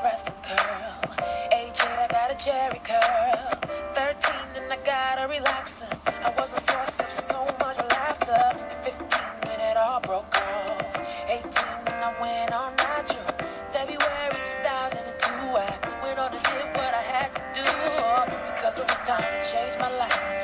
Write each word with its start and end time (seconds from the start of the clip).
Press 0.00 0.36
curl. 0.42 1.16
8, 1.52 1.72
I 1.98 2.06
got 2.10 2.30
a 2.30 2.34
Jheri 2.36 2.82
curl. 2.84 3.56
13 3.94 4.62
and 4.62 4.70
I 4.70 4.76
got 4.84 5.18
a 5.18 5.26
relaxer. 5.26 5.88
I 6.22 6.30
was 6.38 6.52
a 6.52 6.60
source 6.60 7.00
of 7.00 7.08
so 7.08 7.44
much 7.60 7.78
laughter. 7.78 8.32
At 8.32 8.84
15 8.84 9.48
when 9.48 9.58
it 9.58 9.76
all 9.78 10.00
broke 10.00 10.34
off. 10.36 11.00
18 11.30 11.48
and 11.92 12.04
I 12.04 12.12
went 12.20 12.52
all 12.52 12.72
natural. 12.76 13.24
February 13.72 14.40
2002, 14.44 15.32
I 15.32 15.64
went 16.02 16.18
on 16.18 16.30
and 16.30 16.42
did 16.44 16.66
what 16.76 16.92
I 16.92 17.04
had 17.16 17.34
to 17.34 17.42
do. 17.54 17.64
Because 18.54 18.80
it 18.80 18.86
was 18.86 19.00
time 19.00 19.22
to 19.22 19.40
change 19.48 19.78
my 19.80 19.90
life. 19.96 20.35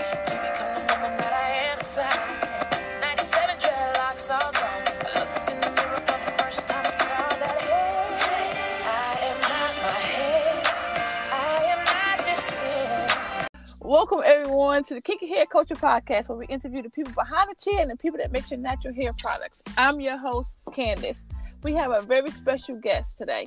Welcome 14.02 14.22
everyone 14.26 14.82
to 14.86 14.94
the 14.94 15.00
Kinky 15.00 15.28
Hair 15.28 15.46
Kulture 15.46 15.78
Podcast, 15.78 16.28
where 16.28 16.36
we 16.36 16.44
interview 16.46 16.82
the 16.82 16.90
people 16.90 17.12
behind 17.12 17.48
the 17.48 17.54
chair 17.54 17.82
and 17.82 17.88
the 17.88 17.96
people 17.96 18.18
that 18.18 18.32
make 18.32 18.50
your 18.50 18.58
natural 18.58 18.92
hair 18.92 19.12
products. 19.12 19.62
I'm 19.78 20.00
your 20.00 20.16
host, 20.16 20.68
Candace. 20.72 21.24
We 21.62 21.74
have 21.74 21.92
a 21.92 22.02
very 22.02 22.32
special 22.32 22.74
guest 22.80 23.16
today, 23.16 23.46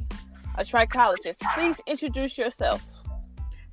a 0.58 0.64
trichologist. 0.64 1.42
Please 1.56 1.82
introduce 1.88 2.38
yourself. 2.38 3.04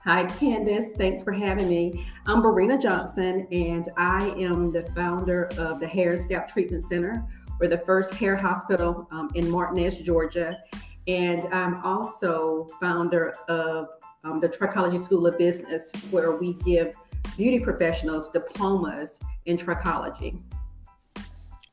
Hi, 0.02 0.24
Candace. 0.24 0.86
Thanks 0.96 1.22
for 1.22 1.30
having 1.32 1.68
me. 1.68 2.04
I'm 2.26 2.42
Beurena 2.42 2.82
Johnson, 2.82 3.46
and 3.52 3.88
I 3.96 4.30
am 4.30 4.72
the 4.72 4.82
founder 4.92 5.50
of 5.58 5.78
the 5.78 5.86
Hair 5.86 6.18
Scalp 6.18 6.48
Treatment 6.48 6.88
Center. 6.88 7.24
We're 7.60 7.68
the 7.68 7.78
first 7.86 8.12
hair 8.12 8.34
hospital 8.34 9.06
um, 9.12 9.30
in 9.36 9.48
Martinez, 9.48 9.98
Georgia. 9.98 10.58
And 11.06 11.46
I'm 11.54 11.80
also 11.84 12.66
founder 12.80 13.34
of 13.48 13.86
um, 14.24 14.40
the 14.40 14.48
Trichology 14.48 15.00
School 15.00 15.26
of 15.26 15.36
Business, 15.38 15.90
where 16.10 16.32
we 16.32 16.54
give 16.54 16.94
beauty 17.36 17.58
professionals 17.58 18.28
diplomas 18.28 19.18
in 19.46 19.56
trichology. 19.56 20.40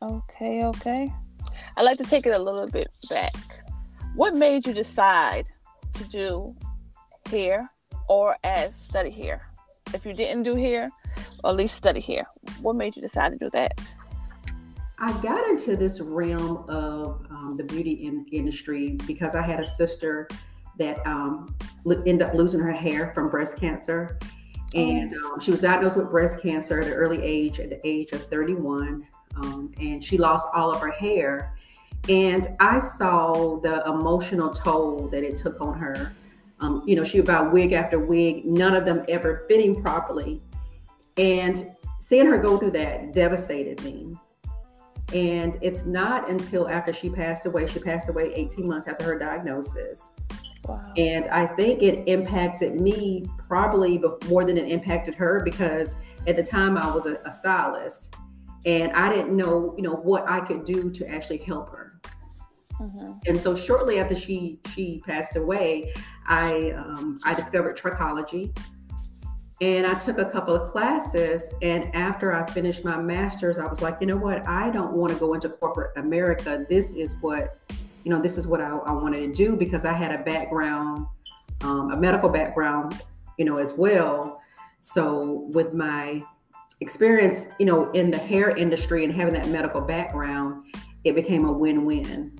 Okay, 0.01 0.63
okay. 0.63 1.13
I'd 1.77 1.83
like 1.83 1.97
to 1.97 2.03
take 2.03 2.25
it 2.25 2.31
a 2.31 2.39
little 2.39 2.67
bit 2.67 2.89
back. 3.09 3.33
What 4.15 4.33
made 4.33 4.65
you 4.65 4.73
decide 4.73 5.45
to 5.93 6.03
do 6.05 6.55
hair 7.29 7.71
or 8.07 8.37
as 8.43 8.75
study 8.75 9.11
hair? 9.11 9.51
If 9.93 10.05
you 10.05 10.13
didn't 10.13 10.43
do 10.43 10.55
hair, 10.55 10.89
or 11.43 11.51
at 11.51 11.55
least 11.55 11.75
study 11.75 12.01
hair, 12.01 12.27
what 12.61 12.75
made 12.75 12.95
you 12.95 13.01
decide 13.01 13.31
to 13.31 13.37
do 13.37 13.49
that? 13.51 13.95
I 14.97 15.11
got 15.21 15.47
into 15.47 15.77
this 15.77 15.99
realm 15.99 16.65
of 16.67 17.25
um, 17.29 17.55
the 17.57 17.63
beauty 17.63 18.05
in- 18.05 18.25
industry 18.31 18.97
because 19.07 19.35
I 19.35 19.41
had 19.41 19.59
a 19.59 19.65
sister 19.65 20.27
that 20.77 21.05
um, 21.05 21.55
ended 21.85 22.21
up 22.21 22.33
losing 22.33 22.59
her 22.59 22.71
hair 22.71 23.11
from 23.13 23.29
breast 23.29 23.57
cancer. 23.57 24.17
And 24.75 25.13
um, 25.13 25.39
she 25.39 25.51
was 25.51 25.61
diagnosed 25.61 25.97
with 25.97 26.11
breast 26.11 26.39
cancer 26.41 26.79
at 26.79 26.87
an 26.87 26.93
early 26.93 27.21
age, 27.21 27.59
at 27.59 27.69
the 27.69 27.79
age 27.87 28.11
of 28.11 28.23
31. 28.27 29.05
Um, 29.35 29.71
and 29.79 30.03
she 30.03 30.17
lost 30.17 30.47
all 30.53 30.71
of 30.71 30.81
her 30.81 30.91
hair. 30.91 31.55
And 32.07 32.47
I 32.59 32.79
saw 32.79 33.59
the 33.59 33.83
emotional 33.85 34.51
toll 34.51 35.07
that 35.09 35.23
it 35.23 35.37
took 35.37 35.59
on 35.59 35.77
her. 35.77 36.13
Um, 36.59 36.83
you 36.85 36.95
know, 36.95 37.03
she 37.03 37.19
would 37.19 37.27
buy 37.27 37.41
wig 37.41 37.71
after 37.73 37.99
wig, 37.99 38.45
none 38.45 38.75
of 38.75 38.85
them 38.85 39.05
ever 39.07 39.45
fitting 39.47 39.81
properly. 39.81 40.41
And 41.17 41.71
seeing 41.99 42.25
her 42.27 42.37
go 42.37 42.57
through 42.57 42.71
that 42.71 43.13
devastated 43.13 43.83
me. 43.83 44.17
And 45.13 45.57
it's 45.61 45.85
not 45.85 46.29
until 46.29 46.69
after 46.69 46.93
she 46.93 47.09
passed 47.09 47.45
away, 47.45 47.67
she 47.67 47.79
passed 47.79 48.09
away 48.09 48.31
18 48.33 48.67
months 48.67 48.87
after 48.87 49.05
her 49.05 49.17
diagnosis. 49.17 50.11
Wow. 50.69 50.93
And 50.97 51.27
I 51.27 51.47
think 51.47 51.81
it 51.81 52.07
impacted 52.07 52.79
me 52.79 53.25
probably 53.47 54.01
more 54.27 54.45
than 54.45 54.57
it 54.57 54.69
impacted 54.69 55.15
her 55.15 55.41
because 55.43 55.95
at 56.27 56.35
the 56.35 56.43
time 56.43 56.77
I 56.77 56.91
was 56.93 57.05
a, 57.05 57.15
a 57.25 57.31
stylist 57.31 58.15
and 58.65 58.91
I 58.91 59.11
didn't 59.11 59.35
know, 59.35 59.73
you 59.77 59.83
know, 59.83 59.93
what 59.93 60.29
I 60.29 60.41
could 60.41 60.65
do 60.65 60.91
to 60.91 61.09
actually 61.09 61.37
help 61.37 61.69
her. 61.69 61.99
Mhm. 62.79 63.19
And 63.27 63.39
so 63.39 63.55
shortly 63.55 63.99
after 63.99 64.15
she 64.15 64.59
she 64.69 65.01
passed 65.05 65.35
away, 65.35 65.93
I 66.27 66.71
um, 66.71 67.19
I 67.25 67.33
discovered 67.33 67.77
trichology, 67.77 68.57
and 69.59 69.85
I 69.85 69.95
took 69.95 70.17
a 70.17 70.25
couple 70.25 70.55
of 70.55 70.69
classes. 70.69 71.49
And 71.61 71.93
after 71.93 72.33
I 72.33 72.49
finished 72.51 72.85
my 72.85 73.01
master's, 73.01 73.57
I 73.57 73.65
was 73.65 73.81
like, 73.81 73.97
you 73.99 74.07
know 74.07 74.17
what? 74.17 74.47
I 74.47 74.69
don't 74.69 74.93
want 74.93 75.11
to 75.11 75.19
go 75.19 75.33
into 75.33 75.49
corporate 75.49 75.97
America. 75.97 76.65
This 76.69 76.93
is 76.93 77.17
what 77.19 77.57
you 78.09 78.15
know. 78.15 78.21
This 78.21 78.39
is 78.39 78.47
what 78.47 78.59
I, 78.59 78.69
I 78.69 78.91
wanted 78.91 79.19
to 79.19 79.31
do 79.31 79.55
because 79.55 79.85
I 79.85 79.93
had 79.93 80.11
a 80.11 80.23
background, 80.23 81.05
um, 81.61 81.91
a 81.91 81.95
medical 81.95 82.27
background, 82.27 82.99
you 83.37 83.45
know, 83.45 83.57
as 83.57 83.73
well. 83.73 84.41
So 84.81 85.47
with 85.53 85.75
my 85.75 86.23
experience, 86.81 87.45
you 87.59 87.67
know, 87.67 87.91
in 87.91 88.09
the 88.09 88.17
hair 88.17 88.49
industry 88.49 89.03
and 89.03 89.13
having 89.13 89.35
that 89.35 89.47
medical 89.49 89.79
background, 89.81 90.63
it 91.03 91.13
became 91.13 91.45
a 91.45 91.51
win-win. 91.51 92.35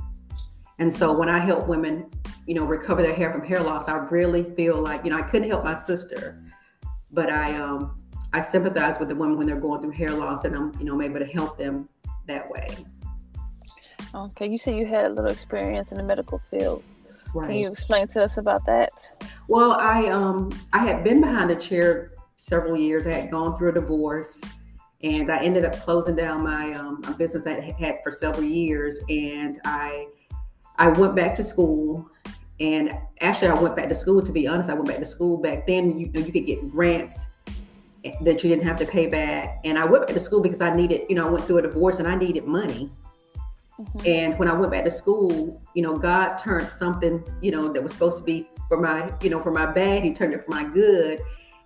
And 0.80 0.92
so 0.92 1.16
when 1.16 1.30
I 1.30 1.38
help 1.38 1.68
women, 1.68 2.10
you 2.48 2.56
know, 2.56 2.66
recover 2.66 3.04
their 3.04 3.14
hair 3.14 3.32
from 3.32 3.46
hair 3.46 3.62
loss, 3.62 3.88
I 3.88 3.98
really 3.98 4.44
feel 4.56 4.82
like, 4.82 5.04
you 5.04 5.12
know, 5.12 5.18
I 5.18 5.22
couldn't 5.22 5.50
help 5.50 5.64
my 5.64 5.78
sister, 5.78 6.42
but 7.12 7.30
I 7.30 7.56
um 7.58 7.96
I 8.34 8.42
sympathize 8.42 8.98
with 8.98 9.10
the 9.10 9.16
women 9.16 9.38
when 9.38 9.46
they're 9.46 9.60
going 9.60 9.84
through 9.84 9.92
hair 9.92 10.14
loss 10.14 10.46
and 10.46 10.56
I'm, 10.56 10.74
you 10.80 10.86
know, 10.86 10.94
I'm 10.96 11.02
able 11.02 11.20
to 11.20 11.32
help 11.32 11.60
them 11.60 11.90
that 12.26 12.50
way. 12.50 12.70
Okay, 14.14 14.50
you 14.50 14.58
said 14.58 14.76
you 14.76 14.86
had 14.88 15.06
a 15.06 15.10
little 15.10 15.32
experience 15.32 15.92
in 15.92 15.98
the 15.98 16.04
medical 16.04 16.40
field. 16.50 16.84
Right. 17.34 17.48
Can 17.48 17.56
you 17.58 17.68
explain 17.70 18.08
to 18.08 18.24
us 18.24 18.38
about 18.38 18.66
that? 18.66 18.92
Well, 19.48 19.74
I 19.74 20.08
um 20.08 20.52
I 20.74 20.80
had 20.80 21.04
been 21.04 21.22
behind 21.22 21.50
the 21.50 21.56
chair 21.56 22.12
several 22.38 22.76
years. 22.76 23.06
I 23.06 23.12
had 23.12 23.32
gone 23.32 23.56
through 23.56 23.70
a 23.70 23.74
divorce, 23.74 24.42
and 25.04 25.32
I 25.32 25.38
ended 25.38 25.64
up 25.66 25.80
closing 25.80 26.16
down 26.16 26.44
my 26.44 26.74
um 26.74 27.02
business 27.18 27.46
I 27.46 27.60
had 27.60 27.76
had 27.76 28.00
for 28.04 28.12
several 28.12 28.44
years, 28.44 29.00
and 29.10 29.60
I 29.66 30.08
I 30.78 30.88
went 30.90 31.16
back 31.16 31.36
to 31.36 31.44
school. 31.44 32.10
And 32.60 32.92
actually, 33.22 33.50
I 33.50 33.54
went 33.54 33.76
back 33.76 33.88
to 33.90 33.96
school. 33.96 34.22
To 34.22 34.32
be 34.32 34.48
honest, 34.48 34.70
I 34.70 34.74
went 34.74 34.88
back 34.88 34.98
to 34.98 35.06
school 35.06 35.38
back 35.38 35.68
then. 35.68 36.00
You 36.00 36.10
you 36.14 36.32
could 36.32 36.46
get 36.46 36.68
grants 36.72 37.26
that 38.22 38.44
you 38.44 38.50
didn't 38.50 38.64
have 38.66 38.78
to 38.78 38.86
pay 38.86 39.06
back, 39.06 39.60
and 39.64 39.78
I 39.78 39.86
went 39.86 40.08
back 40.08 40.16
to 40.16 40.20
school 40.20 40.42
because 40.42 40.62
I 40.62 40.76
needed. 40.76 41.02
You 41.10 41.16
know, 41.16 41.28
I 41.28 41.30
went 41.30 41.46
through 41.46 41.60
a 41.60 41.62
divorce 41.62 42.00
and 42.00 42.08
I 42.08 42.16
needed 42.16 42.46
money. 42.46 42.90
Mhm. 43.80 44.08
And 44.08 44.40
when 44.40 44.50
I 44.50 44.54
went 44.54 44.72
back 44.72 44.84
to 44.84 44.92
school, 44.92 45.62
you 45.74 45.82
know, 45.82 45.96
God 45.96 46.36
turned 46.36 46.68
something, 46.68 47.24
you 47.42 47.52
know, 47.52 47.72
that 47.72 47.82
was 47.82 47.94
supposed 47.94 48.18
to 48.18 48.24
be 48.24 48.50
for 48.68 48.80
my, 48.80 49.12
you 49.22 49.30
know, 49.30 49.40
for 49.40 49.52
my 49.52 49.66
bad, 49.66 50.04
He 50.04 50.14
turned 50.14 50.34
it 50.34 50.44
for 50.44 50.52
my 50.52 50.66
good. 50.66 51.22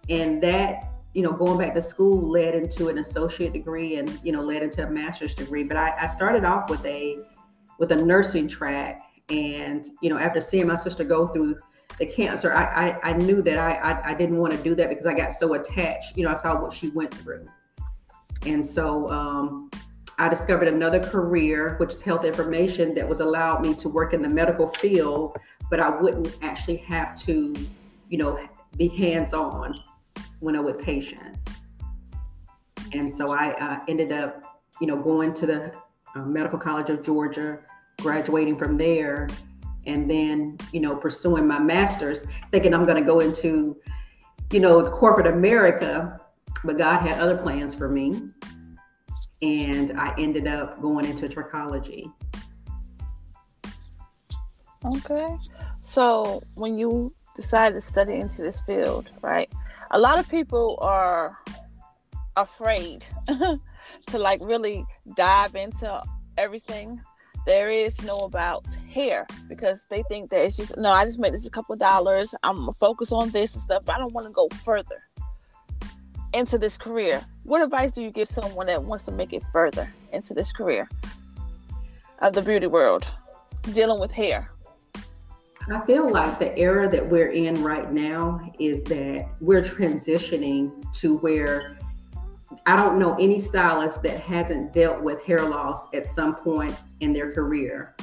And 0.09 0.41
that, 0.43 0.91
you 1.13 1.23
know, 1.23 1.31
going 1.31 1.57
back 1.57 1.73
to 1.73 1.81
school 1.81 2.29
led 2.29 2.53
into 2.55 2.89
an 2.89 2.99
associate 2.99 3.53
degree 3.53 3.97
and, 3.97 4.19
you 4.23 4.31
know, 4.31 4.41
led 4.41 4.61
into 4.61 4.85
a 4.85 4.89
master's 4.89 5.33
degree. 5.33 5.63
But 5.63 5.77
I, 5.77 5.93
I 6.01 6.07
started 6.07 6.45
off 6.45 6.69
with 6.69 6.85
a 6.85 7.17
with 7.79 7.91
a 7.91 7.95
nursing 7.95 8.47
track. 8.47 9.01
And, 9.29 9.87
you 10.01 10.09
know, 10.09 10.17
after 10.19 10.41
seeing 10.41 10.67
my 10.67 10.75
sister 10.75 11.03
go 11.03 11.27
through 11.27 11.57
the 11.97 12.05
cancer, 12.05 12.53
I 12.53 12.89
I, 12.89 13.09
I 13.09 13.13
knew 13.13 13.41
that 13.41 13.57
I, 13.57 13.73
I 13.75 14.09
I 14.11 14.13
didn't 14.13 14.37
want 14.37 14.53
to 14.53 14.61
do 14.61 14.75
that 14.75 14.89
because 14.89 15.07
I 15.07 15.13
got 15.13 15.33
so 15.33 15.55
attached. 15.55 16.15
You 16.15 16.25
know, 16.25 16.31
I 16.31 16.35
saw 16.35 16.61
what 16.61 16.73
she 16.73 16.89
went 16.89 17.13
through. 17.13 17.47
And 18.45 18.63
so 18.65 19.09
um 19.09 19.71
I 20.19 20.29
discovered 20.29 20.67
another 20.67 20.99
career, 20.99 21.75
which 21.77 21.93
is 21.93 22.01
health 22.01 22.23
information, 22.23 22.93
that 22.95 23.07
was 23.07 23.19
allowed 23.19 23.61
me 23.61 23.73
to 23.75 23.89
work 23.89 24.13
in 24.13 24.21
the 24.21 24.29
medical 24.29 24.67
field, 24.67 25.37
but 25.69 25.79
I 25.79 25.89
wouldn't 25.89 26.37
actually 26.41 26.77
have 26.77 27.15
to, 27.21 27.55
you 28.09 28.17
know, 28.17 28.39
be 28.77 28.87
hands-on 28.89 29.75
when 30.39 30.55
I'm 30.55 30.65
with 30.65 30.79
patients. 30.79 31.43
And 32.93 33.13
so 33.15 33.31
I 33.33 33.53
uh, 33.53 33.79
ended 33.87 34.11
up, 34.11 34.61
you 34.79 34.87
know, 34.87 34.97
going 35.01 35.33
to 35.33 35.47
the 35.47 35.73
uh, 36.15 36.19
Medical 36.19 36.59
College 36.59 36.91
of 36.91 37.01
Georgia, 37.01 37.59
graduating 37.99 38.57
from 38.57 38.77
there, 38.77 39.27
and 39.87 40.09
then, 40.09 40.57
you 40.71 40.79
know, 40.79 40.95
pursuing 40.95 41.47
my 41.47 41.59
master's, 41.59 42.27
thinking 42.51 42.73
I'm 42.73 42.85
going 42.85 43.01
to 43.01 43.07
go 43.07 43.19
into, 43.19 43.77
you 44.51 44.59
know, 44.59 44.87
corporate 44.89 45.27
America. 45.27 46.19
But 46.63 46.77
God 46.77 47.01
had 47.01 47.19
other 47.19 47.35
plans 47.35 47.73
for 47.73 47.89
me 47.89 48.29
and 49.43 49.99
I 49.99 50.15
ended 50.17 50.47
up 50.47 50.81
going 50.81 51.05
into 51.05 51.27
trichology. 51.27 52.11
Okay. 54.85 55.37
So 55.81 56.41
when 56.55 56.77
you 56.77 57.13
decided 57.35 57.75
to 57.75 57.81
study 57.81 58.13
into 58.13 58.41
this 58.41 58.61
field, 58.61 59.09
right? 59.21 59.51
A 59.91 59.99
lot 59.99 60.17
of 60.17 60.29
people 60.29 60.77
are 60.81 61.37
afraid 62.37 63.05
to 63.27 64.17
like 64.17 64.39
really 64.41 64.85
dive 65.15 65.55
into 65.55 66.01
everything 66.37 67.01
there 67.45 67.69
is 67.69 68.01
know 68.03 68.19
about 68.19 68.65
hair 68.89 69.27
because 69.49 69.85
they 69.89 70.01
think 70.03 70.29
that 70.29 70.45
it's 70.45 70.55
just 70.55 70.77
no, 70.77 70.89
I 70.89 71.03
just 71.03 71.19
made 71.19 71.33
this 71.33 71.45
a 71.45 71.49
couple 71.49 71.75
dollars. 71.75 72.33
I'm 72.43 72.55
gonna 72.55 72.73
focus 72.73 73.11
on 73.11 73.31
this 73.31 73.53
and 73.53 73.61
stuff, 73.61 73.83
but 73.83 73.95
I 73.95 73.97
don't 73.97 74.13
want 74.13 74.27
to 74.27 74.31
go 74.31 74.47
further 74.63 75.03
into 76.33 76.57
this 76.57 76.77
career. 76.77 77.23
What 77.43 77.61
advice 77.61 77.91
do 77.91 78.01
you 78.01 78.11
give 78.11 78.27
someone 78.27 78.67
that 78.67 78.83
wants 78.83 79.03
to 79.05 79.11
make 79.11 79.33
it 79.33 79.43
further 79.51 79.91
into 80.11 80.33
this 80.33 80.51
career 80.51 80.89
of 82.19 82.33
the 82.33 82.41
beauty 82.41 82.67
world, 82.67 83.07
dealing 83.73 83.99
with 83.99 84.11
hair? 84.11 84.49
I 85.71 85.85
feel 85.85 86.11
like 86.11 86.39
the 86.39 86.57
era 86.57 86.89
that 86.89 87.07
we're 87.07 87.31
in 87.31 87.63
right 87.63 87.91
now 87.91 88.51
is 88.59 88.83
that 88.85 89.29
we're 89.39 89.61
transitioning 89.61 90.91
to 90.99 91.17
where 91.17 91.77
I 92.65 92.75
don't 92.75 92.99
know 92.99 93.15
any 93.15 93.39
stylist 93.39 94.03
that 94.03 94.19
hasn't 94.19 94.73
dealt 94.73 95.01
with 95.01 95.23
hair 95.25 95.43
loss 95.43 95.87
at 95.93 96.09
some 96.09 96.35
point 96.35 96.75
in 96.99 97.13
their 97.13 97.31
career. 97.31 97.95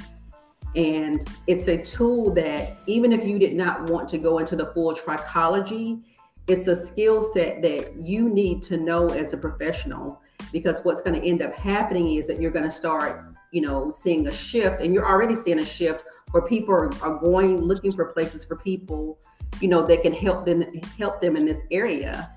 And 0.74 1.24
it's 1.46 1.68
a 1.68 1.82
tool 1.82 2.32
that, 2.34 2.78
even 2.86 3.12
if 3.12 3.24
you 3.24 3.38
did 3.38 3.54
not 3.54 3.90
want 3.90 4.08
to 4.10 4.18
go 4.18 4.38
into 4.38 4.56
the 4.56 4.66
full 4.66 4.94
trichology, 4.94 6.02
it's 6.50 6.66
a 6.66 6.74
skill 6.74 7.22
set 7.32 7.62
that 7.62 7.94
you 8.04 8.28
need 8.28 8.60
to 8.60 8.76
know 8.76 9.10
as 9.10 9.32
a 9.32 9.36
professional 9.36 10.20
because 10.52 10.80
what's 10.82 11.00
going 11.00 11.18
to 11.20 11.24
end 11.26 11.42
up 11.42 11.54
happening 11.54 12.14
is 12.14 12.26
that 12.26 12.40
you're 12.40 12.50
going 12.50 12.64
to 12.64 12.70
start, 12.72 13.24
you 13.52 13.60
know, 13.60 13.92
seeing 13.96 14.26
a 14.26 14.32
shift, 14.32 14.80
and 14.80 14.92
you're 14.92 15.06
already 15.06 15.36
seeing 15.36 15.60
a 15.60 15.64
shift 15.64 16.02
where 16.32 16.42
people 16.42 16.74
are, 16.74 16.92
are 17.04 17.18
going 17.18 17.60
looking 17.60 17.92
for 17.92 18.06
places 18.06 18.44
for 18.44 18.56
people, 18.56 19.16
you 19.60 19.68
know, 19.68 19.86
that 19.86 20.02
can 20.02 20.12
help 20.12 20.44
them 20.44 20.64
help 20.98 21.20
them 21.20 21.36
in 21.36 21.44
this 21.44 21.60
area. 21.70 22.34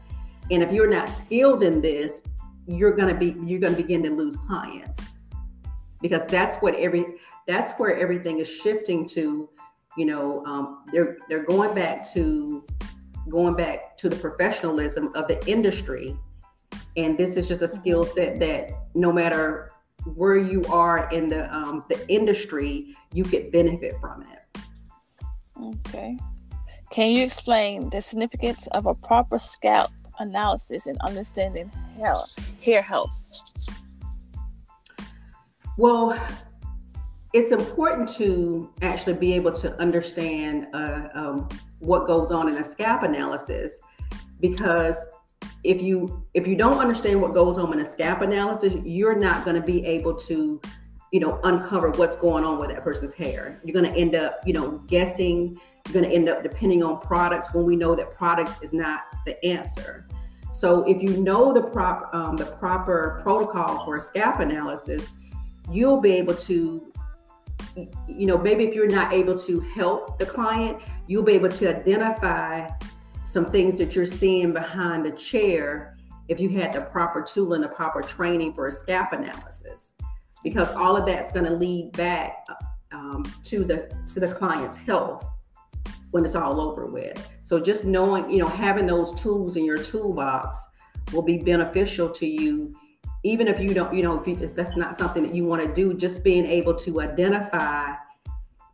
And 0.51 0.62
if 0.62 0.71
you're 0.71 0.89
not 0.89 1.10
skilled 1.10 1.63
in 1.63 1.81
this, 1.81 2.21
you're 2.68 2.95
gonna 2.95 3.15
be 3.15 3.36
you're 3.44 3.60
gonna 3.60 3.75
begin 3.75 4.04
to 4.04 4.12
lose 4.12 4.38
clients 4.38 5.00
because 6.01 6.21
that's 6.27 6.57
what 6.57 6.75
every 6.75 7.15
that's 7.48 7.71
where 7.80 7.98
everything 7.98 8.39
is 8.39 8.48
shifting 8.48 9.07
to. 9.07 9.50
You 9.98 10.06
know, 10.06 10.45
um, 10.45 10.86
they're 10.92 11.18
they're 11.30 11.45
going 11.45 11.74
back 11.74 12.07
to 12.13 12.63
going 13.29 13.55
back 13.55 13.97
to 13.97 14.09
the 14.09 14.15
professionalism 14.15 15.11
of 15.15 15.27
the 15.27 15.45
industry, 15.47 16.15
and 16.97 17.17
this 17.17 17.37
is 17.37 17.47
just 17.47 17.61
a 17.61 17.67
skill 17.67 18.03
set 18.03 18.39
that 18.39 18.71
no 18.93 19.11
matter 19.11 19.71
where 20.15 20.37
you 20.37 20.63
are 20.65 21.09
in 21.11 21.29
the 21.29 21.53
um, 21.53 21.85
the 21.89 22.07
industry, 22.09 22.95
you 23.13 23.23
could 23.23 23.51
benefit 23.51 23.95
from 24.01 24.23
it. 24.23 24.61
Okay. 25.87 26.17
Can 26.91 27.11
you 27.11 27.23
explain 27.23 27.89
the 27.89 28.01
significance 28.01 28.67
of 28.67 28.85
a 28.85 28.93
proper 28.93 29.39
scalp 29.39 29.91
analysis 30.19 30.85
and 30.85 30.99
understanding 31.01 31.71
health, 31.97 32.37
hair 32.61 32.81
health? 32.81 33.11
Well, 35.77 36.19
it's 37.33 37.51
important 37.51 38.07
to 38.17 38.71
actually 38.83 39.15
be 39.15 39.33
able 39.33 39.53
to 39.53 39.75
understand 39.81 40.67
uh, 40.73 41.07
um, 41.15 41.49
what 41.83 42.07
goes 42.07 42.31
on 42.31 42.50
in 42.50 42.57
a 42.57 42.63
scalp 42.63 43.03
analysis 43.03 43.80
because 44.39 44.97
if 45.63 45.81
you 45.81 46.24
if 46.33 46.45
you 46.45 46.56
don't 46.56 46.77
understand 46.77 47.21
what 47.21 47.33
goes 47.33 47.57
on 47.57 47.71
in 47.74 47.80
a 47.80 47.85
scalp 47.85 48.21
analysis, 48.21 48.74
you're 48.83 49.15
not 49.15 49.45
going 49.45 49.56
to 49.56 49.65
be 49.65 49.85
able 49.85 50.13
to, 50.15 50.62
you 51.12 51.19
know, 51.19 51.39
uncover 51.44 51.89
what's 51.91 52.15
going 52.18 52.44
on 52.44 52.59
with 52.59 52.69
that 52.69 52.83
person's 52.83 53.13
hair. 53.13 53.62
You're 53.63 53.74
going 53.74 53.91
to 53.91 54.00
end 54.00 54.15
up, 54.15 54.39
you 54.45 54.53
know, 54.53 54.80
guessing. 54.88 55.59
You're 55.88 55.94
going 55.94 56.09
to 56.09 56.15
end 56.15 56.30
up 56.30 56.44
depending 56.44 56.83
on 56.83 57.00
products 57.00 57.53
when 57.53 57.65
we 57.65 57.75
know 57.75 57.95
that 57.95 58.12
products 58.12 58.62
is 58.62 58.74
not 58.74 59.01
the 59.25 59.44
answer. 59.45 60.07
So 60.51 60.83
if 60.83 61.01
you 61.01 61.18
know 61.18 61.53
the 61.53 61.62
prop 61.62 62.13
um, 62.13 62.38
the 62.38 62.45
proper 62.45 63.19
protocol 63.24 63.86
for 63.86 63.97
a 63.97 64.01
scalp 64.01 64.39
analysis, 64.39 65.12
you'll 65.71 66.01
be 66.01 66.12
able 66.13 66.36
to, 66.36 66.91
you 67.75 68.27
know, 68.27 68.37
maybe 68.37 68.63
if 68.63 68.75
you're 68.75 68.87
not 68.87 69.13
able 69.13 69.37
to 69.37 69.59
help 69.59 70.19
the 70.19 70.25
client, 70.25 70.79
you'll 71.07 71.23
be 71.23 71.33
able 71.33 71.49
to 71.49 71.69
identify 71.69 72.69
some 73.25 73.49
things 73.49 73.77
that 73.79 73.95
you're 73.95 74.05
seeing 74.05 74.53
behind 74.53 75.05
the 75.05 75.11
chair 75.11 75.95
if 76.27 76.39
you 76.39 76.49
had 76.49 76.71
the 76.71 76.81
proper 76.81 77.21
tool 77.21 77.53
and 77.53 77.63
the 77.63 77.69
proper 77.69 78.01
training 78.01 78.53
for 78.53 78.67
a 78.67 78.71
scalp 78.71 79.11
analysis. 79.11 79.91
Because 80.43 80.69
all 80.71 80.95
of 80.95 81.05
that's 81.05 81.31
going 81.31 81.45
to 81.45 81.53
lead 81.53 81.91
back 81.93 82.45
um, 82.91 83.23
to 83.45 83.63
the 83.63 83.91
to 84.13 84.19
the 84.19 84.27
client's 84.27 84.77
health 84.77 85.25
when 86.11 86.23
it's 86.23 86.35
all 86.35 86.61
over 86.61 86.85
with. 86.85 87.27
So 87.45 87.59
just 87.59 87.85
knowing 87.85 88.29
you 88.29 88.37
know 88.37 88.47
having 88.47 88.85
those 88.85 89.19
tools 89.19 89.55
in 89.55 89.65
your 89.65 89.77
toolbox 89.77 90.67
will 91.11 91.21
be 91.23 91.37
beneficial 91.37 92.09
to 92.09 92.25
you 92.25 92.75
even 93.23 93.47
if 93.47 93.59
you 93.59 93.73
don't 93.73 93.93
you 93.93 94.03
know 94.03 94.19
if, 94.19 94.27
you, 94.27 94.37
if 94.41 94.55
that's 94.55 94.75
not 94.75 94.97
something 94.97 95.23
that 95.23 95.33
you 95.33 95.45
want 95.45 95.61
to 95.61 95.73
do 95.73 95.93
just 95.93 96.23
being 96.23 96.45
able 96.45 96.75
to 96.75 97.01
identify 97.01 97.93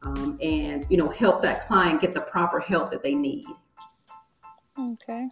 um, 0.01 0.37
and 0.41 0.85
you 0.89 0.97
know 0.97 1.09
help 1.09 1.41
that 1.41 1.65
client 1.67 2.01
get 2.01 2.13
the 2.13 2.21
proper 2.21 2.59
help 2.59 2.91
that 2.91 3.03
they 3.03 3.15
need 3.15 3.45
Okay. 4.79 5.27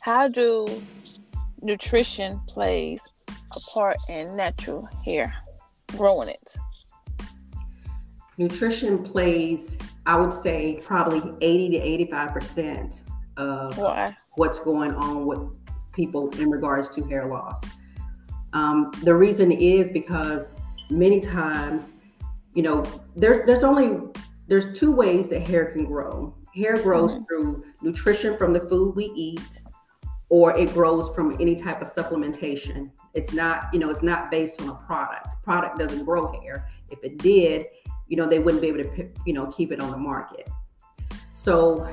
How 0.00 0.28
do 0.28 0.82
nutrition 1.60 2.40
plays 2.46 3.02
a 3.28 3.60
part 3.72 3.96
in 4.08 4.36
natural 4.36 4.88
hair 5.04 5.34
growing 5.96 6.28
it? 6.28 6.56
Nutrition 8.36 9.02
plays, 9.02 9.76
I 10.06 10.16
would 10.16 10.32
say, 10.32 10.80
probably 10.84 11.34
80 11.40 11.70
to 12.06 12.14
85% 12.14 13.00
of 13.36 13.76
Why? 13.76 14.16
what's 14.36 14.60
going 14.60 14.94
on 14.94 15.26
with 15.26 15.58
people 15.92 16.30
in 16.38 16.48
regards 16.48 16.88
to 16.90 17.02
hair 17.04 17.26
loss. 17.26 17.60
Um, 18.52 18.90
the 19.02 19.14
reason 19.14 19.52
is 19.52 19.90
because 19.90 20.50
many 20.90 21.20
times, 21.20 21.94
you 22.54 22.62
know, 22.62 22.84
there, 23.14 23.44
there's 23.46 23.64
only 23.64 24.10
there's 24.46 24.76
two 24.78 24.90
ways 24.90 25.28
that 25.28 25.46
hair 25.46 25.66
can 25.66 25.84
grow. 25.84 26.34
Hair 26.54 26.78
grows 26.82 27.14
mm-hmm. 27.14 27.24
through 27.24 27.64
nutrition 27.82 28.36
from 28.38 28.52
the 28.52 28.60
food 28.60 28.96
we 28.96 29.12
eat, 29.14 29.60
or 30.30 30.56
it 30.56 30.72
grows 30.72 31.10
from 31.14 31.36
any 31.40 31.54
type 31.54 31.82
of 31.82 31.92
supplementation. 31.92 32.90
It's 33.14 33.32
not, 33.32 33.68
you 33.72 33.78
know, 33.78 33.90
it's 33.90 34.02
not 34.02 34.30
based 34.30 34.60
on 34.62 34.68
a 34.70 34.74
product. 34.74 35.42
Product 35.42 35.78
doesn't 35.78 36.04
grow 36.04 36.40
hair. 36.40 36.68
If 36.90 37.04
it 37.04 37.18
did, 37.18 37.66
you 38.08 38.16
know, 38.16 38.26
they 38.26 38.38
wouldn't 38.38 38.62
be 38.62 38.68
able 38.68 38.84
to, 38.84 39.10
you 39.26 39.34
know, 39.34 39.46
keep 39.52 39.70
it 39.70 39.80
on 39.80 39.90
the 39.90 39.96
market. 39.98 40.48
So 41.34 41.88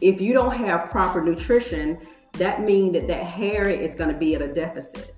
if 0.00 0.20
you 0.20 0.32
don't 0.32 0.52
have 0.52 0.90
proper 0.90 1.22
nutrition, 1.22 1.98
that 2.34 2.62
means 2.62 2.92
that 2.92 3.08
that 3.08 3.24
hair 3.24 3.68
is 3.68 3.94
going 3.94 4.10
to 4.12 4.16
be 4.16 4.34
at 4.34 4.42
a 4.42 4.52
deficit. 4.52 5.14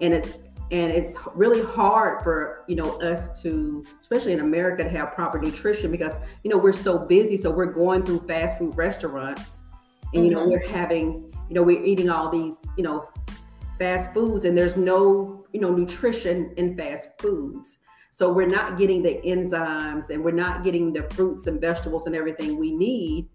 And 0.00 0.14
it's 0.14 0.38
and 0.70 0.92
it's 0.92 1.16
really 1.34 1.62
hard 1.62 2.22
for 2.22 2.64
you 2.68 2.76
know 2.76 3.00
us 3.00 3.40
to 3.40 3.84
especially 4.00 4.34
in 4.34 4.40
america 4.40 4.84
to 4.84 4.90
have 4.90 5.14
proper 5.14 5.40
nutrition 5.40 5.90
because 5.90 6.16
you 6.44 6.50
know 6.50 6.58
we're 6.58 6.72
so 6.72 6.98
busy. 6.98 7.36
So 7.36 7.50
we're 7.50 7.72
going 7.72 8.04
through 8.04 8.20
fast 8.20 8.58
food 8.58 8.76
restaurants 8.76 9.62
and 10.14 10.24
you 10.24 10.30
know 10.30 10.40
mm-hmm. 10.40 10.50
we're 10.50 10.68
having 10.68 11.32
you 11.48 11.54
know 11.54 11.62
we're 11.62 11.84
eating 11.84 12.10
all 12.10 12.28
these 12.28 12.58
you 12.76 12.84
know 12.84 13.08
fast 13.78 14.12
foods 14.12 14.44
and 14.44 14.56
there's 14.56 14.76
no 14.76 15.46
you 15.52 15.60
know 15.60 15.74
nutrition 15.74 16.52
in 16.56 16.76
fast 16.76 17.08
foods. 17.18 17.78
So 18.14 18.32
we're 18.32 18.48
not 18.48 18.78
getting 18.78 19.00
the 19.00 19.20
enzymes 19.24 20.10
and 20.10 20.24
we're 20.24 20.32
not 20.32 20.64
getting 20.64 20.92
the 20.92 21.04
fruits 21.14 21.46
and 21.46 21.60
vegetables 21.60 22.06
and 22.06 22.16
everything 22.16 22.58
we 22.58 22.74
need. 22.74 23.28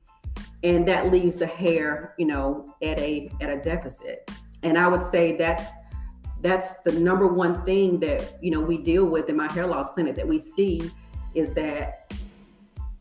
And 0.62 0.86
that 0.90 1.10
leaves 1.10 1.38
the 1.38 1.48
hair 1.48 2.14
you 2.20 2.28
know 2.28 2.76
at 2.84 3.00
a 3.00 3.32
at 3.42 3.50
a 3.50 3.58
deficit. 3.58 4.30
And 4.62 4.78
i 4.78 4.88
would 4.88 5.04
say 5.04 5.36
that's 5.36 5.66
that's 6.44 6.74
the 6.82 6.92
number 6.92 7.26
one 7.26 7.64
thing 7.64 8.00
that 8.02 8.38
you 8.42 8.52
know 8.52 8.60
we 8.60 8.78
deal 8.78 9.06
with 9.06 9.30
in 9.30 9.36
my 9.36 9.52
hair 9.54 9.66
loss 9.66 9.90
clinic 9.92 10.16
that 10.16 10.28
we 10.28 10.38
see 10.38 10.92
is 11.34 11.54
that 11.54 12.14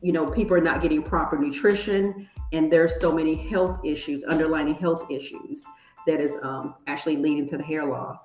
you 0.01 0.13
know 0.13 0.31
people 0.31 0.57
are 0.57 0.61
not 0.61 0.81
getting 0.81 1.03
proper 1.03 1.37
nutrition 1.37 2.29
and 2.53 2.73
there's 2.73 3.01
so 3.01 3.13
many 3.13 3.35
health 3.35 3.81
issues 3.85 4.25
underlying 4.25 4.75
health 4.75 5.11
issues 5.11 5.65
that 6.07 6.21
is 6.21 6.33
um, 6.43 6.75
actually 6.87 7.17
leading 7.17 7.49
to 7.49 7.57
the 7.57 7.63
hair 7.63 7.85
loss. 7.85 8.19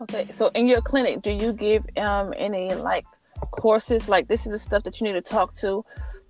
Okay 0.00 0.30
so 0.30 0.48
in 0.54 0.68
your 0.68 0.80
clinic 0.80 1.20
do 1.20 1.32
you 1.32 1.52
give 1.52 1.84
um, 1.96 2.32
any 2.36 2.72
like 2.72 3.04
courses? 3.50 4.08
Like 4.08 4.28
this 4.28 4.46
is 4.46 4.52
the 4.52 4.58
stuff 4.58 4.84
that 4.84 5.00
you 5.00 5.06
need 5.08 5.14
to 5.14 5.20
talk 5.20 5.54
to 5.54 5.84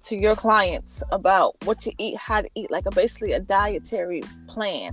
to 0.04 0.16
your 0.16 0.36
clients 0.36 1.02
about 1.10 1.54
what 1.64 1.78
to 1.80 1.92
eat 1.98 2.16
how 2.16 2.40
to 2.40 2.48
eat 2.54 2.70
like 2.70 2.86
a 2.86 2.90
basically 2.90 3.32
a 3.32 3.40
dietary 3.40 4.22
plan. 4.46 4.92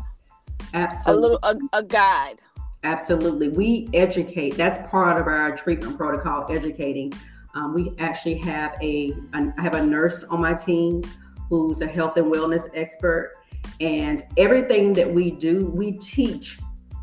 Absolutely 0.74 1.14
a 1.14 1.22
little 1.22 1.40
a, 1.44 1.78
a 1.78 1.84
guide 1.84 2.42
Absolutely. 2.86 3.50
We 3.50 3.90
educate. 3.96 4.56
That's 4.56 4.78
part 4.90 5.20
of 5.20 5.26
our 5.26 5.58
treatment 5.58 5.98
protocol, 5.98 6.46
educating. 6.50 7.12
Um, 7.56 7.74
we 7.74 7.94
actually 7.98 8.38
have 8.40 8.76
a, 8.80 9.12
a 9.34 9.54
I 9.58 9.62
have 9.62 9.74
a 9.74 9.84
nurse 9.84 10.24
on 10.24 10.40
my 10.40 10.54
team 10.54 11.02
who's 11.50 11.82
a 11.82 11.88
health 11.88 12.18
and 12.18 12.32
wellness 12.32 12.68
expert. 12.76 13.34
And 13.82 14.24
everything 14.38 14.94
that 14.94 15.12
we 15.12 15.32
do, 15.32 15.68
we 15.72 15.94
teach, 15.94 16.60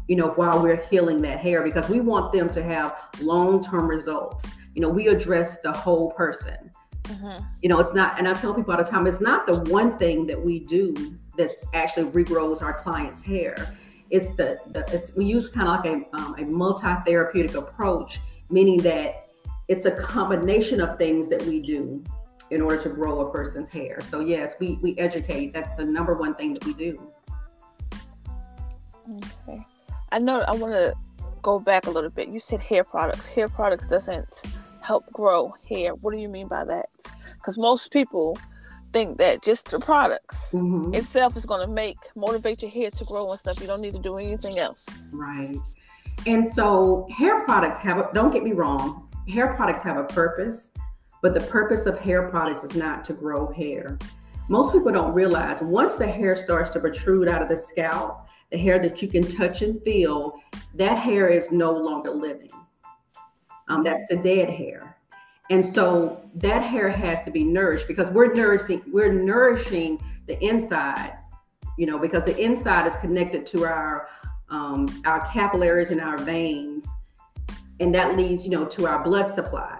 you 0.06 0.14
know, 0.14 0.28
while 0.28 0.62
we're 0.62 0.76
healing 0.76 1.20
that 1.22 1.40
hair 1.40 1.64
because 1.64 1.88
we 1.88 1.98
want 1.98 2.32
them 2.32 2.48
to 2.50 2.62
have 2.62 3.08
long-term 3.20 3.88
results. 3.88 4.46
You 4.74 4.82
know, 4.82 4.88
we 4.88 5.08
address 5.08 5.58
the 5.62 5.72
whole 5.72 6.12
person. 6.12 6.70
Mm-hmm. 7.04 7.44
You 7.60 7.68
know, 7.68 7.80
it's 7.80 7.92
not, 7.92 8.18
and 8.20 8.28
I 8.28 8.34
tell 8.34 8.54
people 8.54 8.72
all 8.72 8.82
the 8.82 8.88
time, 8.88 9.08
it's 9.08 9.20
not 9.20 9.48
the 9.48 9.60
one 9.72 9.98
thing 9.98 10.26
that 10.28 10.40
we 10.40 10.60
do 10.60 11.18
that 11.36 11.50
actually 11.74 12.10
regrows 12.10 12.62
our 12.62 12.72
clients' 12.72 13.20
hair 13.20 13.76
it's 14.12 14.30
the, 14.30 14.58
the 14.70 14.84
it's 14.92 15.16
we 15.16 15.24
use 15.24 15.48
kind 15.48 15.68
of 15.68 15.84
like 15.84 15.86
a, 15.86 16.16
um, 16.16 16.36
a 16.38 16.44
multi-therapeutic 16.44 17.56
approach, 17.56 18.20
meaning 18.50 18.78
that 18.82 19.28
it's 19.68 19.86
a 19.86 19.90
combination 19.90 20.80
of 20.80 20.98
things 20.98 21.28
that 21.28 21.42
we 21.42 21.60
do 21.60 22.04
in 22.50 22.60
order 22.60 22.80
to 22.82 22.90
grow 22.90 23.20
a 23.20 23.32
person's 23.32 23.70
hair. 23.70 24.00
So 24.02 24.20
yes, 24.20 24.54
we 24.60 24.78
we 24.82 24.96
educate. 24.98 25.52
That's 25.52 25.74
the 25.76 25.84
number 25.84 26.14
one 26.14 26.34
thing 26.34 26.54
that 26.54 26.64
we 26.64 26.74
do. 26.74 27.10
Okay, 29.48 29.66
I 30.12 30.18
know. 30.18 30.42
I 30.42 30.52
want 30.52 30.74
to 30.74 30.94
go 31.40 31.58
back 31.58 31.86
a 31.86 31.90
little 31.90 32.10
bit. 32.10 32.28
You 32.28 32.38
said 32.38 32.60
hair 32.60 32.84
products. 32.84 33.26
Hair 33.26 33.48
products 33.48 33.88
doesn't 33.88 34.42
help 34.80 35.10
grow 35.12 35.54
hair. 35.68 35.94
What 35.94 36.12
do 36.12 36.18
you 36.18 36.28
mean 36.28 36.48
by 36.48 36.64
that? 36.64 36.90
because 37.42 37.58
most 37.58 37.90
people 37.90 38.38
think 38.92 39.18
that 39.18 39.42
just 39.42 39.70
the 39.70 39.78
products 39.78 40.52
Mhm. 40.52 40.94
itself 40.94 41.36
is 41.36 41.46
going 41.46 41.66
to 41.66 41.72
make 41.72 41.98
motivate 42.14 42.62
your 42.62 42.70
hair 42.70 42.90
to 42.90 43.04
grow 43.04 43.30
and 43.30 43.38
stuff. 43.38 43.60
You 43.60 43.66
don't 43.66 43.80
need 43.80 43.94
to 43.94 43.98
do 44.00 44.16
anything 44.18 44.58
else. 44.58 45.06
Right. 45.12 45.56
And 46.26 46.46
so 46.46 47.06
hair 47.10 47.44
products 47.44 47.80
have 47.80 47.98
a, 47.98 48.10
don't 48.12 48.30
get 48.32 48.44
me 48.44 48.52
wrong, 48.52 49.08
hair 49.28 49.54
products 49.54 49.82
have 49.82 49.96
a 49.96 50.04
purpose, 50.04 50.70
but 51.22 51.34
the 51.34 51.40
purpose 51.40 51.86
of 51.86 51.98
hair 51.98 52.28
products 52.28 52.64
is 52.64 52.74
not 52.74 53.04
to 53.04 53.12
grow 53.12 53.50
hair. 53.52 53.98
Most 54.48 54.72
people 54.72 54.92
don't 54.92 55.14
realize 55.14 55.62
once 55.62 55.96
the 55.96 56.06
hair 56.06 56.34
starts 56.36 56.70
to 56.70 56.80
protrude 56.80 57.28
out 57.28 57.42
of 57.42 57.48
the 57.48 57.56
scalp, 57.56 58.26
the 58.50 58.58
hair 58.58 58.78
that 58.80 59.00
you 59.00 59.08
can 59.08 59.22
touch 59.22 59.62
and 59.62 59.82
feel, 59.82 60.34
that 60.74 60.98
hair 60.98 61.28
is 61.28 61.50
no 61.50 61.72
longer 61.72 62.10
living. 62.10 62.50
Um, 63.68 63.82
that's 63.82 64.04
the 64.08 64.16
dead 64.16 64.50
hair. 64.50 64.91
And 65.50 65.64
so 65.64 66.22
that 66.36 66.60
hair 66.62 66.88
has 66.88 67.22
to 67.22 67.30
be 67.30 67.44
nourished 67.44 67.88
because 67.88 68.10
we're 68.10 68.32
nourishing, 68.32 68.82
we're 68.90 69.12
nourishing 69.12 70.00
the 70.26 70.42
inside, 70.42 71.18
you 71.76 71.86
know, 71.86 71.98
because 71.98 72.24
the 72.24 72.36
inside 72.38 72.86
is 72.86 72.96
connected 72.96 73.44
to 73.46 73.64
our 73.64 74.08
um, 74.50 74.86
our 75.06 75.26
capillaries 75.32 75.90
and 75.90 76.00
our 76.00 76.18
veins, 76.18 76.84
and 77.80 77.94
that 77.94 78.18
leads, 78.18 78.44
you 78.44 78.50
know, 78.50 78.66
to 78.66 78.86
our 78.86 79.02
blood 79.02 79.32
supply. 79.32 79.78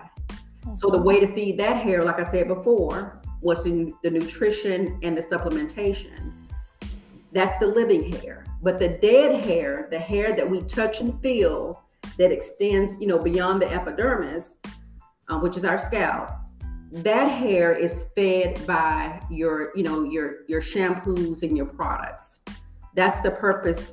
So 0.76 0.88
the 0.88 1.00
way 1.00 1.20
to 1.20 1.26
feed 1.34 1.58
that 1.58 1.76
hair, 1.76 2.02
like 2.02 2.18
I 2.18 2.30
said 2.30 2.48
before, 2.48 3.20
was 3.42 3.62
the, 3.64 3.92
the 4.02 4.10
nutrition 4.10 4.98
and 5.02 5.16
the 5.16 5.22
supplementation. 5.22 6.32
That's 7.32 7.58
the 7.58 7.66
living 7.66 8.12
hair. 8.12 8.46
But 8.62 8.78
the 8.78 8.88
dead 8.88 9.44
hair, 9.44 9.88
the 9.90 9.98
hair 9.98 10.34
that 10.36 10.48
we 10.48 10.62
touch 10.62 11.00
and 11.00 11.20
feel, 11.20 11.82
that 12.16 12.30
extends, 12.30 12.96
you 13.00 13.06
know, 13.06 13.18
beyond 13.18 13.60
the 13.60 13.70
epidermis, 13.70 14.56
uh, 15.28 15.38
which 15.38 15.56
is 15.56 15.64
our 15.64 15.78
scalp, 15.78 16.30
that 16.92 17.24
hair 17.24 17.72
is 17.72 18.06
fed 18.14 18.64
by 18.66 19.20
your, 19.30 19.72
you 19.74 19.82
know, 19.82 20.02
your 20.04 20.38
your 20.48 20.60
shampoos 20.60 21.42
and 21.42 21.56
your 21.56 21.66
products. 21.66 22.40
That's 22.94 23.20
the 23.22 23.30
purpose 23.30 23.92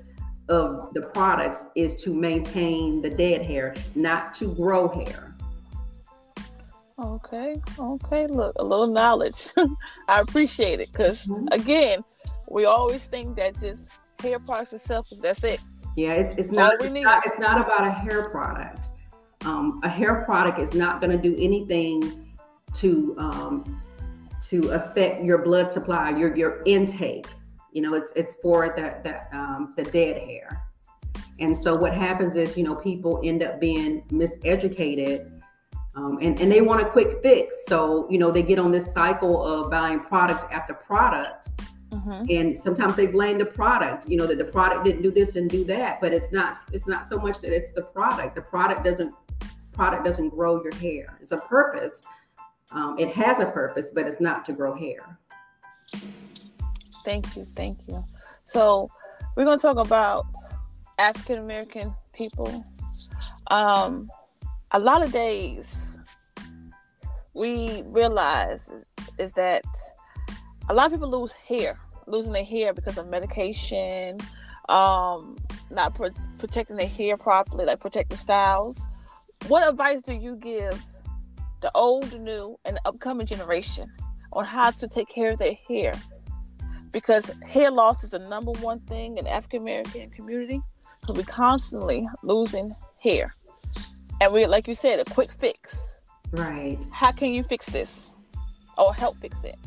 of 0.49 0.93
the 0.93 1.03
products 1.13 1.67
is 1.75 1.95
to 2.03 2.13
maintain 2.13 3.01
the 3.01 3.09
dead 3.09 3.41
hair, 3.43 3.75
not 3.95 4.33
to 4.35 4.53
grow 4.55 4.87
hair. 4.89 5.35
Okay, 6.97 7.61
okay. 7.77 8.27
Look, 8.27 8.55
a 8.59 8.63
little 8.63 8.87
knowledge. 8.87 9.47
I 10.09 10.19
appreciate 10.19 10.81
it 10.81 10.91
because 10.91 11.25
Mhm. 11.27 11.47
again, 11.53 12.03
we 12.49 12.65
always 12.65 13.05
think 13.05 13.37
that 13.37 13.57
just 13.59 13.91
hair 14.21 14.39
products 14.39 14.73
itself 14.73 15.09
is 15.11 15.21
that's 15.21 15.43
it. 15.45 15.61
Yeah, 15.95 16.13
it's, 16.13 16.33
it's 16.37 16.51
not. 16.51 16.79
we 16.79 16.85
It's 16.87 16.93
need. 16.93 17.03
not, 17.03 17.25
it's 17.25 17.39
not 17.39 17.61
about 17.61 17.87
a 17.87 17.91
hair 17.91 18.29
product. 18.29 18.89
Um, 19.45 19.79
a 19.83 19.89
hair 19.89 20.23
product 20.25 20.59
is 20.59 20.73
not 20.73 21.01
going 21.01 21.11
to 21.11 21.17
do 21.17 21.35
anything 21.39 22.35
to 22.75 23.15
um, 23.17 23.81
to 24.41 24.69
affect 24.69 25.23
your 25.23 25.39
blood 25.39 25.71
supply, 25.71 26.09
your 26.11 26.35
your 26.35 26.61
intake. 26.65 27.27
You 27.71 27.81
know, 27.81 27.93
it's 27.93 28.11
it's 28.15 28.35
for 28.35 28.73
that 28.75 29.03
that 29.03 29.29
um, 29.31 29.73
the 29.77 29.83
dead 29.83 30.17
hair. 30.21 30.65
And 31.39 31.57
so 31.57 31.75
what 31.75 31.93
happens 31.93 32.35
is, 32.35 32.57
you 32.57 32.63
know, 32.63 32.75
people 32.75 33.21
end 33.23 33.43
up 33.43 33.59
being 33.59 34.03
miseducated. 34.09 35.31
Um, 35.95 36.19
and, 36.21 36.39
and 36.39 36.51
they 36.51 36.61
want 36.61 36.81
a 36.81 36.89
quick 36.89 37.21
fix. 37.21 37.65
So, 37.67 38.07
you 38.09 38.17
know, 38.17 38.29
they 38.29 38.43
get 38.43 38.59
on 38.59 38.71
this 38.71 38.93
cycle 38.93 39.43
of 39.43 39.71
buying 39.71 40.01
product 40.01 40.51
after 40.51 40.73
product 40.73 41.49
Mm-hmm. 41.91 42.25
and 42.29 42.59
sometimes 42.59 42.95
they 42.95 43.07
blame 43.07 43.39
the 43.39 43.45
product 43.47 44.07
you 44.07 44.15
know 44.15 44.27
that 44.27 44.37
the 44.37 44.45
product 44.45 44.85
didn't 44.85 45.01
do 45.01 45.09
this 45.09 45.35
and 45.35 45.49
do 45.49 45.63
that 45.63 45.99
but 45.99 46.13
it's 46.13 46.31
not 46.31 46.55
it's 46.71 46.85
not 46.85 47.09
so 47.09 47.17
much 47.17 47.41
that 47.41 47.51
it's 47.51 47.71
the 47.71 47.81
product 47.81 48.35
the 48.35 48.43
product 48.43 48.83
doesn't 48.83 49.11
product 49.73 50.05
doesn't 50.05 50.29
grow 50.29 50.61
your 50.63 50.75
hair 50.75 51.17
it's 51.21 51.31
a 51.31 51.37
purpose 51.37 52.01
um, 52.71 52.95
it 52.99 53.09
has 53.09 53.39
a 53.39 53.45
purpose 53.47 53.87
but 53.93 54.05
it's 54.07 54.21
not 54.21 54.45
to 54.45 54.53
grow 54.53 54.73
hair 54.73 55.17
Thank 57.03 57.35
you, 57.35 57.43
thank 57.43 57.87
you. 57.87 58.03
So 58.45 58.89
we're 59.35 59.45
gonna 59.45 59.57
talk 59.57 59.77
about 59.77 60.25
African 60.97 61.39
American 61.39 61.93
people. 62.13 62.65
Um, 63.49 64.11
a 64.71 64.79
lot 64.79 65.01
of 65.01 65.11
days 65.11 65.97
we 67.33 67.83
realize 67.85 68.69
is, 68.69 68.85
is 69.17 69.33
that 69.33 69.63
a 70.69 70.73
lot 70.73 70.87
of 70.87 70.91
people 70.91 71.09
lose 71.09 71.31
hair, 71.31 71.79
losing 72.05 72.33
their 72.33 72.43
hair 72.43 72.73
because 72.73 72.97
of 72.97 73.07
medication, 73.07 74.19
um, 74.67 75.37
not 75.71 75.95
pro- 75.95 76.11
protecting 76.37 76.75
their 76.75 76.87
hair 76.87 77.17
properly, 77.17 77.65
like 77.65 77.79
protective 77.79 78.19
styles. 78.19 78.87
What 79.47 79.67
advice 79.67 80.01
do 80.01 80.13
you 80.13 80.35
give 80.35 80.81
the 81.61 81.71
old, 81.75 82.11
the 82.11 82.19
new, 82.19 82.59
and 82.65 82.75
the 82.77 82.81
upcoming 82.85 83.25
generation 83.25 83.91
on 84.33 84.45
how 84.45 84.71
to 84.71 84.87
take 84.87 85.09
care 85.09 85.31
of 85.31 85.39
their 85.39 85.55
hair? 85.67 85.93
because 86.91 87.31
hair 87.45 87.71
loss 87.71 88.03
is 88.03 88.11
the 88.11 88.19
number 88.19 88.51
one 88.53 88.79
thing 88.81 89.17
in 89.17 89.27
African 89.27 89.61
American 89.61 90.09
community. 90.09 90.61
So 91.05 91.13
we're 91.13 91.23
constantly 91.23 92.07
losing 92.23 92.75
hair. 92.97 93.33
And 94.21 94.33
we 94.33 94.45
like 94.45 94.67
you 94.67 94.73
said, 94.73 94.99
a 94.99 95.05
quick 95.05 95.31
fix. 95.39 96.01
right 96.31 96.79
How 96.91 97.11
can 97.11 97.33
you 97.33 97.43
fix 97.43 97.67
this? 97.67 98.15
Or 98.77 98.93
help 98.93 99.17
fix 99.17 99.43
it? 99.43 99.57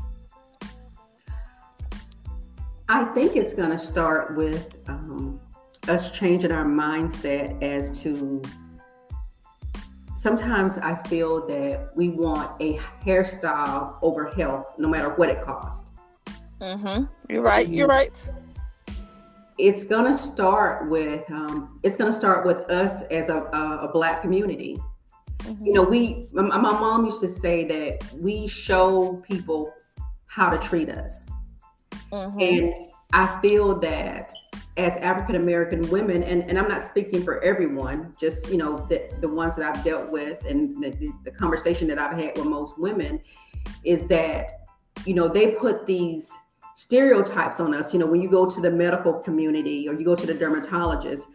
i 2.89 3.05
think 3.15 3.37
it's 3.37 3.55
going 3.55 3.71
to 3.71 3.79
start 3.79 4.37
with 4.37 4.77
um, 4.89 5.41
us 5.89 6.11
changing 6.11 6.51
our 6.51 6.65
mindset 6.65 7.63
as 7.63 7.91
to 8.03 8.43
sometimes 10.23 10.79
i 10.79 10.95
feel 11.09 11.45
that 11.47 11.91
we 11.97 12.07
want 12.09 12.49
a 12.61 12.79
hairstyle 13.05 13.99
over 14.03 14.23
health 14.39 14.67
no 14.79 14.89
matter 14.89 15.11
what 15.19 15.29
it 15.29 15.41
costs 15.45 15.89
Mm-hmm. 16.61 17.07
You're 17.29 17.43
right. 17.43 17.67
You're 17.67 17.89
right. 17.89 18.17
it's 19.59 19.83
gonna 19.83 20.15
start 20.15 20.89
with 20.89 21.29
um, 21.33 21.81
it's 21.83 21.97
gonna 21.97 22.13
start 22.13 22.47
with 22.47 22.59
us 22.71 23.03
as 23.11 23.29
a, 23.31 23.39
a, 23.61 23.89
a 23.89 23.93
black 23.93 24.23
community. 24.23 24.79
Mhm. 25.41 25.67
You 25.67 25.73
know, 25.73 25.83
we 25.83 26.29
my, 26.31 26.43
my 26.43 26.71
mom 26.85 27.05
used 27.05 27.21
to 27.23 27.29
say 27.29 27.65
that 27.65 28.05
we 28.15 28.47
show 28.47 29.21
people 29.29 29.73
how 30.27 30.51
to 30.51 30.59
treat 30.69 30.89
us, 30.89 31.27
Mhm. 32.13 32.41
and 32.41 32.73
I 33.13 33.27
feel 33.43 33.77
that 33.81 34.33
as 34.77 34.97
African 34.99 35.37
American 35.37 35.89
women, 35.91 36.23
and, 36.23 36.43
and 36.45 36.59
I'm 36.59 36.69
not 36.69 36.83
speaking 36.83 37.23
for 37.23 37.43
everyone, 37.43 38.15
just 38.19 38.49
you 38.49 38.57
know 38.57 38.87
the 38.89 39.09
the 39.21 39.29
ones 39.29 39.57
that 39.57 39.65
I've 39.65 39.85
dealt 39.85 40.11
with 40.11 40.45
and 40.47 40.83
the, 40.83 41.13
the, 41.25 41.31
conversation 41.31 41.87
that 41.89 41.99
I've 41.99 42.17
had 42.17 42.37
with 42.37 42.47
most 42.47 42.79
women, 42.79 43.21
is 43.85 44.07
that 44.07 44.51
you 45.05 45.15
know 45.15 45.29
they 45.29 45.53
put 45.53 45.87
these 45.87 46.33
stereotypes 46.75 47.61
on 47.61 47.75
us. 47.75 47.93
You 47.93 48.01
know, 48.01 48.07
when 48.07 48.23
you 48.23 48.29
go 48.29 48.49
to 48.49 48.61
the 48.61 48.71
medical 48.71 49.15
community 49.15 49.89
or 49.89 49.95
you 49.95 50.05
go 50.05 50.17
to 50.17 50.27
the 50.27 50.35
dermatologist, 50.35 51.29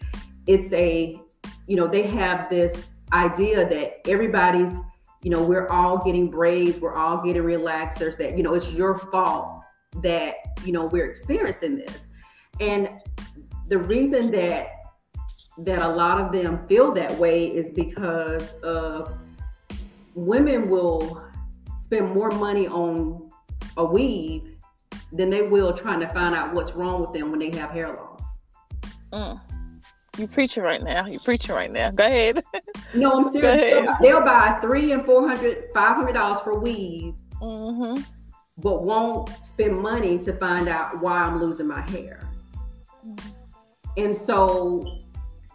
it's 0.45 0.71
a, 0.73 1.19
you 1.67 1.75
know, 1.75 1.87
they 1.87 2.03
have 2.03 2.49
this 2.49 2.89
idea 3.13 3.67
that 3.67 4.07
everybody's, 4.09 4.79
you 5.21 5.29
know, 5.29 5.43
we're 5.43 5.67
all 5.69 6.03
getting 6.03 6.29
braids, 6.29 6.79
we're 6.79 6.95
all 6.95 7.21
getting 7.21 7.43
relaxers, 7.43 8.17
that, 8.17 8.37
you 8.37 8.43
know, 8.43 8.53
it's 8.53 8.69
your 8.71 8.97
fault 8.97 9.61
that, 10.01 10.35
you 10.63 10.71
know, 10.71 10.85
we're 10.85 11.09
experiencing 11.09 11.77
this. 11.77 12.09
And 12.59 12.89
the 13.67 13.77
reason 13.77 14.31
that 14.31 14.73
that 15.59 15.81
a 15.81 15.87
lot 15.87 16.21
of 16.21 16.31
them 16.31 16.65
feel 16.67 16.91
that 16.93 17.17
way 17.17 17.47
is 17.47 17.71
because 17.71 18.53
of 18.61 19.17
women 20.13 20.69
will 20.69 21.23
spend 21.81 22.13
more 22.13 22.29
money 22.31 22.67
on 22.67 23.29
a 23.77 23.83
weave 23.83 24.55
than 25.13 25.29
they 25.31 25.41
will 25.41 25.73
trying 25.73 25.99
to 25.99 26.07
find 26.09 26.35
out 26.35 26.53
what's 26.53 26.73
wrong 26.73 27.01
with 27.01 27.13
them 27.13 27.31
when 27.31 27.39
they 27.39 27.49
have 27.57 27.71
hair 27.71 27.87
loss. 27.93 28.37
Mm. 29.11 29.39
You 30.19 30.27
preaching 30.27 30.63
right 30.63 30.81
now. 30.83 31.07
You 31.07 31.19
preaching 31.19 31.55
right 31.55 31.71
now. 31.71 31.89
Go 31.91 32.05
ahead. 32.05 32.43
No, 32.93 33.13
I'm 33.13 33.31
serious. 33.31 33.59
They'll, 33.61 33.85
buy- 33.85 33.97
they'll 34.01 34.21
buy 34.21 34.59
three 34.61 34.91
and 34.91 35.05
four 35.05 35.27
hundred, 35.27 35.69
five 35.73 35.95
hundred 35.95 36.13
dollars 36.13 36.39
for 36.41 36.59
weave, 36.59 37.13
Mm-hmm. 37.41 38.01
but 38.57 38.83
won't 38.83 39.29
spend 39.43 39.79
money 39.79 40.17
to 40.19 40.33
find 40.33 40.67
out 40.67 41.01
why 41.01 41.17
I'm 41.19 41.39
losing 41.39 41.67
my 41.67 41.81
hair. 41.89 42.19
And 43.97 44.15
so, 44.15 45.01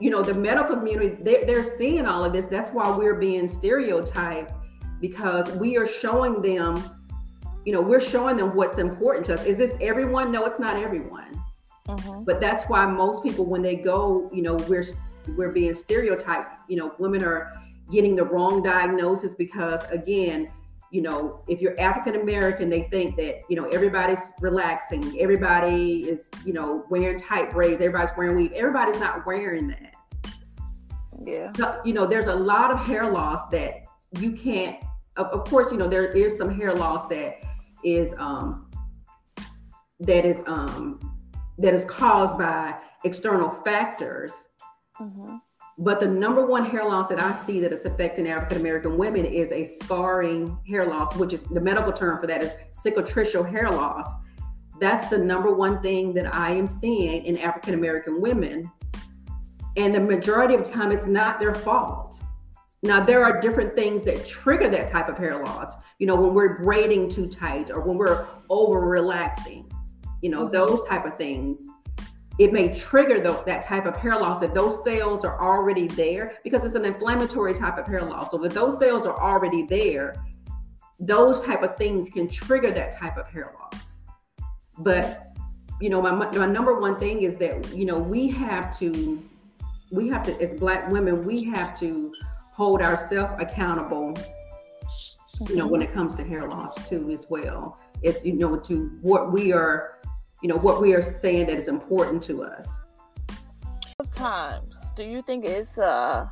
you 0.01 0.11
know, 0.11 0.23
the 0.23 0.35
medical 0.35 0.77
community, 0.77 1.17
they're, 1.23 1.45
they're 1.47 1.65
seeing 1.65 2.07
all 2.07 2.25
of 2.25 2.33
this. 2.33 2.47
That's 2.47 2.71
why 2.71 2.91
we're 2.91 3.15
being 3.15 3.49
stereotyped 3.49 4.53
because 5.01 5.51
we 5.57 5.77
are 5.77 5.87
showing 5.87 6.43
them, 6.43 6.83
you 7.65 7.73
know, 7.73 7.81
we're 7.81 8.01
showing 8.01 8.37
them 8.37 8.55
what's 8.55 8.79
important 8.79 9.25
to 9.27 9.35
us. 9.35 9.45
Is 9.45 9.57
this 9.57 9.77
everyone? 9.81 10.33
No, 10.33 10.45
it's 10.45 10.59
not 10.59 10.77
everyone. 10.77 11.41
Mm-hmm. 11.89 12.25
But 12.25 12.41
that's 12.41 12.65
why 12.65 12.87
most 12.87 13.23
people, 13.23 13.45
when 13.45 13.63
they 13.63 13.77
go, 13.77 14.29
you 14.33 14.43
know, 14.43 14.55
we're 14.69 14.85
we're 15.37 15.53
being 15.53 15.75
stereotyped. 15.75 16.69
You 16.69 16.77
know, 16.77 16.95
women 16.99 17.23
are 17.23 17.53
getting 17.91 18.17
the 18.17 18.25
wrong 18.25 18.63
diagnosis 18.63 19.35
because, 19.35 19.85
again, 19.91 20.49
you 20.93 21.03
know, 21.03 21.43
if 21.49 21.61
you're 21.61 21.79
African 21.81 22.21
American, 22.21 22.69
they 22.69 22.83
think 22.83 23.17
that 23.17 23.41
you 23.49 23.57
know 23.57 23.65
everybody's 23.71 24.31
relaxing, 24.41 25.19
everybody 25.21 26.05
is, 26.09 26.29
you 26.45 26.53
know, 26.53 26.85
wearing 26.91 27.19
tight 27.19 27.51
braids, 27.51 27.83
everybody's 27.83 28.17
wearing 28.17 28.37
weave. 28.37 28.53
Everybody's 28.53 29.01
not 29.01 29.27
wearing 29.27 29.69
that. 29.69 29.95
Yeah. 31.25 31.53
So, 31.57 31.81
you 31.85 31.95
know, 31.95 32.07
there's 32.07 32.27
a 32.27 32.35
lot 32.35 32.71
of 32.71 32.79
hair 32.79 33.11
loss 33.11 33.49
that 33.51 33.85
you 34.19 34.33
can't 34.33 34.77
of, 35.17 35.27
of 35.27 35.45
course, 35.49 35.71
you 35.73 35.79
know, 35.79 35.89
there 35.89 36.11
is 36.13 36.37
some 36.37 36.55
hair 36.55 36.75
loss 36.75 37.09
that 37.09 37.43
is 37.85 38.15
um 38.19 38.71
that 40.01 40.25
is 40.25 40.43
um 40.47 41.01
that 41.59 41.75
is 41.75 41.85
caused 41.85 42.39
by 42.39 42.75
external 43.05 43.51
factors. 43.65 44.33
Mhm. 45.01 45.41
But 45.83 45.99
the 45.99 46.07
number 46.07 46.47
one 46.47 46.65
hair 46.65 46.85
loss 46.85 47.09
that 47.09 47.21
I 47.21 47.37
see 47.45 47.59
that 47.59 47.73
is 47.73 47.85
affecting 47.85 48.29
African 48.29 48.59
American 48.59 48.97
women 48.97 49.25
is 49.25 49.51
a 49.51 49.65
scarring 49.65 50.57
hair 50.65 50.87
loss, 50.87 51.17
which 51.17 51.33
is 51.33 51.43
the 51.43 51.61
medical 51.61 51.93
term 51.93 52.21
for 52.21 52.29
that 52.29 52.41
is 52.41 52.53
cicatricial 52.73 53.45
hair 53.49 53.69
loss. 53.69 54.07
That's 54.81 55.11
the 55.11 55.19
number 55.19 55.53
one 55.53 55.83
thing 55.83 56.15
that 56.15 56.33
I 56.33 56.53
am 56.53 56.69
seeing 56.69 57.25
in 57.25 57.37
African 57.39 57.75
American 57.75 58.21
women. 58.21 58.71
And 59.77 59.93
the 59.93 59.99
majority 59.99 60.55
of 60.55 60.63
the 60.63 60.71
time, 60.71 60.93
it's 60.93 61.07
not 61.07 61.41
their 61.41 61.53
fault. 61.55 62.23
Now, 62.85 63.05
there 63.05 63.25
are 63.25 63.41
different 63.41 63.75
things 63.75 64.05
that 64.05 64.25
trigger 64.25 64.69
that 64.69 64.93
type 64.93 65.09
of 65.09 65.19
hair 65.19 65.43
loss. 65.43 65.75
You 65.99 66.07
know, 66.07 66.15
when 66.15 66.33
we're 66.33 66.63
braiding 66.63 67.09
too 67.09 67.27
tight 67.27 67.73
or 67.73 67.81
when 67.81 67.99
we're 67.99 68.25
over 68.51 68.79
relaxing, 68.81 69.69
you 70.21 70.31
know, 70.31 70.47
Mhm. 70.47 70.53
those 70.53 70.87
type 70.87 71.05
of 71.05 71.17
things 71.19 71.67
it 72.39 72.53
may 72.53 72.75
trigger 72.75 73.21
tho- 73.21 73.43
that 73.47 73.63
type 73.63 73.87
of 73.87 73.97
hair 73.97 74.19
loss 74.19 74.43
if 74.43 74.55
those 74.55 74.83
cells 74.83 75.25
are 75.25 75.41
already 75.41 75.87
there 75.87 76.35
because 76.45 76.65
it's 76.65 76.75
an 76.75 76.85
inflammatory 76.85 77.55
type 77.55 77.77
of 77.79 77.87
hair 77.87 78.03
loss. 78.03 78.31
So 78.31 78.43
if 78.45 78.55
those 78.55 78.79
cells 78.79 79.07
are 79.07 79.21
already 79.21 79.63
there 79.63 80.15
those 81.03 81.41
type 81.41 81.63
of 81.63 81.77
things 81.77 82.09
can 82.09 82.29
trigger 82.29 82.71
that 82.71 82.93
type 82.93 83.17
of 83.17 83.27
hair 83.29 83.53
loss. 83.61 84.01
But 84.79 85.37
you 85.81 85.91
know 85.91 86.01
my, 86.01 86.13
my 86.13 86.47
number 86.47 86.79
one 86.79 86.97
thing 86.99 87.23
is 87.23 87.37
that 87.37 87.75
you 87.75 87.85
know 87.85 87.99
we 87.99 88.29
have 88.29 88.77
to 88.79 89.23
we 89.91 90.09
have 90.09 90.23
to 90.25 90.41
as 90.41 90.59
black 90.59 90.89
women 90.91 91.25
we 91.25 91.43
have 91.45 91.79
to 91.81 92.15
hold 92.53 92.81
ourselves 92.81 93.33
accountable 93.43 94.15
you 95.49 95.57
know 95.57 95.67
when 95.67 95.83
it 95.83 95.93
comes 95.93 96.15
to 96.15 96.23
hair 96.23 96.47
loss 96.47 96.89
too 96.89 97.11
as 97.11 97.27
well. 97.29 97.81
It's 98.03 98.25
you 98.25 98.35
know 98.35 98.59
to 98.61 98.99
what 99.03 99.33
we 99.33 99.53
are 99.53 99.99
you 100.43 100.49
know 100.49 100.59
what 100.59 100.81
we 100.81 100.93
are 100.93 101.03
saying 101.03 101.47
that 101.47 101.57
is 101.57 101.69
important 101.69 102.23
to 102.25 102.43
us. 102.43 102.81
Times 104.11 104.93
do 104.97 105.05
you 105.05 105.23
think 105.23 105.45
it's 105.45 105.79
uh 105.79 106.29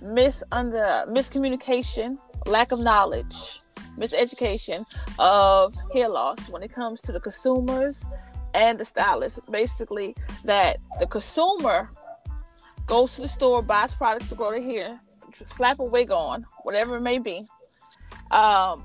mis 0.00 0.42
under 0.52 1.04
miscommunication 1.08 2.16
lack 2.46 2.72
of 2.72 2.80
knowledge 2.80 3.60
miseducation 3.98 4.86
of 5.18 5.74
hair 5.92 6.08
loss 6.08 6.48
when 6.48 6.62
it 6.62 6.72
comes 6.72 7.02
to 7.02 7.12
the 7.12 7.20
consumers 7.20 8.04
and 8.54 8.78
the 8.78 8.84
stylists? 8.84 9.40
Basically 9.50 10.14
that 10.44 10.78
the 11.00 11.06
consumer 11.06 11.90
goes 12.86 13.16
to 13.16 13.22
the 13.22 13.28
store 13.28 13.62
buys 13.62 13.92
products 13.92 14.28
to 14.28 14.36
grow 14.36 14.52
their 14.52 14.62
hair 14.62 15.00
slap 15.32 15.78
a 15.78 15.84
wig 15.84 16.10
on 16.10 16.44
whatever 16.62 16.96
it 16.96 17.00
may 17.00 17.18
be. 17.18 17.46
Um 18.30 18.84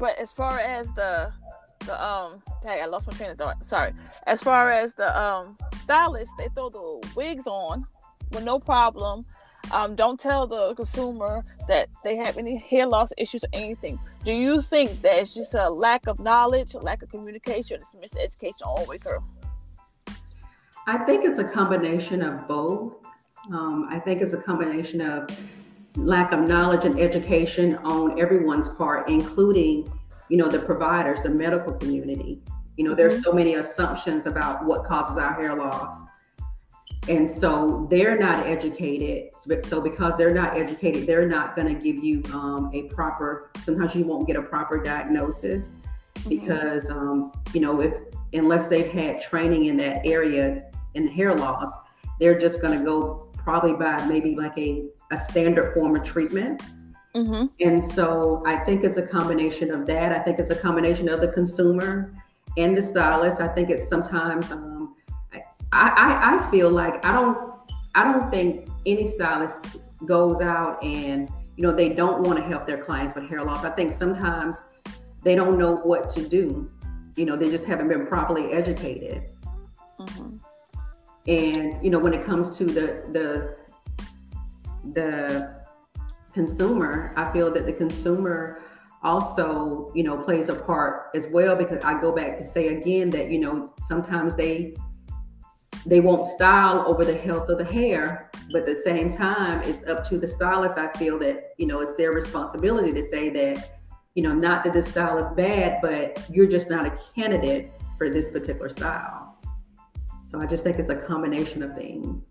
but 0.00 0.18
as 0.18 0.32
far 0.32 0.58
as 0.58 0.92
the 0.94 1.32
the 1.80 2.04
um 2.04 2.42
hey, 2.62 2.80
I 2.82 2.86
lost 2.86 3.06
my 3.06 3.12
train 3.14 3.30
of 3.30 3.38
thought. 3.38 3.64
Sorry. 3.64 3.92
As 4.26 4.42
far 4.42 4.70
as 4.72 4.94
the 4.94 5.18
um 5.20 5.56
stylists, 5.76 6.34
they 6.38 6.48
throw 6.48 6.68
the 6.68 7.08
wigs 7.14 7.46
on 7.46 7.86
with 8.32 8.44
no 8.44 8.58
problem. 8.58 9.24
Um, 9.70 9.96
don't 9.96 10.18
tell 10.18 10.46
the 10.46 10.74
consumer 10.74 11.44
that 11.66 11.88
they 12.02 12.16
have 12.16 12.38
any 12.38 12.56
hair 12.56 12.86
loss 12.86 13.12
issues 13.18 13.44
or 13.44 13.48
anything. 13.52 13.98
Do 14.24 14.32
you 14.32 14.62
think 14.62 15.02
that 15.02 15.18
it's 15.18 15.34
just 15.34 15.52
a 15.52 15.68
lack 15.68 16.06
of 16.06 16.20
knowledge, 16.20 16.72
a 16.74 16.78
lack 16.78 17.02
of 17.02 17.10
communication, 17.10 17.80
it's 17.80 18.14
miseducation 18.14 18.66
all 18.66 18.82
the 18.82 18.88
way 18.88 18.96
through? 18.96 19.22
i 20.88 20.96
think 20.96 21.22
it's 21.22 21.38
a 21.38 21.44
combination 21.44 22.22
of 22.22 22.48
both 22.48 22.96
um, 23.52 23.86
i 23.90 23.98
think 24.00 24.22
it's 24.22 24.32
a 24.32 24.38
combination 24.38 25.00
of 25.02 25.28
lack 25.96 26.32
of 26.32 26.40
knowledge 26.40 26.84
and 26.84 26.98
education 26.98 27.76
on 27.76 28.18
everyone's 28.18 28.68
part 28.68 29.08
including 29.08 29.86
you 30.28 30.36
know 30.36 30.48
the 30.48 30.60
providers 30.60 31.20
the 31.22 31.30
medical 31.30 31.72
community. 31.72 32.42
You 32.76 32.84
know 32.84 32.94
there's 32.94 33.22
so 33.22 33.32
many 33.32 33.54
assumptions 33.54 34.26
about 34.26 34.64
what 34.64 34.84
causes 34.84 35.16
our 35.16 35.34
hair 35.34 35.54
loss. 35.54 36.02
And 37.08 37.30
so 37.30 37.86
they're 37.90 38.18
not 38.18 38.46
educated 38.46 39.30
so 39.64 39.80
because 39.80 40.14
they're 40.18 40.34
not 40.34 40.56
educated 40.56 41.06
they're 41.06 41.26
not 41.26 41.56
going 41.56 41.74
to 41.74 41.80
give 41.80 42.02
you 42.02 42.22
um, 42.34 42.70
a 42.74 42.82
proper 42.94 43.50
sometimes 43.60 43.94
you 43.94 44.04
won't 44.04 44.26
get 44.26 44.36
a 44.36 44.42
proper 44.42 44.82
diagnosis 44.82 45.70
because 46.28 46.90
um, 46.90 47.32
you 47.54 47.60
know 47.60 47.80
if 47.80 47.94
unless 48.34 48.68
they've 48.68 48.90
had 48.90 49.22
training 49.22 49.66
in 49.66 49.76
that 49.76 50.04
area 50.04 50.70
in 50.94 51.06
hair 51.06 51.34
loss 51.34 51.72
they're 52.20 52.38
just 52.38 52.60
going 52.60 52.78
to 52.78 52.84
go 52.84 53.30
probably 53.36 53.72
by 53.72 54.04
maybe 54.06 54.34
like 54.34 54.56
a, 54.58 54.84
a 55.12 55.18
standard 55.18 55.72
form 55.72 55.96
of 55.96 56.02
treatment 56.04 56.60
Mm-hmm. 57.14 57.46
and 57.60 57.82
so 57.82 58.42
I 58.46 58.56
think 58.56 58.84
it's 58.84 58.98
a 58.98 59.06
combination 59.06 59.70
of 59.70 59.86
that. 59.86 60.12
I 60.12 60.18
think 60.18 60.38
it's 60.38 60.50
a 60.50 60.54
combination 60.54 61.08
of 61.08 61.20
the 61.20 61.28
consumer 61.28 62.12
and 62.56 62.76
the 62.76 62.82
stylist. 62.82 63.40
I 63.40 63.48
think 63.48 63.70
it's 63.70 63.88
sometimes 63.88 64.50
um, 64.52 64.94
I, 65.72 65.88
I 65.88 66.36
I 66.36 66.50
feel 66.50 66.70
like 66.70 67.04
I 67.04 67.12
don't 67.12 67.38
I 67.94 68.04
don't 68.04 68.30
think 68.30 68.68
any 68.86 69.06
stylist 69.06 69.78
goes 70.04 70.40
out 70.40 70.82
and 70.84 71.28
you 71.56 71.62
know 71.62 71.72
they 71.72 71.88
don't 71.88 72.26
want 72.26 72.38
to 72.38 72.44
help 72.44 72.66
their 72.66 72.78
clients 72.78 73.14
with 73.14 73.28
hair 73.28 73.42
loss. 73.42 73.64
I 73.64 73.70
think 73.70 73.92
sometimes 73.92 74.62
they 75.22 75.34
don't 75.34 75.58
know 75.58 75.76
what 75.76 76.10
to 76.10 76.28
do. 76.28 76.70
You 77.16 77.24
know, 77.24 77.36
they 77.36 77.50
just 77.50 77.64
haven't 77.64 77.88
been 77.88 78.06
properly 78.06 78.52
educated. 78.52 79.30
Mm-hmm. 79.98 80.36
And 81.26 81.84
you 81.84 81.90
know, 81.90 81.98
when 81.98 82.14
it 82.14 82.24
comes 82.24 82.56
to 82.58 82.64
the 82.64 83.02
the 83.12 83.56
the 84.92 85.57
consumer, 86.38 87.12
I 87.16 87.32
feel 87.32 87.52
that 87.52 87.66
the 87.66 87.72
consumer 87.72 88.60
also, 89.02 89.90
you 89.92 90.04
know, 90.04 90.16
plays 90.16 90.48
a 90.48 90.54
part 90.54 91.10
as 91.16 91.26
well 91.26 91.56
because 91.56 91.82
I 91.82 92.00
go 92.00 92.12
back 92.12 92.38
to 92.38 92.44
say 92.44 92.68
again 92.76 93.10
that, 93.10 93.28
you 93.28 93.40
know, 93.40 93.74
sometimes 93.82 94.36
they 94.36 94.76
they 95.84 96.00
won't 96.00 96.26
style 96.26 96.84
over 96.86 97.04
the 97.04 97.16
health 97.16 97.48
of 97.48 97.58
the 97.58 97.64
hair, 97.64 98.30
but 98.52 98.68
at 98.68 98.76
the 98.76 98.80
same 98.80 99.10
time, 99.10 99.62
it's 99.64 99.82
up 99.88 100.04
to 100.08 100.18
the 100.18 100.28
stylist. 100.28 100.78
I 100.78 100.92
feel 100.92 101.18
that, 101.20 101.54
you 101.56 101.66
know, 101.66 101.80
it's 101.80 101.94
their 101.94 102.12
responsibility 102.12 102.92
to 102.92 103.08
say 103.08 103.30
that, 103.30 103.80
you 104.14 104.22
know, 104.22 104.34
not 104.34 104.62
that 104.64 104.72
this 104.72 104.88
style 104.88 105.18
is 105.18 105.26
bad, 105.34 105.80
but 105.82 106.24
you're 106.30 106.46
just 106.46 106.70
not 106.70 106.86
a 106.86 106.92
candidate 107.16 107.72
for 107.96 108.10
this 108.10 108.30
particular 108.30 108.68
style. 108.68 109.38
So 110.28 110.40
I 110.40 110.46
just 110.46 110.62
think 110.62 110.78
it's 110.78 110.90
a 110.90 110.96
combination 110.96 111.62
of 111.64 111.74
things. 111.74 112.27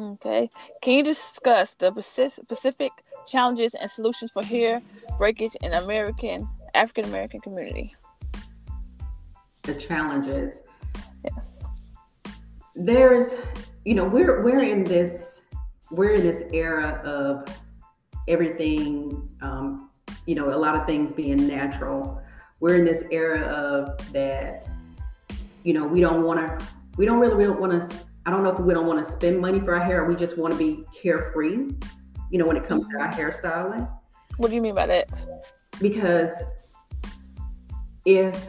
Okay. 0.00 0.48
Can 0.80 0.94
you 0.94 1.04
discuss 1.04 1.74
the 1.74 1.92
specific 2.00 2.92
challenges 3.26 3.74
and 3.74 3.90
solutions 3.90 4.30
for 4.32 4.42
hair 4.42 4.80
breakage 5.18 5.54
in 5.62 5.74
American 5.74 6.48
African 6.74 7.04
American 7.04 7.40
community? 7.40 7.94
The 9.62 9.74
challenges. 9.74 10.62
Yes. 11.24 11.64
there's 12.74 13.34
you 13.84 13.94
know 13.94 14.04
we're 14.04 14.42
we're 14.42 14.62
in 14.62 14.84
this 14.84 15.42
we're 15.90 16.14
in 16.14 16.22
this 16.22 16.44
era 16.50 17.02
of 17.04 17.44
everything 18.26 19.28
um 19.42 19.90
you 20.24 20.34
know 20.34 20.48
a 20.48 20.56
lot 20.56 20.74
of 20.74 20.86
things 20.86 21.12
being 21.12 21.46
natural 21.46 22.22
we're 22.60 22.76
in 22.76 22.84
this 22.84 23.04
era 23.10 23.40
of 23.40 24.12
that 24.12 24.66
you 25.62 25.74
know 25.74 25.86
we 25.86 26.00
don't 26.00 26.22
want 26.22 26.40
to 26.40 26.66
we 26.96 27.04
don't 27.04 27.18
really, 27.18 27.34
really 27.34 27.56
want 27.56 27.72
to 27.72 28.00
i 28.26 28.30
don't 28.30 28.42
know 28.42 28.50
if 28.50 28.60
we 28.60 28.74
don't 28.74 28.86
want 28.86 29.04
to 29.04 29.10
spend 29.10 29.38
money 29.38 29.60
for 29.60 29.74
our 29.74 29.84
hair 29.84 30.04
we 30.04 30.14
just 30.14 30.38
want 30.38 30.52
to 30.52 30.58
be 30.58 30.84
carefree 30.94 31.68
you 32.30 32.38
know 32.38 32.46
when 32.46 32.56
it 32.56 32.64
comes 32.64 32.86
to 32.86 32.98
our 32.98 33.08
hairstyling 33.08 33.88
What 34.36 34.48
do 34.48 34.54
you 34.54 34.62
mean 34.62 34.74
by 34.74 34.86
that? 34.86 35.08
because 35.80 36.44
if 38.04 38.48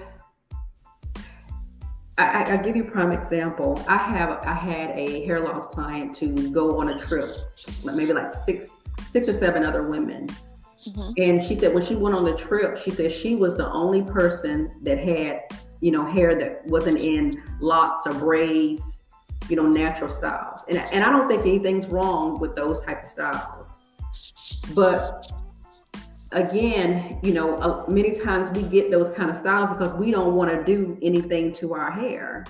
I, 2.18 2.54
I, 2.54 2.58
give 2.58 2.76
you 2.76 2.84
a 2.84 2.92
prime 2.92 3.12
example. 3.12 3.84
I 3.88 3.98
have 3.98 4.30
I 4.44 4.54
had 4.54 4.92
a 4.92 5.26
hair 5.26 5.40
loss 5.40 5.66
client 5.68 6.14
to 6.16 6.52
go 6.52 6.80
on 6.80 6.90
a 6.90 7.00
trip, 7.00 7.36
like 7.84 7.96
maybe 7.96 8.14
like 8.14 8.32
six 8.32 8.70
six 9.10 9.28
or 9.28 9.34
seven 9.34 9.64
other 9.64 9.84
women. 9.84 10.28
Mhm. 10.88 11.14
And 11.18 11.44
she 11.44 11.56
said 11.56 11.74
when 11.74 11.84
she 11.84 11.96
went 11.96 12.16
on 12.16 12.24
the 12.24 12.36
trip, 12.36 12.78
she 12.78 12.92
said 12.92 13.12
she 13.12 13.36
was 13.36 13.56
the 13.56 13.72
only 13.72 14.04
person 14.04 14.72
that 14.84 14.98
had, 15.00 15.42
you 15.80 15.92
know, 15.92 16.04
hair 16.04 16.38
that 16.38 16.66
wasn't 16.66 16.98
in 16.98 17.42
locks 17.60 18.06
or 18.06 18.14
braids, 18.14 19.00
you 19.52 19.58
know, 19.58 19.68
natural 19.68 20.10
styles. 20.10 20.62
And, 20.70 20.78
and 20.78 21.04
I 21.04 21.10
don't 21.10 21.28
think 21.28 21.42
anything's 21.42 21.86
wrong 21.88 22.40
with 22.40 22.56
those 22.56 22.82
type 22.82 23.04
of 23.04 23.10
styles. 23.10 23.80
But 24.74 25.30
again, 26.32 27.20
you 27.22 27.34
know, 27.34 27.58
uh, 27.58 27.84
many 27.90 28.16
times 28.16 28.50
we 28.52 28.64
get 28.64 28.90
those 28.90 29.10
kind 29.10 29.30
of 29.30 29.36
styles 29.36 29.70
because 29.70 29.94
we 29.94 30.10
don't 30.10 30.36
want 30.36 30.50
to 30.52 30.64
do 30.64 30.98
anything 31.02 31.52
to 31.54 31.74
our 31.74 31.92
hair. 31.92 32.46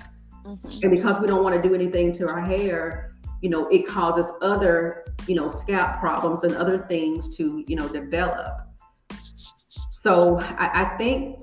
Mhm. 0.46 0.82
And 0.84 0.90
because 0.92 1.20
we 1.20 1.26
don't 1.26 1.42
want 1.42 1.60
to 1.60 1.68
do 1.68 1.74
anything 1.74 2.12
to 2.12 2.28
our 2.28 2.40
hair, 2.40 3.10
you 3.40 3.50
know, 3.50 3.66
it 3.68 3.84
causes 3.84 4.32
other, 4.40 5.04
you 5.26 5.34
know, 5.34 5.48
scalp 5.48 5.98
problems 5.98 6.44
and 6.44 6.54
other 6.54 6.78
things 6.88 7.36
to, 7.36 7.64
you 7.66 7.74
know, 7.74 7.88
develop. 7.88 8.52
So 9.90 10.38
I, 10.40 10.82
I 10.82 10.96
think 10.98 11.42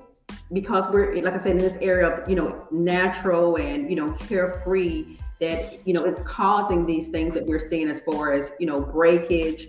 because 0.52 0.88
we're, 0.88 1.22
like 1.22 1.34
I 1.34 1.40
said, 1.40 1.52
in 1.52 1.58
this 1.58 1.76
area 1.82 2.08
of, 2.08 2.28
you 2.28 2.34
know, 2.34 2.66
natural 2.70 3.56
and, 3.56 3.90
you 3.90 3.96
know, 3.96 4.12
carefree, 4.12 5.18
that, 5.40 5.86
you 5.86 5.94
know, 5.94 6.04
it's 6.04 6.22
causing 6.22 6.86
these 6.86 7.08
things 7.08 7.34
that 7.34 7.46
we're 7.46 7.58
seeing 7.58 7.88
as 7.88 8.00
far 8.00 8.32
as, 8.32 8.52
you 8.60 8.66
know, 8.66 8.80
breakage, 8.80 9.68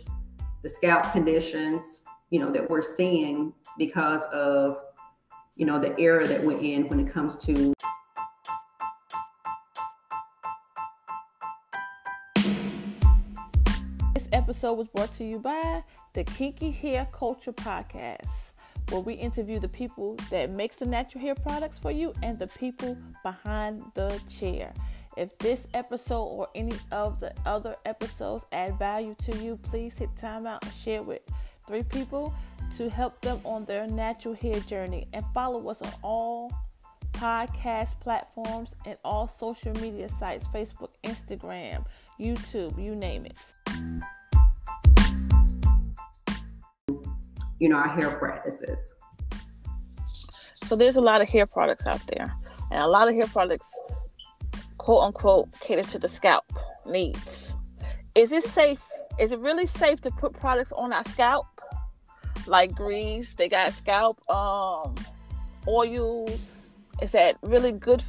the 0.63 0.69
scalp 0.69 1.11
conditions, 1.11 2.03
you 2.29 2.39
know, 2.39 2.51
that 2.51 2.69
we're 2.69 2.81
seeing 2.81 3.53
because 3.77 4.21
of, 4.33 4.83
you 5.55 5.65
know, 5.65 5.79
the 5.79 5.97
era 5.99 6.27
that 6.27 6.43
we're 6.43 6.59
in 6.59 6.87
when 6.89 6.99
it 6.99 7.11
comes 7.11 7.37
to 7.37 7.73
This 14.13 14.27
episode 14.33 14.73
was 14.73 14.87
brought 14.89 15.13
to 15.13 15.23
you 15.23 15.39
by 15.39 15.83
the 16.13 16.23
Kinky 16.25 16.71
Hair 16.71 17.07
Kulture 17.13 17.55
Podcast, 17.55 18.51
where 18.89 19.01
we 19.01 19.13
interview 19.13 19.59
the 19.59 19.69
people 19.69 20.17
that 20.29 20.49
makes 20.49 20.75
the 20.75 20.85
natural 20.85 21.23
hair 21.23 21.35
products 21.35 21.79
for 21.79 21.91
you 21.91 22.13
and 22.23 22.37
the 22.37 22.47
people 22.47 22.97
behind 23.23 23.83
the 23.93 24.21
chair. 24.29 24.73
If 25.17 25.37
this 25.37 25.67
episode 25.73 26.23
or 26.23 26.47
any 26.55 26.75
of 26.91 27.19
the 27.19 27.33
other 27.45 27.75
episodes 27.85 28.45
add 28.51 28.79
value 28.79 29.15
to 29.25 29.37
you, 29.37 29.57
please 29.57 29.97
hit 29.97 30.15
time 30.15 30.45
out 30.45 30.63
and 30.63 30.73
share 30.73 31.03
with 31.03 31.21
three 31.67 31.83
people 31.83 32.33
to 32.77 32.89
help 32.89 33.21
them 33.21 33.39
on 33.43 33.65
their 33.65 33.87
natural 33.87 34.33
hair 34.33 34.59
journey 34.61 35.07
and 35.13 35.25
follow 35.33 35.67
us 35.69 35.81
on 35.81 35.91
all 36.01 36.51
podcast 37.13 37.99
platforms 37.99 38.73
and 38.85 38.97
all 39.03 39.27
social 39.27 39.73
media 39.81 40.07
sites 40.07 40.47
Facebook, 40.47 40.91
Instagram, 41.03 41.85
YouTube, 42.19 42.81
you 42.81 42.95
name 42.95 43.25
it. 43.25 43.37
you 47.61 47.69
know 47.69 47.77
our 47.77 47.87
hair 47.87 48.09
practices. 48.17 48.95
So 50.63 50.75
there's 50.75 50.95
a 50.95 51.01
lot 51.01 51.21
of 51.21 51.29
hair 51.29 51.45
products 51.45 51.85
out 51.85 52.01
there, 52.07 52.33
and 52.71 52.81
a 52.81 52.87
lot 52.87 53.07
of 53.07 53.13
hair 53.13 53.27
products, 53.27 53.79
quote 54.81 55.03
unquote, 55.03 55.47
cater 55.59 55.83
to 55.83 55.99
the 55.99 56.09
scalp 56.09 56.43
needs. 56.87 57.55
Is 58.15 58.31
it 58.31 58.43
safe? 58.43 58.83
Is 59.19 59.31
it 59.31 59.37
really 59.37 59.67
safe 59.67 60.01
to 60.01 60.09
put 60.09 60.33
products 60.33 60.71
on 60.71 60.91
our 60.91 61.03
scalp, 61.03 61.45
like 62.47 62.73
grease? 62.73 63.35
They 63.35 63.47
got 63.47 63.73
scalp 63.73 64.27
um, 64.27 64.95
oils. 65.67 66.75
Is 66.99 67.11
that 67.11 67.35
really 67.43 67.71
good 67.71 68.03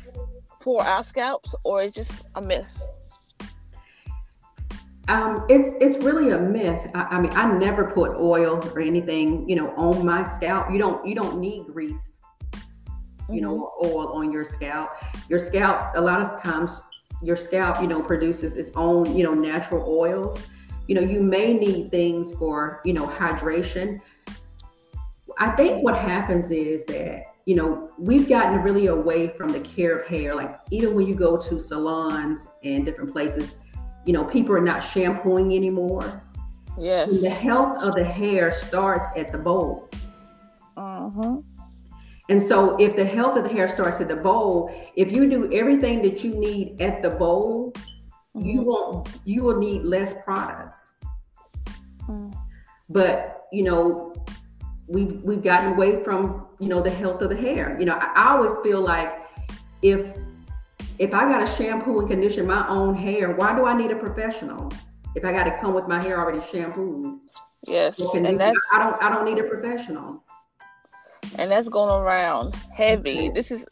for 0.62 0.82
our 0.82 1.04
scalps, 1.04 1.54
or 1.62 1.82
is 1.82 1.92
just 1.92 2.24
a 2.36 2.40
myth? 2.40 2.82
Um, 5.08 5.44
it's 5.50 5.72
it's 5.78 5.98
really 5.98 6.30
a 6.30 6.38
myth. 6.38 6.86
I, 6.94 7.02
I 7.02 7.20
mean, 7.20 7.32
I 7.34 7.52
never 7.52 7.90
put 7.90 8.12
oil 8.16 8.66
or 8.72 8.80
anything, 8.80 9.46
you 9.46 9.56
know, 9.56 9.74
on 9.76 10.06
my 10.06 10.26
scalp. 10.36 10.70
You 10.72 10.78
don't 10.78 11.06
you 11.06 11.14
don't 11.14 11.38
need 11.38 11.66
grease, 11.66 12.11
you 13.32 13.40
know, 13.40 13.72
oil 13.82 14.08
on 14.08 14.32
your 14.32 14.44
scalp. 14.44 14.90
Your 15.28 15.38
scalp, 15.38 15.92
a 15.96 16.00
lot 16.00 16.20
of 16.20 16.40
times, 16.42 16.80
your 17.22 17.36
scalp, 17.36 17.80
you 17.80 17.88
know, 17.88 18.02
produces 18.02 18.56
its 18.56 18.70
own, 18.74 19.16
you 19.16 19.24
know, 19.24 19.34
natural 19.34 19.84
oils. 19.88 20.46
You 20.88 20.96
know, 20.96 21.02
you 21.02 21.22
may 21.22 21.54
need 21.54 21.90
things 21.90 22.32
for, 22.34 22.80
you 22.84 22.92
know, 22.92 23.06
hydration. 23.06 24.00
I 25.38 25.50
think 25.50 25.82
what 25.82 25.96
happens 25.96 26.50
is 26.50 26.84
that 26.86 27.24
you 27.46 27.56
know 27.56 27.90
we've 27.98 28.28
gotten 28.28 28.62
really 28.62 28.86
away 28.86 29.28
from 29.28 29.48
the 29.48 29.60
care 29.60 29.96
of 29.96 30.06
hair. 30.06 30.34
Like 30.34 30.60
even 30.70 30.94
when 30.94 31.06
you 31.06 31.14
go 31.14 31.36
to 31.36 31.58
salons 31.58 32.46
and 32.62 32.84
different 32.84 33.12
places 33.12 33.54
you 34.04 34.12
know, 34.12 34.24
people 34.24 34.54
are 34.54 34.60
not 34.60 34.80
shampooing 34.80 35.54
anymore. 35.54 36.22
Yes. 36.78 37.12
And 37.12 37.22
the 37.22 37.30
health 37.30 37.82
of 37.82 37.94
the 37.94 38.04
hair 38.04 38.52
starts 38.52 39.08
at 39.16 39.30
the 39.30 39.38
bowl. 39.38 39.88
Uh-huh. 40.76 41.38
And 42.28 42.42
so 42.42 42.76
if 42.76 42.96
the 42.96 43.04
health 43.04 43.36
of 43.36 43.44
the 43.44 43.50
hair 43.50 43.68
starts 43.68 44.00
at 44.00 44.08
the 44.08 44.16
bowl, 44.16 44.72
if 44.96 45.10
you 45.10 45.28
do 45.28 45.52
everything 45.52 46.02
that 46.02 46.22
you 46.22 46.34
need 46.34 46.80
at 46.80 47.02
the 47.02 47.10
bowl, 47.10 47.72
mm-hmm. 47.72 48.46
you 48.46 48.62
won't 48.62 49.08
you 49.24 49.42
will 49.42 49.58
need 49.58 49.82
less 49.82 50.14
products. 50.24 50.92
Mm. 52.08 52.34
But 52.88 53.46
you 53.52 53.64
know, 53.64 54.14
we've 54.86 55.20
we've 55.22 55.42
gotten 55.42 55.72
away 55.72 56.02
from, 56.04 56.46
you 56.58 56.68
know, 56.68 56.80
the 56.80 56.90
health 56.90 57.22
of 57.22 57.30
the 57.30 57.36
hair. 57.36 57.76
You 57.78 57.86
know, 57.86 57.98
I, 58.00 58.12
I 58.14 58.28
always 58.36 58.58
feel 58.62 58.80
like 58.80 59.18
if 59.82 60.06
if 60.98 61.12
I 61.14 61.24
got 61.24 61.40
to 61.44 61.46
shampoo 61.46 61.98
and 62.00 62.08
condition 62.08 62.46
my 62.46 62.66
own 62.68 62.94
hair, 62.94 63.34
why 63.34 63.56
do 63.56 63.64
I 63.64 63.76
need 63.76 63.90
a 63.90 63.96
professional? 63.96 64.70
If 65.14 65.24
I 65.24 65.32
got 65.32 65.44
to 65.44 65.58
come 65.58 65.74
with 65.74 65.88
my 65.88 66.02
hair 66.02 66.20
already 66.20 66.44
shampooed. 66.50 67.18
Yes, 67.66 68.00
and 68.14 68.24
that's 68.38 68.58
I 68.72 68.78
don't 68.78 69.02
I 69.02 69.08
don't 69.10 69.24
need 69.24 69.38
a 69.38 69.48
professional. 69.48 70.22
And 71.38 71.50
that's 71.50 71.68
going 71.68 71.90
around 71.90 72.54
heavy. 72.74 73.30
This 73.30 73.50
is 73.50 73.66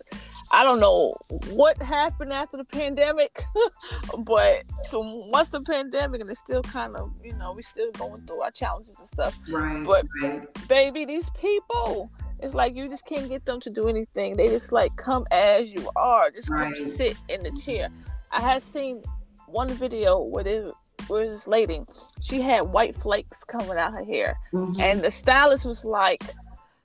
I 0.52 0.64
don't 0.64 0.80
know 0.80 1.14
what 1.50 1.80
happened 1.80 2.32
after 2.32 2.56
the 2.56 2.64
pandemic, 2.64 3.44
but 4.18 4.64
so 4.82 5.00
once 5.30 5.48
the 5.48 5.60
pandemic 5.60 6.20
and 6.20 6.28
it's 6.28 6.40
still 6.40 6.62
kind 6.62 6.96
of, 6.96 7.12
you 7.24 7.34
know, 7.34 7.52
we 7.52 7.62
still 7.62 7.92
going 7.92 8.26
through 8.26 8.40
our 8.40 8.50
challenges 8.50 8.98
and 8.98 9.06
stuff. 9.06 9.36
Right. 9.48 9.84
But 9.84 10.06
right. 10.20 10.68
baby, 10.68 11.04
these 11.04 11.30
people, 11.30 12.10
it's 12.40 12.52
like 12.52 12.74
you 12.74 12.88
just 12.88 13.06
can't 13.06 13.28
get 13.28 13.44
them 13.44 13.60
to 13.60 13.70
do 13.70 13.86
anything. 13.86 14.36
They 14.36 14.48
just 14.48 14.72
like 14.72 14.96
come 14.96 15.24
as 15.30 15.72
you 15.72 15.88
are. 15.94 16.32
Just 16.32 16.50
right. 16.50 16.74
come 16.74 16.96
sit 16.96 17.16
in 17.28 17.44
the 17.44 17.52
chair. 17.52 17.88
I 18.32 18.40
had 18.40 18.62
seen 18.62 19.02
one 19.46 19.68
video 19.68 20.20
where 20.20 20.42
there 20.42 20.72
was 21.08 21.30
this 21.30 21.46
lady. 21.46 21.82
She 22.20 22.40
had 22.40 22.62
white 22.62 22.96
flakes 22.96 23.44
coming 23.44 23.78
out 23.78 23.92
her 23.92 24.04
hair, 24.04 24.36
mm-hmm. 24.52 24.80
and 24.80 25.02
the 25.02 25.12
stylist 25.12 25.64
was 25.64 25.84
like, 25.84 26.22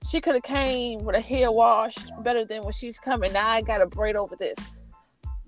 she 0.08 0.22
could 0.22 0.36
have 0.36 0.44
came 0.44 1.04
with 1.04 1.16
a 1.16 1.20
hair 1.20 1.52
washed 1.52 2.12
better 2.24 2.46
than 2.46 2.64
when 2.64 2.74
she's 2.74 3.00
coming. 3.00 3.34
Now 3.34 3.48
I 3.48 3.62
got 3.62 3.80
to 3.80 3.88
braid 3.88 4.16
over 4.16 4.36
this. 4.36 4.84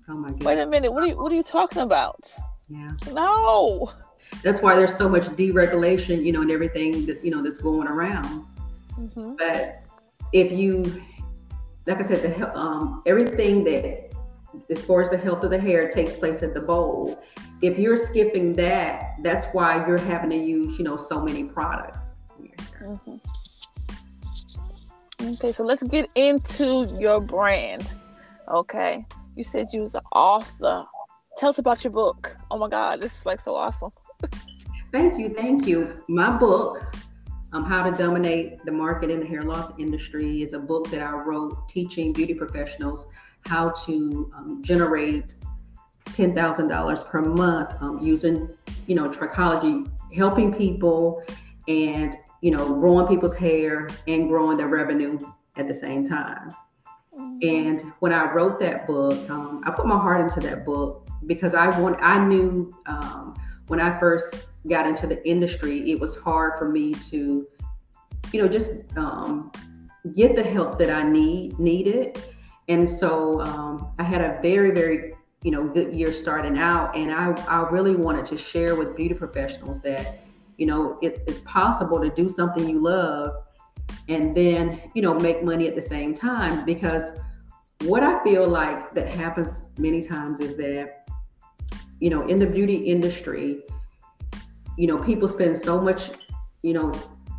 Oh 0.08 0.14
my 0.14 0.30
god! 0.30 0.42
Wait 0.42 0.58
a 0.58 0.66
minute. 0.66 0.92
What 0.92 1.04
are 1.04 1.06
you 1.06 1.16
What 1.16 1.30
are 1.30 1.34
you 1.34 1.42
talking 1.42 1.82
about? 1.82 2.32
Yeah. 2.68 2.92
No. 3.12 3.92
That's 4.42 4.60
why 4.60 4.76
there's 4.76 4.96
so 4.96 5.08
much 5.08 5.24
deregulation, 5.24 6.22
you 6.24 6.32
know, 6.32 6.42
and 6.42 6.50
everything 6.50 7.06
that 7.06 7.24
you 7.24 7.30
know 7.30 7.42
that's 7.42 7.58
going 7.58 7.88
around. 7.88 8.46
Mm-hmm. 8.98 9.34
But 9.36 9.84
if 10.32 10.52
you, 10.52 11.02
like 11.86 11.98
I 11.98 12.02
said, 12.02 12.22
the 12.22 12.58
um, 12.58 13.02
everything 13.06 13.64
that 13.64 14.08
as 14.70 14.84
far 14.84 15.02
as 15.02 15.10
the 15.10 15.16
health 15.16 15.44
of 15.44 15.50
the 15.50 15.58
hair 15.58 15.88
takes 15.90 16.14
place 16.14 16.42
at 16.42 16.54
the 16.54 16.60
bowl. 16.60 17.22
If 17.60 17.78
you're 17.78 17.96
skipping 17.96 18.54
that, 18.56 19.16
that's 19.22 19.46
why 19.52 19.86
you're 19.86 19.98
having 19.98 20.30
to 20.30 20.36
use, 20.36 20.78
you 20.78 20.84
know, 20.84 20.96
so 20.96 21.20
many 21.20 21.44
products. 21.44 22.16
Mm-hmm. 22.80 23.16
Okay, 25.20 25.52
so 25.52 25.64
let's 25.64 25.82
get 25.82 26.08
into 26.14 26.86
your 26.98 27.20
brand. 27.20 27.90
Okay, 28.48 29.04
you 29.36 29.44
said 29.44 29.66
you 29.72 29.82
was 29.82 29.94
an 29.94 30.02
author. 30.14 30.84
Tell 31.36 31.50
us 31.50 31.58
about 31.58 31.84
your 31.84 31.92
book. 31.92 32.36
Oh 32.50 32.58
my 32.58 32.68
God, 32.68 33.00
this 33.00 33.18
is 33.18 33.26
like 33.26 33.40
so 33.40 33.54
awesome. 33.54 33.90
thank 34.92 35.18
you, 35.18 35.28
thank 35.30 35.66
you. 35.66 36.02
My 36.08 36.36
book 36.36 36.94
um, 37.52 37.64
How 37.64 37.88
to 37.88 37.96
Dominate 37.96 38.64
the 38.64 38.72
Market 38.72 39.10
in 39.10 39.20
the 39.20 39.26
Hair 39.26 39.42
Loss 39.42 39.72
Industry 39.78 40.42
is 40.42 40.52
a 40.52 40.58
book 40.58 40.88
that 40.90 41.02
I 41.02 41.10
wrote 41.10 41.68
teaching 41.68 42.12
beauty 42.12 42.34
professionals 42.34 43.06
how 43.46 43.70
to 43.86 44.30
um, 44.36 44.62
generate 44.62 45.34
$10,000 46.06 47.06
per 47.06 47.22
month 47.22 47.70
um, 47.80 47.98
using, 48.00 48.48
you 48.86 48.94
know, 48.94 49.08
trichology, 49.08 49.90
helping 50.14 50.52
people 50.52 51.22
and, 51.66 52.16
you 52.40 52.50
know, 52.50 52.66
growing 52.74 53.06
people's 53.06 53.34
hair 53.34 53.88
and 54.06 54.28
growing 54.28 54.56
their 54.56 54.68
revenue 54.68 55.18
at 55.56 55.66
the 55.66 55.74
same 55.74 56.08
time. 56.08 56.50
Mm-hmm. 57.18 57.38
And 57.42 57.92
when 57.98 58.12
I 58.12 58.32
wrote 58.32 58.60
that 58.60 58.86
book, 58.86 59.28
um, 59.30 59.62
I 59.66 59.70
put 59.70 59.86
my 59.86 59.98
heart 59.98 60.20
into 60.20 60.40
that 60.48 60.64
book 60.64 61.08
because 61.26 61.54
I 61.54 61.78
want, 61.80 61.96
I 62.00 62.24
knew 62.24 62.72
um, 62.86 63.34
when 63.66 63.80
I 63.80 63.98
first 63.98 64.48
got 64.68 64.86
into 64.86 65.06
the 65.06 65.26
industry, 65.28 65.90
it 65.90 65.98
was 65.98 66.14
hard 66.16 66.58
for 66.58 66.68
me 66.68 66.94
to, 66.94 67.46
you 68.32 68.42
know, 68.42 68.48
just 68.48 68.70
um, 68.96 69.50
get 70.14 70.36
the 70.36 70.42
help 70.42 70.78
that 70.78 70.90
I 70.90 71.02
need 71.02 71.58
needed. 71.58 72.22
And 72.68 72.88
so 72.88 73.40
um, 73.40 73.92
I 73.98 74.02
had 74.02 74.20
a 74.20 74.38
very, 74.42 74.70
very, 74.70 75.14
you 75.42 75.50
know, 75.50 75.64
good 75.66 75.92
year 75.92 76.12
starting 76.12 76.58
out, 76.58 76.94
and 76.94 77.10
I, 77.10 77.30
I 77.48 77.68
really 77.70 77.96
wanted 77.96 78.24
to 78.26 78.36
share 78.36 78.74
with 78.76 78.94
beauty 78.94 79.14
professionals 79.14 79.80
that, 79.82 80.20
you 80.58 80.66
know, 80.66 80.98
it, 81.00 81.22
it's 81.26 81.40
possible 81.42 82.00
to 82.00 82.10
do 82.10 82.28
something 82.28 82.68
you 82.68 82.80
love 82.80 83.32
and 84.08 84.36
then, 84.36 84.80
you 84.94 85.00
know, 85.00 85.14
make 85.14 85.42
money 85.42 85.68
at 85.68 85.74
the 85.74 85.82
same 85.82 86.12
time. 86.12 86.64
Because 86.64 87.12
what 87.84 88.02
I 88.02 88.22
feel 88.24 88.46
like 88.46 88.92
that 88.94 89.10
happens 89.12 89.62
many 89.78 90.02
times 90.02 90.40
is 90.40 90.56
that, 90.56 91.08
you 92.00 92.10
know, 92.10 92.26
in 92.26 92.38
the 92.38 92.46
beauty 92.46 92.74
industry, 92.74 93.62
you 94.76 94.86
know, 94.86 94.98
people 94.98 95.28
spend 95.28 95.56
so 95.56 95.80
much, 95.80 96.10
you 96.62 96.72
know, 96.72 96.92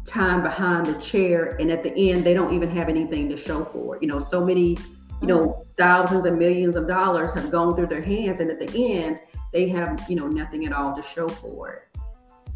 time 0.06 0.42
behind 0.42 0.86
the 0.86 1.00
chair 1.00 1.56
and 1.60 1.70
at 1.70 1.84
the 1.84 1.94
end 2.10 2.24
they 2.24 2.34
don't 2.34 2.54
even 2.54 2.70
have 2.70 2.90
anything 2.90 3.30
to 3.30 3.38
show 3.38 3.66
for 3.66 3.98
it. 3.98 4.02
You 4.02 4.08
know, 4.08 4.20
so 4.20 4.44
many, 4.44 4.78
you 5.22 5.28
know, 5.28 5.40
mm-hmm. 5.40 5.70
thousands 5.78 6.26
and 6.26 6.40
millions 6.40 6.76
of 6.78 6.88
dollars 6.88 7.34
have 7.34 7.52
gone 7.52 7.76
through 7.76 7.88
their 7.88 8.02
hands 8.02 8.40
and 8.40 8.50
at 8.50 8.60
the 8.60 8.94
end 8.94 9.20
they 9.52 9.68
have, 9.70 10.06
you 10.10 10.16
know, 10.16 10.28
nothing 10.28 10.66
at 10.66 10.72
all 10.72 10.96
to 10.96 11.04
show 11.04 11.28
for 11.28 11.74
it. 11.74 11.89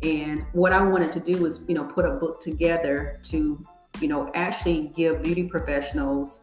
And 0.04 0.46
what 0.52 0.74
I 0.74 0.82
wanted 0.82 1.12
to 1.14 1.20
do 1.20 1.42
was, 1.42 1.62
you 1.68 1.76
know, 1.76 1.86
put 1.86 2.06
a 2.06 2.12
book 2.12 2.42
together 2.42 3.20
to, 3.24 3.66
you 4.02 4.08
know, 4.08 4.32
actually 4.36 4.92
give 4.96 5.24
beauty 5.24 5.44
professionals 5.44 6.42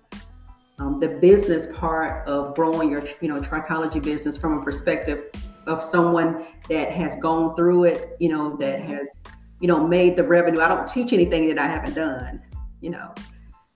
um, 0.79 0.99
the 0.99 1.09
business 1.09 1.67
part 1.77 2.27
of 2.27 2.55
growing 2.55 2.91
your, 2.91 3.05
you 3.21 3.29
know, 3.29 3.39
trichology 3.41 4.03
business 4.03 4.39
from 4.39 4.59
a 4.59 4.65
perspective 4.65 5.27
of 5.67 5.85
someone 5.85 6.47
that 6.71 6.91
has 6.91 7.17
gone 7.17 7.55
through 7.55 7.85
it, 7.85 8.17
you 8.19 8.31
know, 8.31 8.57
that 8.57 8.81
mm-hmm. 8.81 8.95
has 8.95 9.09
you 9.61 9.69
know, 9.69 9.87
made 9.87 10.17
the 10.17 10.25
revenue. 10.25 10.61
I 10.61 10.69
don't 10.69 10.87
teach 10.87 11.13
anything 11.13 11.49
that 11.49 11.59
I 11.59 11.67
haven't 11.67 11.95
done, 11.95 12.43
you 12.81 12.91
know. 12.91 13.15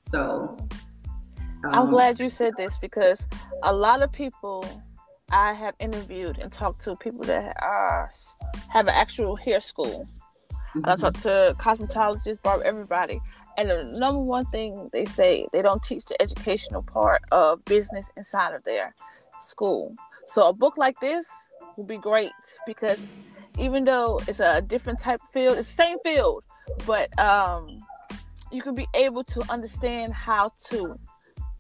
So 0.01 0.57
um, 1.65 1.75
I'm 1.75 1.91
glad 1.91 2.19
you 2.19 2.29
said 2.29 2.55
this 2.57 2.79
because 2.79 3.29
a 3.63 3.73
lot 3.73 4.03
of 4.03 4.11
people 4.11 4.65
I 5.31 5.53
have 5.53 5.75
interviewed 5.79 6.39
and 6.39 6.53
talked 6.53 6.83
to 6.85 6.97
people 6.97 7.23
that 7.25 7.57
are 7.63 8.11
have 8.69 8.87
an 8.87 8.95
actual 8.95 9.37
hair 9.37 9.61
school. 9.61 10.07
Mm-hmm. 10.53 10.89
I 10.89 10.97
talked 10.97 11.23
to 11.23 11.55
cosmetologists, 11.59 12.43
barber, 12.43 12.65
everybody. 12.65 13.21
And 13.57 13.71
the 13.71 13.85
number 13.85 14.21
one 14.21 14.47
thing 14.47 14.91
they 14.93 15.05
say 15.05 15.47
they 15.53 15.63
don't 15.63 15.83
teach 15.83 16.05
the 16.07 16.21
educational 16.21 16.83
part 16.83 17.23
of 17.31 17.65
business 17.65 18.11
inside 18.17 18.55
of 18.55 18.65
their 18.65 18.95
school. 19.41 19.95
So 20.27 20.49
a 20.49 20.53
book 20.53 20.77
like 20.77 20.99
this 21.01 21.27
will 21.77 21.85
be 21.85 21.99
great 21.99 22.33
because 22.67 23.07
even 23.59 23.85
though 23.85 24.21
it's 24.27 24.41
a 24.41 24.61
different 24.63 24.99
type 24.99 25.21
of 25.23 25.31
field, 25.33 25.59
it's 25.59 25.69
the 25.69 25.83
same 25.83 25.99
field, 26.03 26.43
but 26.87 27.17
um, 27.21 27.79
you 28.51 28.63
can 28.63 28.75
be 28.75 28.87
able 28.95 29.23
to 29.25 29.43
understand 29.51 30.13
how 30.13 30.51
to 30.67 30.99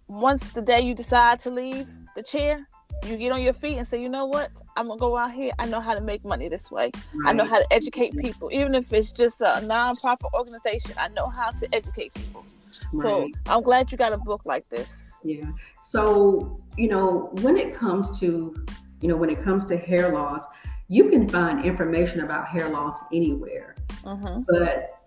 once 0.08 0.50
the 0.50 0.62
day 0.62 0.80
you 0.80 0.94
decide 0.94 1.40
to 1.40 1.50
leave 1.50 1.88
the 2.16 2.22
chair, 2.22 2.68
you 3.04 3.16
get 3.16 3.32
on 3.32 3.42
your 3.42 3.52
feet 3.52 3.76
and 3.78 3.86
say, 3.86 4.00
you 4.00 4.08
know 4.08 4.26
what? 4.26 4.50
I'm 4.76 4.88
gonna 4.88 5.00
go 5.00 5.16
out 5.16 5.32
here. 5.32 5.52
I 5.58 5.66
know 5.66 5.80
how 5.80 5.94
to 5.94 6.00
make 6.00 6.24
money 6.24 6.48
this 6.48 6.70
way. 6.70 6.90
Right. 7.14 7.30
I 7.30 7.32
know 7.32 7.44
how 7.44 7.58
to 7.58 7.66
educate 7.72 8.16
people, 8.16 8.50
even 8.52 8.74
if 8.74 8.92
it's 8.92 9.12
just 9.12 9.40
a 9.40 9.60
non-profit 9.64 10.26
organization. 10.34 10.94
I 10.98 11.08
know 11.08 11.28
how 11.28 11.50
to 11.50 11.74
educate 11.74 12.14
people. 12.14 12.44
Right. 12.92 13.02
So 13.02 13.30
I'm 13.46 13.62
glad 13.62 13.92
you 13.92 13.98
got 13.98 14.12
a 14.12 14.18
book 14.18 14.42
like 14.44 14.68
this. 14.68 15.12
Yeah. 15.22 15.50
So 15.82 16.58
you 16.76 16.88
know, 16.88 17.30
when 17.42 17.56
it 17.56 17.74
comes 17.74 18.18
to, 18.20 18.54
you 19.00 19.08
know, 19.08 19.16
when 19.16 19.30
it 19.30 19.42
comes 19.42 19.64
to 19.66 19.76
hair 19.76 20.12
loss, 20.12 20.44
you 20.88 21.08
can 21.10 21.28
find 21.28 21.64
information 21.64 22.20
about 22.20 22.46
hair 22.48 22.68
loss 22.68 22.98
anywhere. 23.12 23.74
Mm-hmm. 24.04 24.42
But 24.48 25.00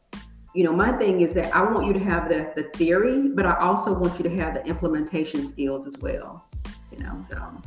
you 0.53 0.63
know, 0.63 0.73
my 0.73 0.91
thing 0.93 1.21
is 1.21 1.33
that 1.33 1.55
I 1.55 1.61
want 1.61 1.85
you 1.85 1.93
to 1.93 1.99
have 1.99 2.29
the, 2.29 2.51
the 2.55 2.63
theory, 2.75 3.27
but 3.29 3.45
I 3.45 3.55
also 3.59 3.93
want 3.93 4.17
you 4.17 4.23
to 4.23 4.35
have 4.37 4.55
the 4.55 4.65
implementation 4.65 5.47
skills 5.47 5.85
as 5.85 5.97
well. 5.99 6.45
You 6.91 7.03
know, 7.03 7.21
so 7.21 7.61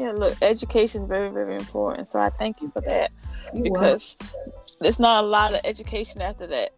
yeah, 0.00 0.12
look, 0.12 0.36
education 0.40 1.02
is 1.02 1.08
very, 1.08 1.30
very 1.30 1.56
important. 1.56 2.08
So 2.08 2.18
I 2.18 2.30
thank 2.30 2.62
you 2.62 2.70
for 2.70 2.80
that. 2.82 3.12
Because 3.62 4.16
there's 4.80 4.98
not 4.98 5.24
a 5.24 5.26
lot 5.26 5.52
of 5.52 5.60
education 5.64 6.22
after 6.22 6.46
that. 6.46 6.70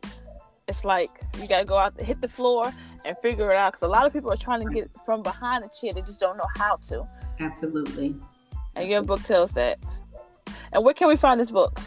It's 0.67 0.85
like 0.85 1.11
you 1.41 1.47
gotta 1.47 1.65
go 1.65 1.77
out, 1.77 1.99
hit 2.01 2.21
the 2.21 2.29
floor, 2.29 2.73
and 3.05 3.17
figure 3.19 3.53
it 3.53 3.57
out. 3.57 3.73
Because 3.73 3.87
a 3.87 3.91
lot 3.91 4.07
of 4.07 4.13
people 4.13 4.33
are 4.33 4.37
trying 4.37 4.67
to 4.67 4.73
get 4.73 4.91
from 5.05 5.23
behind 5.23 5.63
the 5.63 5.69
chair, 5.69 5.93
they 5.93 6.01
just 6.01 6.21
don't 6.21 6.37
know 6.37 6.49
how 6.57 6.77
to. 6.89 7.07
Absolutely. 7.39 8.17
And 8.75 8.89
your 8.89 9.03
book 9.03 9.23
tells 9.23 9.53
that. 9.53 9.79
And 10.73 10.85
where 10.85 10.95
can 10.95 11.09
we 11.09 11.17
find 11.17 11.39
this 11.39 11.51
book? 11.51 11.79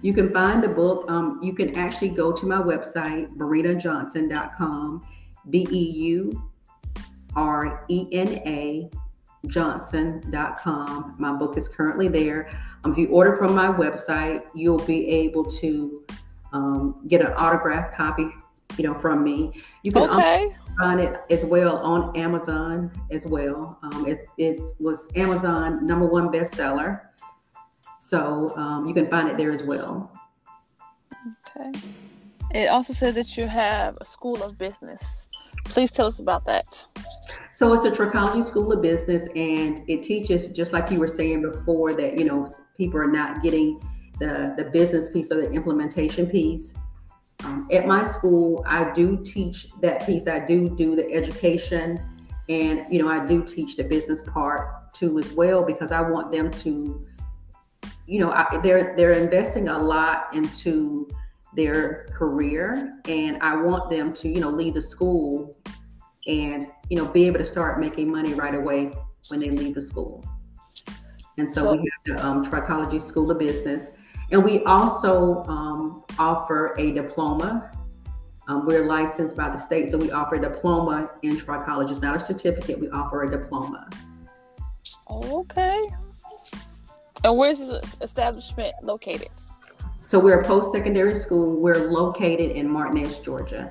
You 0.00 0.12
can 0.14 0.32
find 0.32 0.62
the 0.62 0.68
book. 0.68 1.08
Um, 1.08 1.40
you 1.42 1.52
can 1.52 1.76
actually 1.76 2.10
go 2.10 2.32
to 2.32 2.46
my 2.46 2.58
website, 2.58 3.36
beurenajohnson.com, 3.36 5.02
B 5.50 5.66
E 5.70 5.90
U 5.90 6.50
R 7.36 7.84
E 7.88 8.08
N 8.12 8.28
A 8.46 8.90
johnson.com. 9.46 11.14
My 11.18 11.32
book 11.32 11.56
is 11.56 11.68
currently 11.68 12.08
there. 12.08 12.50
Um, 12.84 12.92
if 12.92 12.98
you 12.98 13.08
order 13.08 13.36
from 13.36 13.54
my 13.54 13.68
website, 13.68 14.42
you'll 14.54 14.84
be 14.84 15.06
able 15.08 15.44
to 15.44 16.04
um, 16.52 17.02
get 17.08 17.20
an 17.20 17.28
autographed 17.28 17.94
copy, 17.94 18.28
you 18.76 18.84
know, 18.84 18.94
from 18.94 19.22
me. 19.22 19.62
You 19.82 19.92
can 19.92 20.10
okay. 20.10 20.50
find 20.78 21.00
it 21.00 21.20
as 21.30 21.44
well 21.44 21.78
on 21.78 22.16
Amazon 22.16 22.90
as 23.10 23.26
well. 23.26 23.78
Um, 23.82 24.06
it, 24.06 24.26
it 24.38 24.60
was 24.78 25.08
Amazon 25.14 25.86
number 25.86 26.06
one 26.06 26.28
bestseller. 26.28 27.02
So 28.00 28.50
um, 28.56 28.86
you 28.86 28.94
can 28.94 29.08
find 29.08 29.28
it 29.28 29.36
there 29.36 29.52
as 29.52 29.62
well. 29.62 30.10
Okay. 31.56 31.78
It 32.54 32.68
also 32.68 32.92
said 32.92 33.14
that 33.14 33.36
you 33.36 33.46
have 33.46 33.98
a 34.00 34.04
school 34.04 34.42
of 34.42 34.56
business. 34.56 35.27
Please 35.68 35.90
tell 35.90 36.06
us 36.06 36.18
about 36.18 36.44
that. 36.46 36.86
So 37.52 37.72
it's 37.72 37.84
a 37.84 37.90
Trichology 37.90 38.44
School 38.44 38.72
of 38.72 38.82
Business, 38.82 39.26
and 39.34 39.82
it 39.88 40.02
teaches 40.02 40.48
just 40.48 40.72
like 40.72 40.90
you 40.90 40.98
were 40.98 41.08
saying 41.08 41.42
before 41.42 41.92
that 41.94 42.18
you 42.18 42.24
know 42.24 42.52
people 42.76 43.00
are 43.00 43.10
not 43.10 43.42
getting 43.42 43.80
the 44.18 44.54
the 44.56 44.70
business 44.70 45.10
piece 45.10 45.30
or 45.32 45.42
the 45.42 45.50
implementation 45.50 46.26
piece. 46.26 46.74
Um, 47.44 47.68
at 47.70 47.86
my 47.86 48.04
school, 48.04 48.64
I 48.66 48.92
do 48.92 49.22
teach 49.24 49.68
that 49.82 50.04
piece. 50.06 50.26
I 50.26 50.44
do 50.46 50.68
do 50.68 50.96
the 50.96 51.12
education, 51.12 52.00
and 52.48 52.86
you 52.90 53.02
know 53.02 53.08
I 53.08 53.26
do 53.26 53.42
teach 53.42 53.76
the 53.76 53.84
business 53.84 54.22
part 54.22 54.78
too 54.94 55.18
as 55.18 55.32
well 55.32 55.64
because 55.64 55.92
I 55.92 56.00
want 56.00 56.32
them 56.32 56.50
to, 56.50 57.04
you 58.06 58.18
know, 58.20 58.30
I, 58.30 58.58
they're 58.62 58.94
they're 58.96 59.12
investing 59.12 59.68
a 59.68 59.78
lot 59.78 60.34
into 60.34 61.08
their 61.58 62.06
career 62.14 63.00
and 63.08 63.36
I 63.42 63.56
want 63.56 63.90
them 63.90 64.12
to, 64.14 64.28
you 64.28 64.38
know, 64.38 64.48
leave 64.48 64.74
the 64.74 64.82
school 64.82 65.58
and, 66.28 66.66
you 66.88 66.96
know, 66.96 67.04
be 67.04 67.24
able 67.24 67.40
to 67.40 67.44
start 67.44 67.80
making 67.80 68.08
money 68.08 68.32
right 68.32 68.54
away 68.54 68.92
when 69.26 69.40
they 69.40 69.50
leave 69.50 69.74
the 69.74 69.82
school. 69.82 70.24
And 71.36 71.50
so, 71.50 71.64
so 71.64 71.72
we 71.72 71.78
have 71.78 72.16
the 72.16 72.24
um, 72.24 72.44
Trichology 72.44 73.02
School 73.02 73.32
of 73.32 73.40
Business. 73.40 73.90
And 74.30 74.44
we 74.44 74.62
also 74.64 75.42
um, 75.44 76.04
offer 76.16 76.76
a 76.78 76.92
diploma. 76.92 77.72
Um, 78.46 78.64
we're 78.64 78.86
licensed 78.86 79.36
by 79.36 79.50
the 79.50 79.58
state, 79.58 79.90
so 79.90 79.98
we 79.98 80.12
offer 80.12 80.36
a 80.36 80.40
diploma 80.40 81.10
in 81.22 81.36
trichology. 81.36 81.90
It's 81.90 82.00
not 82.00 82.14
a 82.14 82.20
certificate, 82.20 82.78
we 82.78 82.88
offer 82.90 83.24
a 83.24 83.30
diploma. 83.30 83.90
Okay. 85.10 85.82
And 87.24 87.36
where's 87.36 87.58
the 87.58 87.84
establishment 88.00 88.74
located? 88.82 89.28
So 90.08 90.18
we're 90.18 90.40
a 90.40 90.44
post-secondary 90.44 91.14
school. 91.14 91.60
We're 91.60 91.90
located 91.90 92.52
in 92.52 92.66
Martinez, 92.66 93.18
Georgia. 93.18 93.70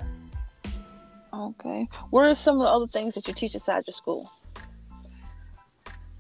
Okay. 1.34 1.88
What 2.12 2.30
are 2.30 2.36
some 2.36 2.58
of 2.58 2.68
the 2.68 2.70
other 2.70 2.86
things 2.86 3.16
that 3.16 3.28
you 3.28 3.34
teach 3.34 3.56
inside 3.56 3.86
your 3.88 3.94
school? 3.96 4.32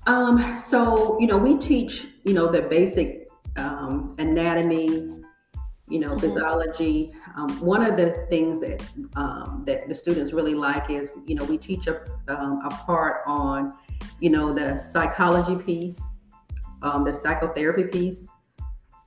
Um, 0.07 0.57
so 0.57 1.19
you 1.19 1.27
know, 1.27 1.37
we 1.37 1.55
teach, 1.55 2.07
you 2.23 2.33
know, 2.33 2.51
the 2.51 2.63
basic 2.63 3.27
um, 3.57 4.15
anatomy, 4.17 4.87
you 5.87 5.99
know, 5.99 6.09
mm-hmm. 6.09 6.19
physiology. 6.19 7.13
Um, 7.35 7.49
one 7.61 7.83
of 7.83 7.95
the 7.95 8.25
things 8.31 8.59
that 8.61 8.83
um, 9.15 9.65
that 9.67 9.87
the 9.87 9.93
students 9.93 10.33
really 10.33 10.55
like 10.55 10.89
is, 10.89 11.11
you 11.27 11.35
know, 11.35 11.43
we 11.43 11.59
teach 11.59 11.85
a, 11.85 12.01
um, 12.27 12.61
a 12.65 12.69
part 12.71 13.21
on, 13.27 13.71
you 14.19 14.31
know, 14.31 14.51
the 14.51 14.79
psychology 14.79 15.63
piece, 15.63 16.01
um, 16.81 17.03
the 17.03 17.13
psychotherapy 17.13 17.83
piece, 17.83 18.27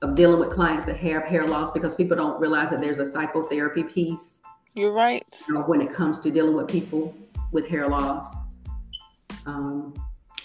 of 0.01 0.15
dealing 0.15 0.39
with 0.39 0.51
clients 0.51 0.85
that 0.85 0.97
have 0.97 1.23
hair 1.23 1.45
loss 1.45 1.71
because 1.71 1.95
people 1.95 2.17
don't 2.17 2.39
realize 2.39 2.69
that 2.71 2.79
there's 2.79 2.99
a 2.99 3.05
psychotherapy 3.05 3.83
piece. 3.83 4.39
You're 4.73 4.93
right. 4.93 5.23
You 5.47 5.55
know, 5.55 5.61
when 5.61 5.81
it 5.81 5.93
comes 5.93 6.19
to 6.19 6.31
dealing 6.31 6.55
with 6.55 6.67
people 6.67 7.15
with 7.51 7.67
hair 7.67 7.87
loss. 7.87 8.33
Um, 9.45 9.93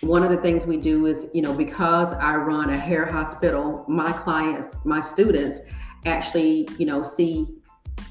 one 0.00 0.22
of 0.22 0.30
the 0.30 0.36
things 0.36 0.66
we 0.66 0.76
do 0.76 1.06
is, 1.06 1.26
you 1.32 1.40
know, 1.40 1.54
because 1.54 2.12
I 2.12 2.34
run 2.36 2.70
a 2.70 2.76
hair 2.78 3.06
hospital, 3.06 3.84
my 3.88 4.12
clients, 4.12 4.76
my 4.84 5.00
students 5.00 5.60
actually, 6.04 6.68
you 6.78 6.86
know, 6.86 7.02
see, 7.02 7.48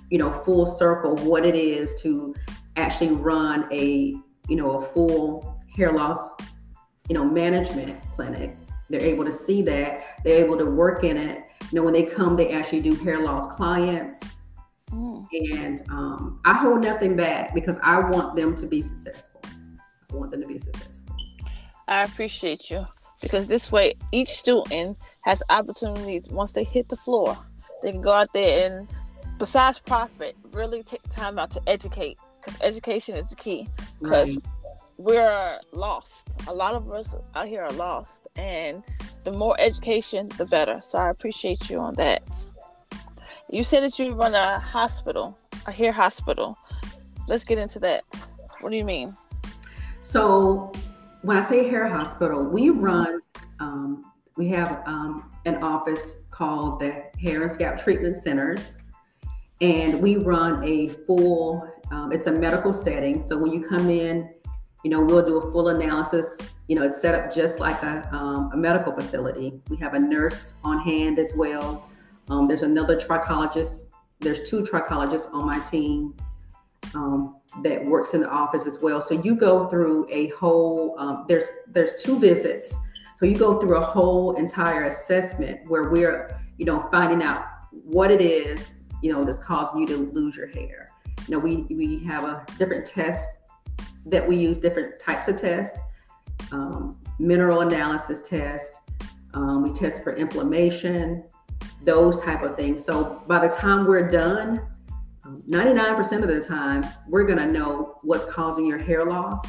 you 0.10 0.18
know, 0.18 0.32
full 0.32 0.66
circle 0.66 1.16
what 1.18 1.46
it 1.46 1.56
is 1.56 1.94
to 2.02 2.34
actually 2.76 3.12
run 3.12 3.68
a, 3.72 4.16
you 4.48 4.56
know, 4.56 4.72
a 4.80 4.82
full 4.82 5.62
hair 5.76 5.92
loss, 5.92 6.32
you 7.08 7.14
know, 7.14 7.24
management 7.24 8.02
clinic 8.14 8.58
they're 8.90 9.02
able 9.02 9.26
to 9.26 9.32
see 9.32 9.62
that. 9.64 10.24
They're 10.24 10.44
able 10.44 10.58
to 10.58 10.66
work 10.66 11.04
in 11.04 11.18
it. 11.18 11.44
You 11.72 11.80
know, 11.80 11.84
when 11.84 11.94
they 11.94 12.04
come, 12.04 12.36
they 12.36 12.52
actually 12.52 12.82
do 12.82 12.96
hair 12.96 13.24
loss 13.24 13.54
clients. 13.56 14.20
Mm. 14.92 15.26
And 15.52 15.84
um, 15.90 16.40
I 16.46 16.54
hold 16.54 16.84
nothing 16.84 17.16
back 17.16 17.54
because 17.54 17.78
I 17.82 18.00
want 18.00 18.36
them 18.36 18.56
to 18.56 18.68
be 18.68 18.82
successful. 18.82 19.42
I 20.12 20.16
want 20.16 20.32
them 20.32 20.42
to 20.42 20.48
be 20.48 20.60
successful. 20.60 21.16
I 21.88 22.04
appreciate 22.04 22.70
you 22.70 22.86
because 23.22 23.48
this 23.48 23.72
way 23.72 23.96
each 24.12 24.30
student 24.30 24.98
has 25.24 25.42
opportunities 25.50 26.24
once 26.30 26.52
they 26.52 26.64
hit 26.64 26.90
the 26.90 26.96
floor. 26.98 27.38
They 27.82 27.92
can 27.92 28.02
go 28.02 28.12
out 28.12 28.34
there 28.34 28.70
and, 28.70 28.88
besides 29.38 29.80
profit, 29.80 30.36
really 30.52 30.84
take 30.84 31.04
time 31.10 31.38
out 31.40 31.52
to 31.52 31.62
educate 31.68 32.18
because 32.40 32.60
education 32.62 33.16
is 33.16 33.30
the 33.30 33.36
key. 33.36 33.68
Because 34.02 34.36
right 34.36 34.46
we're 34.98 35.60
lost. 35.72 36.30
A 36.48 36.54
lot 36.54 36.76
of 36.76 36.92
us 36.92 37.16
out 37.36 37.48
here 37.48 37.64
are 37.64 37.72
lost, 37.72 38.28
and 38.36 38.84
the 39.24 39.32
more 39.32 39.56
education, 39.60 40.30
the 40.38 40.46
better. 40.46 40.80
So 40.82 40.98
I 40.98 41.10
appreciate 41.10 41.70
you 41.70 41.80
on 41.80 41.96
that. 41.96 42.24
You 43.50 43.64
said 43.64 43.84
that 43.84 44.00
you 44.00 44.14
run 44.14 44.34
a 44.34 44.60
hospital, 44.60 45.38
a 45.68 45.72
hair 45.72 45.92
hospital. 45.92 46.58
Let's 47.28 47.44
get 47.44 47.58
into 47.58 47.80
that. 47.80 48.04
What 48.62 48.70
do 48.70 48.78
you 48.78 48.86
mean? 48.86 49.16
So, 50.02 50.72
when 51.24 51.38
I 51.38 51.42
say 51.42 51.68
hair 51.68 51.88
hospital, 51.88 52.44
we 52.44 52.70
run, 52.70 53.20
um, 53.60 54.12
we 54.38 54.48
have 54.50 54.84
um, 54.86 55.32
an 55.46 55.64
office 55.64 56.18
called 56.30 56.80
the 56.80 57.06
Hair 57.20 57.44
and 57.44 57.54
Scalp 57.54 57.80
Treatment 57.80 58.22
Centers, 58.22 58.78
and 59.62 60.02
we 60.02 60.18
run 60.18 60.64
a 60.64 60.90
full. 60.90 61.68
Um, 61.92 62.12
it's 62.12 62.28
a 62.28 62.32
medical 62.32 62.74
setting. 62.74 63.26
So 63.28 63.38
when 63.38 63.52
you 63.52 63.62
come 63.68 63.90
in, 63.90 64.30
you 64.86 64.92
know, 64.92 65.02
we'll 65.02 65.26
do 65.26 65.40
a 65.40 65.52
full 65.52 65.70
analysis. 65.70 66.38
You 66.68 66.76
know, 66.76 66.84
it's 66.84 67.02
set 67.02 67.16
up 67.16 67.34
just 67.34 67.60
like 67.60 67.82
a, 67.82 68.08
um, 68.14 68.52
a 68.54 68.56
medical 68.56 68.94
facility. 68.94 69.60
We 69.68 69.78
have 69.78 69.96
a 69.96 70.00
nurse 70.00 70.54
on 70.64 70.80
hand 70.80 71.18
as 71.18 71.34
well. 71.36 71.90
Um, 72.30 72.48
there's 72.48 72.62
another 72.62 72.96
trichologist. 72.96 73.82
There's 74.20 74.48
two 74.48 74.62
trichologists 74.62 75.34
on 75.34 75.48
my 75.48 75.58
team 75.58 76.16
um, 76.94 77.38
that 77.64 77.84
works 77.84 78.14
in 78.14 78.22
the 78.22 78.30
office 78.30 78.68
as 78.68 78.80
well. 78.80 79.02
So 79.02 79.20
you 79.20 79.36
go 79.36 79.68
through 79.70 80.06
a 80.12 80.28
whole. 80.28 80.96
Um, 81.00 81.26
there's 81.28 81.46
there's 81.66 82.04
two 82.04 82.20
visits. 82.20 82.72
So 83.16 83.26
you 83.26 83.40
go 83.40 83.60
through 83.60 83.78
a 83.78 83.84
whole 83.84 84.36
entire 84.36 84.84
assessment 84.84 85.68
where 85.68 85.90
we're 85.90 86.40
you 86.60 86.66
know 86.66 86.88
finding 86.92 87.24
out 87.24 87.44
what 87.72 88.12
it 88.12 88.22
is 88.22 88.70
you 89.02 89.12
know 89.12 89.26
that's 89.26 89.40
causing 89.40 89.82
you 89.82 89.88
to 89.88 89.98
lose 89.98 90.36
your 90.36 90.48
hair. 90.48 90.92
You 91.28 91.32
know 91.32 91.40
we 91.40 91.66
we 91.72 92.04
have 92.04 92.24
a 92.24 92.46
different 92.60 92.86
test 92.86 93.40
that 94.06 94.28
we 94.28 94.36
use 94.36 94.58
different 94.58 95.00
types 95.00 95.28
of 95.28 95.38
tests, 95.38 95.80
um, 96.52 96.98
mineral 97.20 97.62
analysis 97.62 98.22
test. 98.22 98.80
Um, 99.34 99.64
we 99.64 99.74
test 99.74 100.04
for 100.04 100.16
inflammation, 100.16 101.24
those 101.84 102.22
type 102.22 102.44
of 102.44 102.56
things. 102.56 102.86
So 102.86 103.24
by 103.28 103.46
the 103.46 103.54
time 103.54 103.86
we're 103.86 104.10
done, 104.10 104.62
99% 105.50 106.22
of 106.22 106.28
the 106.28 106.40
time, 106.40 106.86
we're 107.08 107.26
going 107.26 107.40
to 107.40 107.52
know 107.52 107.98
what's 108.04 108.26
causing 108.26 108.66
your 108.66 108.78
hair 108.78 109.06
loss. 109.06 109.40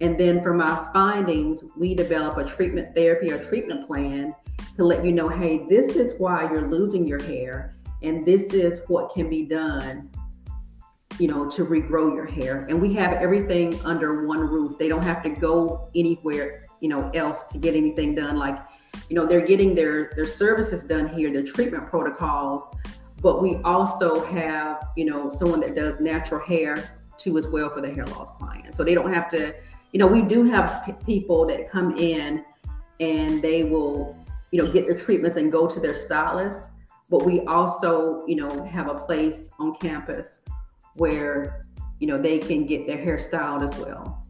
And 0.00 0.18
then 0.18 0.42
from 0.42 0.60
our 0.60 0.90
findings, 0.92 1.64
we 1.76 1.94
develop 1.94 2.38
a 2.38 2.44
treatment 2.44 2.94
therapy 2.94 3.32
or 3.32 3.42
treatment 3.42 3.86
plan 3.86 4.34
to 4.76 4.84
let 4.84 5.04
you 5.04 5.12
know 5.12 5.28
hey, 5.28 5.66
this 5.68 5.96
is 5.96 6.14
why 6.18 6.42
you're 6.42 6.70
losing 6.70 7.04
your 7.04 7.20
hair, 7.24 7.76
and 8.02 8.24
this 8.24 8.54
is 8.54 8.80
what 8.86 9.12
can 9.12 9.28
be 9.28 9.44
done 9.44 10.08
you 11.18 11.28
know 11.28 11.48
to 11.50 11.64
regrow 11.64 12.14
your 12.14 12.26
hair. 12.26 12.66
And 12.68 12.80
we 12.80 12.94
have 12.94 13.12
everything 13.14 13.78
under 13.84 14.26
one 14.26 14.40
roof. 14.40 14.78
They 14.78 14.88
don't 14.88 15.02
have 15.02 15.22
to 15.24 15.30
go 15.30 15.88
anywhere 15.94 16.66
you 16.80 16.88
know 16.88 17.10
else 17.14 17.44
to 17.44 17.58
get 17.58 17.74
anything 17.74 18.14
done. 18.14 18.36
Like 18.36 18.58
you 19.08 19.16
know 19.16 19.26
they're 19.26 19.46
getting 19.46 19.74
their 19.74 20.12
their 20.14 20.26
services 20.26 20.82
done 20.82 21.08
here 21.08 21.32
their 21.32 21.42
treatment 21.44 21.88
protocols. 21.88 22.74
But 23.20 23.42
we 23.42 23.56
also 23.56 24.24
have 24.26 24.88
you 24.96 25.04
know 25.04 25.28
someone 25.28 25.60
that 25.60 25.74
does 25.74 26.00
natural 26.00 26.40
hair 26.40 27.00
too 27.16 27.36
as 27.36 27.48
well 27.48 27.68
for 27.70 27.80
the 27.80 27.92
hair 27.92 28.06
loss 28.06 28.30
client. 28.32 28.76
So 28.76 28.84
they 28.84 28.94
don't 28.94 29.12
have 29.12 29.28
to 29.30 29.54
you 29.92 29.98
know 29.98 30.06
we 30.06 30.22
do 30.22 30.44
have 30.44 30.84
p- 30.84 30.92
people 31.04 31.46
that 31.46 31.68
come 31.68 31.96
in 31.96 32.44
and 33.00 33.42
they 33.42 33.64
will 33.64 34.16
you 34.52 34.62
know 34.62 34.70
get 34.70 34.86
their 34.86 34.96
treatments 34.96 35.36
and 35.36 35.50
go 35.50 35.66
to 35.66 35.80
their 35.80 35.94
stylist. 35.94 36.70
But 37.10 37.24
we 37.24 37.40
also 37.40 38.24
you 38.26 38.36
know 38.36 38.64
have 38.64 38.86
a 38.86 38.94
place 38.94 39.50
on 39.58 39.74
campus 39.74 40.38
where 40.98 41.64
you 41.98 42.06
know 42.06 42.18
they 42.18 42.38
can 42.38 42.66
get 42.66 42.86
their 42.86 42.98
hair 42.98 43.18
styled 43.18 43.62
as 43.62 43.74
well 43.76 44.24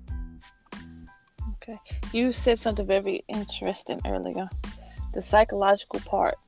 okay 1.55 1.79
you 2.13 2.33
said 2.33 2.59
something 2.59 2.87
very 2.87 3.23
interesting 3.29 4.01
earlier 4.07 4.49
the 5.15 5.21
psychological 5.21 6.01
part 6.01 6.39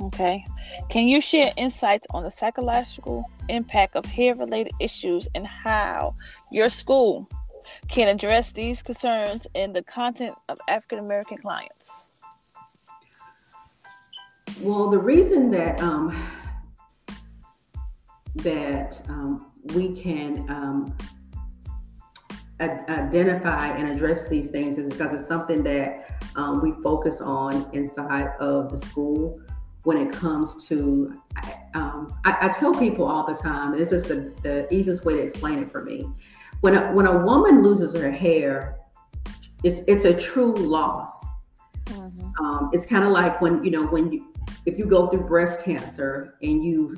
Okay. 0.00 0.44
Can 0.90 1.08
you 1.08 1.20
share 1.20 1.52
insights 1.56 2.06
on 2.10 2.22
the 2.22 2.30
psychological 2.30 3.24
impact 3.48 3.96
of 3.96 4.04
hair 4.04 4.34
related 4.34 4.72
issues 4.78 5.28
and 5.34 5.46
how 5.46 6.14
your 6.50 6.68
school 6.68 7.28
can 7.88 8.14
address 8.14 8.52
these 8.52 8.82
concerns 8.82 9.46
in 9.54 9.72
the 9.72 9.82
content 9.82 10.36
of 10.48 10.58
African 10.68 10.98
American 10.98 11.38
clients? 11.38 12.08
Well, 14.60 14.90
the 14.90 14.98
reason 14.98 15.50
that 15.50 15.80
um, 15.80 16.14
that 18.36 19.02
um, 19.08 19.45
we 19.74 19.94
can 20.00 20.48
um, 20.48 20.96
identify 22.60 23.68
and 23.68 23.90
address 23.90 24.28
these 24.28 24.48
things 24.48 24.78
is 24.78 24.90
because 24.90 25.12
it's 25.12 25.28
something 25.28 25.62
that 25.62 26.10
um, 26.36 26.62
we 26.62 26.72
focus 26.82 27.20
on 27.20 27.68
inside 27.74 28.28
of 28.40 28.70
the 28.70 28.76
school 28.76 29.40
when 29.82 29.98
it 29.98 30.10
comes 30.12 30.66
to 30.66 31.20
um, 31.74 32.12
I, 32.24 32.36
I, 32.42 32.48
tell 32.48 32.74
people 32.74 33.04
all 33.04 33.26
the 33.26 33.34
time 33.34 33.72
this 33.72 33.92
is 33.92 34.04
the, 34.04 34.32
the 34.42 34.72
easiest 34.74 35.04
way 35.04 35.14
to 35.14 35.20
explain 35.20 35.60
it 35.60 35.70
for 35.70 35.84
me 35.84 36.08
when 36.60 36.74
a, 36.74 36.92
when 36.92 37.06
a 37.06 37.24
woman 37.24 37.62
loses 37.62 37.94
her 37.94 38.10
hair 38.10 38.78
it's 39.62 39.82
it's 39.86 40.04
a 40.04 40.18
true 40.18 40.54
loss 40.54 41.24
mm-hmm. 41.84 42.44
um, 42.44 42.70
it's 42.72 42.86
kind 42.86 43.04
of 43.04 43.10
like 43.10 43.40
when 43.40 43.62
you 43.62 43.70
know 43.70 43.86
when 43.86 44.10
you 44.10 44.32
if 44.64 44.78
you 44.78 44.86
go 44.86 45.08
through 45.08 45.24
breast 45.26 45.62
cancer 45.62 46.36
and 46.42 46.64
you 46.64 46.96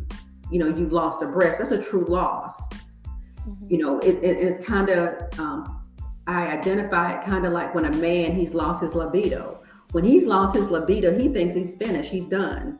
you 0.50 0.58
know 0.58 0.68
you've 0.68 0.92
lost 0.92 1.22
a 1.22 1.26
breast 1.26 1.58
that's 1.58 1.72
a 1.72 1.82
true 1.82 2.04
loss 2.06 2.68
mm-hmm. 2.68 3.66
you 3.68 3.78
know 3.78 3.98
it, 4.00 4.16
it, 4.16 4.36
it's 4.38 4.64
kind 4.66 4.88
of 4.88 5.38
um, 5.38 5.82
i 6.26 6.46
identify 6.48 7.18
it 7.18 7.24
kind 7.24 7.46
of 7.46 7.52
like 7.52 7.74
when 7.74 7.84
a 7.86 7.92
man 7.96 8.34
he's 8.34 8.54
lost 8.54 8.82
his 8.82 8.94
libido 8.94 9.58
when 9.92 10.04
he's 10.04 10.26
lost 10.26 10.54
his 10.54 10.70
libido, 10.70 11.16
he 11.18 11.28
thinks 11.28 11.54
he's 11.54 11.74
finished, 11.76 12.10
he's 12.10 12.26
done. 12.26 12.78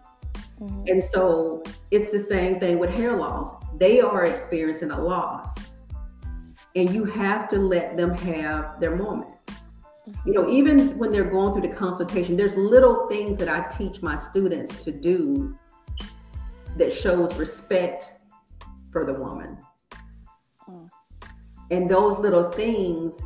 Mm-hmm. 0.60 0.84
And 0.86 1.02
so 1.02 1.62
it's 1.90 2.10
the 2.10 2.18
same 2.18 2.60
thing 2.60 2.78
with 2.78 2.90
hair 2.90 3.16
loss. 3.16 3.54
They 3.78 4.00
are 4.00 4.24
experiencing 4.24 4.90
a 4.90 5.00
loss. 5.00 5.54
And 6.76 6.90
you 6.90 7.04
have 7.04 7.48
to 7.48 7.58
let 7.58 7.96
them 7.96 8.14
have 8.14 8.78
their 8.78 8.94
moment. 8.94 9.34
You 10.24 10.32
know, 10.32 10.48
even 10.48 10.98
when 10.98 11.10
they're 11.10 11.24
going 11.24 11.52
through 11.52 11.68
the 11.68 11.74
consultation, 11.74 12.36
there's 12.36 12.56
little 12.56 13.08
things 13.08 13.38
that 13.38 13.48
I 13.48 13.68
teach 13.68 14.02
my 14.02 14.16
students 14.16 14.84
to 14.84 14.92
do 14.92 15.56
that 16.78 16.92
shows 16.92 17.36
respect 17.36 18.14
for 18.92 19.04
the 19.04 19.14
woman. 19.14 19.58
Mm. 20.68 20.88
And 21.70 21.90
those 21.90 22.18
little 22.18 22.50
things, 22.50 23.22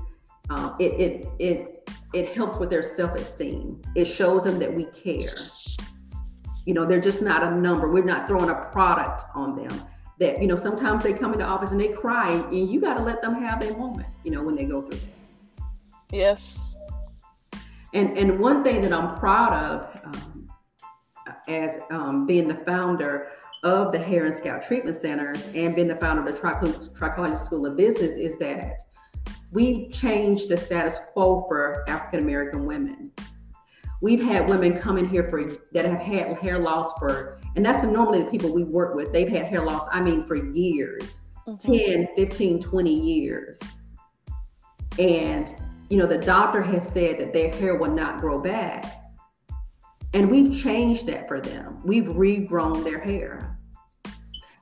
uh, 0.50 0.74
it, 0.78 0.92
it, 1.00 1.28
it 1.38 1.68
it 2.12 2.34
helps 2.34 2.58
with 2.58 2.68
their 2.68 2.82
self-esteem. 2.82 3.80
It 3.94 4.04
shows 4.04 4.44
them 4.44 4.58
that 4.58 4.72
we 4.72 4.84
care. 4.84 5.34
You 6.66 6.74
know, 6.74 6.84
they're 6.84 7.00
just 7.00 7.22
not 7.22 7.42
a 7.42 7.50
number. 7.50 7.90
We're 7.90 8.04
not 8.04 8.28
throwing 8.28 8.50
a 8.50 8.68
product 8.70 9.24
on 9.34 9.54
them. 9.56 9.82
That, 10.20 10.40
you 10.40 10.46
know, 10.46 10.56
sometimes 10.56 11.02
they 11.02 11.14
come 11.14 11.32
into 11.32 11.44
office 11.44 11.70
and 11.72 11.80
they 11.80 11.88
cry 11.88 12.30
and 12.30 12.70
you 12.70 12.80
got 12.80 12.94
to 12.94 13.02
let 13.02 13.22
them 13.22 13.34
have 13.34 13.60
their 13.60 13.76
moment, 13.76 14.08
you 14.24 14.30
know, 14.30 14.42
when 14.42 14.54
they 14.54 14.66
go 14.66 14.82
through 14.82 14.98
that. 14.98 15.66
Yes. 16.10 16.76
And 17.94 18.16
and 18.16 18.38
one 18.38 18.62
thing 18.62 18.82
that 18.82 18.92
I'm 18.92 19.18
proud 19.18 19.52
of 19.52 20.00
um, 20.04 20.50
as 21.48 21.78
um, 21.90 22.26
being 22.26 22.46
the 22.46 22.56
founder 22.66 23.28
of 23.62 23.92
the 23.92 23.98
Hair 23.98 24.26
and 24.26 24.34
Scalp 24.34 24.62
Treatment 24.62 25.00
Centers 25.00 25.46
and 25.54 25.74
being 25.74 25.88
the 25.88 25.96
founder 25.96 26.22
of 26.22 26.26
the 26.26 26.40
Trichology 26.40 27.38
School 27.38 27.66
of 27.66 27.76
Business 27.76 28.16
is 28.16 28.36
that 28.38 28.82
we've 29.50 29.92
changed 29.92 30.48
the 30.48 30.56
status 30.56 31.00
quo 31.12 31.44
for 31.48 31.88
African 31.88 32.20
American 32.20 32.66
women. 32.66 33.12
We've 34.00 34.22
had 34.22 34.48
women 34.48 34.78
come 34.78 34.98
in 34.98 35.08
here 35.08 35.28
for 35.30 35.44
that 35.72 35.84
have 35.84 36.00
had 36.00 36.36
hair 36.38 36.58
loss 36.58 36.92
for, 36.98 37.40
and 37.54 37.64
that's 37.64 37.84
normally 37.84 38.22
the 38.22 38.30
people 38.30 38.52
we 38.52 38.64
work 38.64 38.96
with. 38.96 39.12
They've 39.12 39.28
had 39.28 39.46
hair 39.46 39.64
loss, 39.64 39.86
I 39.92 40.00
mean, 40.00 40.26
for 40.26 40.34
years 40.34 41.20
mm-hmm. 41.46 41.72
10, 41.72 42.08
15, 42.16 42.60
20 42.60 42.92
years. 42.92 43.60
And, 44.98 45.54
you 45.88 45.96
know, 45.96 46.06
the 46.06 46.18
doctor 46.18 46.62
has 46.62 46.88
said 46.88 47.18
that 47.20 47.32
their 47.32 47.52
hair 47.54 47.76
will 47.76 47.90
not 47.90 48.20
grow 48.20 48.40
back. 48.40 48.84
And 50.14 50.30
we've 50.30 50.60
changed 50.60 51.06
that 51.06 51.26
for 51.26 51.40
them. 51.40 51.80
We've 51.84 52.04
regrown 52.04 52.84
their 52.84 53.00
hair. 53.00 53.51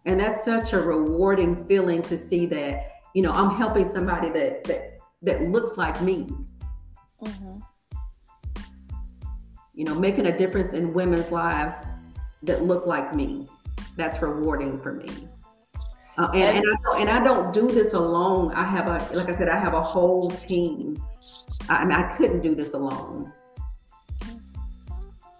And 0.06 0.18
that's 0.18 0.44
such 0.44 0.72
a 0.72 0.80
rewarding 0.80 1.64
feeling 1.66 2.02
to 2.02 2.16
see 2.16 2.46
that 2.46 2.90
you 3.14 3.22
know 3.22 3.32
i'm 3.32 3.54
helping 3.56 3.90
somebody 3.90 4.28
that 4.30 4.64
that 4.64 4.98
that 5.22 5.42
looks 5.42 5.76
like 5.76 6.00
me 6.00 6.28
mm-hmm. 7.22 7.58
you 9.74 9.84
know 9.84 9.94
making 9.94 10.26
a 10.26 10.38
difference 10.38 10.72
in 10.72 10.92
women's 10.92 11.30
lives 11.30 11.74
that 12.42 12.62
look 12.62 12.86
like 12.86 13.14
me 13.14 13.48
that's 13.96 14.22
rewarding 14.22 14.78
for 14.78 14.94
me 14.94 15.10
uh, 16.18 16.30
and, 16.34 16.58
and, 16.58 16.66
I, 16.66 17.00
and 17.00 17.08
I 17.08 17.24
don't 17.24 17.50
do 17.50 17.66
this 17.70 17.94
alone. 17.94 18.52
I 18.52 18.64
have 18.64 18.88
a, 18.88 18.98
like 19.16 19.30
I 19.30 19.32
said, 19.32 19.48
I 19.48 19.58
have 19.58 19.72
a 19.72 19.80
whole 19.80 20.28
team. 20.28 21.02
I, 21.70 21.76
I 21.76 21.84
mean, 21.84 21.92
I 21.92 22.14
couldn't 22.14 22.42
do 22.42 22.54
this 22.54 22.74
alone. 22.74 23.32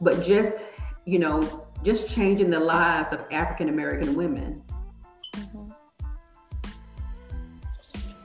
But 0.01 0.25
just, 0.25 0.69
you 1.05 1.19
know, 1.19 1.67
just 1.83 2.09
changing 2.09 2.51
the 2.51 2.61
lives 2.61 3.13
of 3.13 3.21
African 3.31 3.69
American 3.69 4.15
women 4.15 4.63
mm-hmm. 5.35 5.71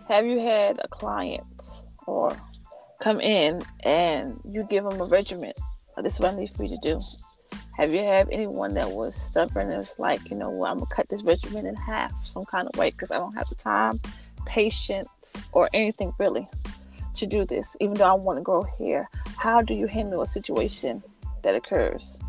have 0.08 0.26
you 0.26 0.40
had 0.40 0.80
a 0.84 0.88
client 0.88 1.84
or 2.06 2.36
come 3.00 3.20
in 3.22 3.62
and 3.84 4.40
you 4.50 4.64
give 4.70 4.84
them 4.84 5.00
a 5.00 5.06
regimen? 5.06 5.54
Oh, 5.98 6.02
this 6.02 6.16
is 6.16 6.20
what 6.20 6.34
I 6.34 6.38
need 6.38 6.56
for 6.56 6.64
you 6.64 6.70
to 6.70 6.78
do. 6.82 7.00
Have 7.78 7.94
you 7.94 8.00
had 8.00 8.30
anyone 8.32 8.74
that 8.76 8.90
was 8.90 9.16
stubborn 9.16 9.70
and 9.70 9.78
was 9.78 10.00
like, 10.00 10.30
you 10.30 10.36
know 10.36 10.50
what, 10.50 10.72
I'm 10.72 10.78
gonna 10.78 10.90
cut 10.94 11.10
this 11.10 11.24
regimen 11.24 11.66
in 11.66 11.76
half 11.76 12.18
some 12.26 12.46
kind 12.46 12.68
of 12.68 12.80
way 12.80 12.92
because 12.92 13.12
I 13.12 13.18
don't 13.18 13.36
have 13.36 13.48
the 13.50 13.56
time, 13.56 14.00
patience, 14.46 15.36
or 15.52 15.70
anything 15.74 16.14
really 16.18 16.48
to 17.16 17.28
do 17.28 17.46
this, 17.46 17.76
even 17.80 17.96
though 17.96 18.10
I 18.10 18.14
want 18.14 18.38
to 18.38 18.44
grow 18.44 18.64
hair. 18.78 19.10
How 19.38 19.62
do 19.62 19.74
you 19.74 19.88
handle 19.88 20.22
a 20.22 20.28
situation 20.28 21.04
that 21.44 21.56
occurs? 21.56 22.20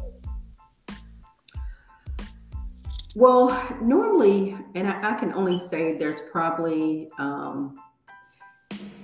Well, 3.17 3.49
normally, 3.81 4.55
and 4.75 4.87
I, 4.87 5.13
I, 5.13 5.19
can 5.19 5.33
only 5.33 5.57
say 5.57 5.97
there's 5.97 6.21
probably 6.31 7.09
um, 7.19 7.79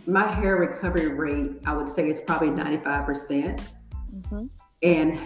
my 0.07 0.31
hair 0.31 0.57
recovery 0.57 1.09
rate, 1.09 1.53
I 1.65 1.73
would 1.73 1.89
say 1.89 2.11
it's 2.11 2.21
probably 2.21 2.49
95%. 2.49 3.07
percent 3.07 3.73
mm 4.15 4.29
hmm 4.29 4.47
And 4.83 5.19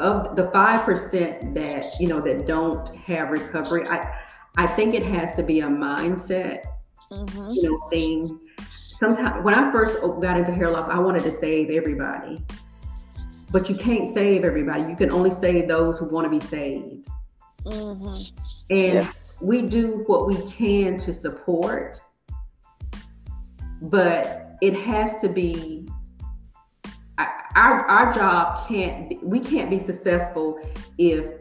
of 0.00 0.34
the 0.34 0.50
five 0.50 0.84
percent 0.84 1.54
that 1.54 1.84
you 2.00 2.08
know 2.08 2.20
that 2.20 2.46
don't 2.48 2.88
have 2.96 3.30
recovery, 3.30 3.86
I 3.86 3.98
I 4.56 4.66
think 4.66 4.94
it 4.94 5.04
has 5.04 5.30
to 5.32 5.44
be 5.44 5.60
a 5.60 5.68
mindset, 5.68 6.64
Mm-hmm. 7.12 7.50
you 7.52 7.62
know, 7.62 7.88
thing. 7.88 8.40
Sometimes 8.68 9.44
when 9.44 9.54
I 9.54 9.70
first 9.70 10.00
got 10.20 10.36
into 10.36 10.52
hair 10.52 10.70
loss, 10.70 10.88
I 10.88 10.98
wanted 10.98 11.22
to 11.22 11.32
save 11.32 11.70
everybody, 11.70 12.44
but 13.52 13.70
you 13.70 13.76
can't 13.76 14.08
save 14.12 14.44
everybody. 14.44 14.82
You 14.90 14.96
can 14.96 15.12
only 15.12 15.30
save 15.30 15.68
those 15.68 16.00
who 16.00 16.06
want 16.06 16.24
to 16.24 16.30
be 16.30 16.44
saved, 16.44 17.08
Mm-hmm. 17.64 18.44
and 18.70 18.94
Yes. 18.94 19.38
we 19.42 19.62
do 19.62 20.04
what 20.06 20.26
we 20.26 20.36
can 20.50 20.96
to 20.98 21.12
support, 21.12 22.00
but 23.82 24.56
it 24.62 24.74
has 24.74 25.20
to 25.20 25.28
be 25.28 25.88
our 27.56 27.84
our 27.86 28.12
job 28.12 28.68
can't 28.68 29.08
be, 29.08 29.18
we 29.22 29.40
can't 29.40 29.70
be 29.70 29.78
successful 29.78 30.60
if 30.98 31.32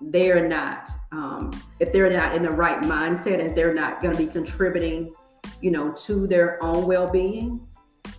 they're 0.00 0.48
not 0.48 0.88
um, 1.12 1.50
if 1.80 1.92
they're 1.92 2.10
not 2.10 2.34
in 2.34 2.42
the 2.42 2.50
right 2.50 2.80
mindset 2.82 3.40
and 3.40 3.56
they're 3.56 3.74
not 3.74 4.00
going 4.00 4.12
to 4.12 4.18
be 4.18 4.30
contributing 4.30 5.12
you 5.60 5.70
know 5.70 5.92
to 5.92 6.26
their 6.26 6.62
own 6.62 6.86
well-being 6.86 7.60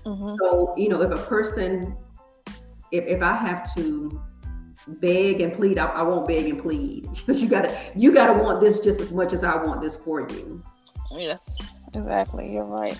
Mm-hmm. 0.06 0.36
so 0.40 0.74
you 0.78 0.88
know 0.88 1.02
if 1.02 1.12
a 1.12 1.24
person 1.26 1.98
if, 2.92 3.06
if 3.06 3.24
i 3.24 3.36
have 3.36 3.74
to 3.76 4.22
beg 4.88 5.42
and 5.42 5.54
plead 5.54 5.78
I, 5.80 5.86
I 5.86 6.02
won't 6.04 6.28
beg 6.28 6.48
and 6.48 6.62
plead 6.62 7.08
because 7.14 7.42
you 7.42 7.48
gotta 7.48 7.76
you 7.96 8.12
gotta 8.12 8.42
want 8.42 8.62
this 8.62 8.80
just 8.80 9.00
as 9.00 9.12
much 9.12 9.34
as 9.34 9.44
i 9.44 9.56
want 9.56 9.82
this 9.82 9.96
for 9.96 10.22
you 10.22 10.64
Yes. 11.12 11.82
Exactly. 11.94 12.52
You're 12.52 12.66
right. 12.66 13.00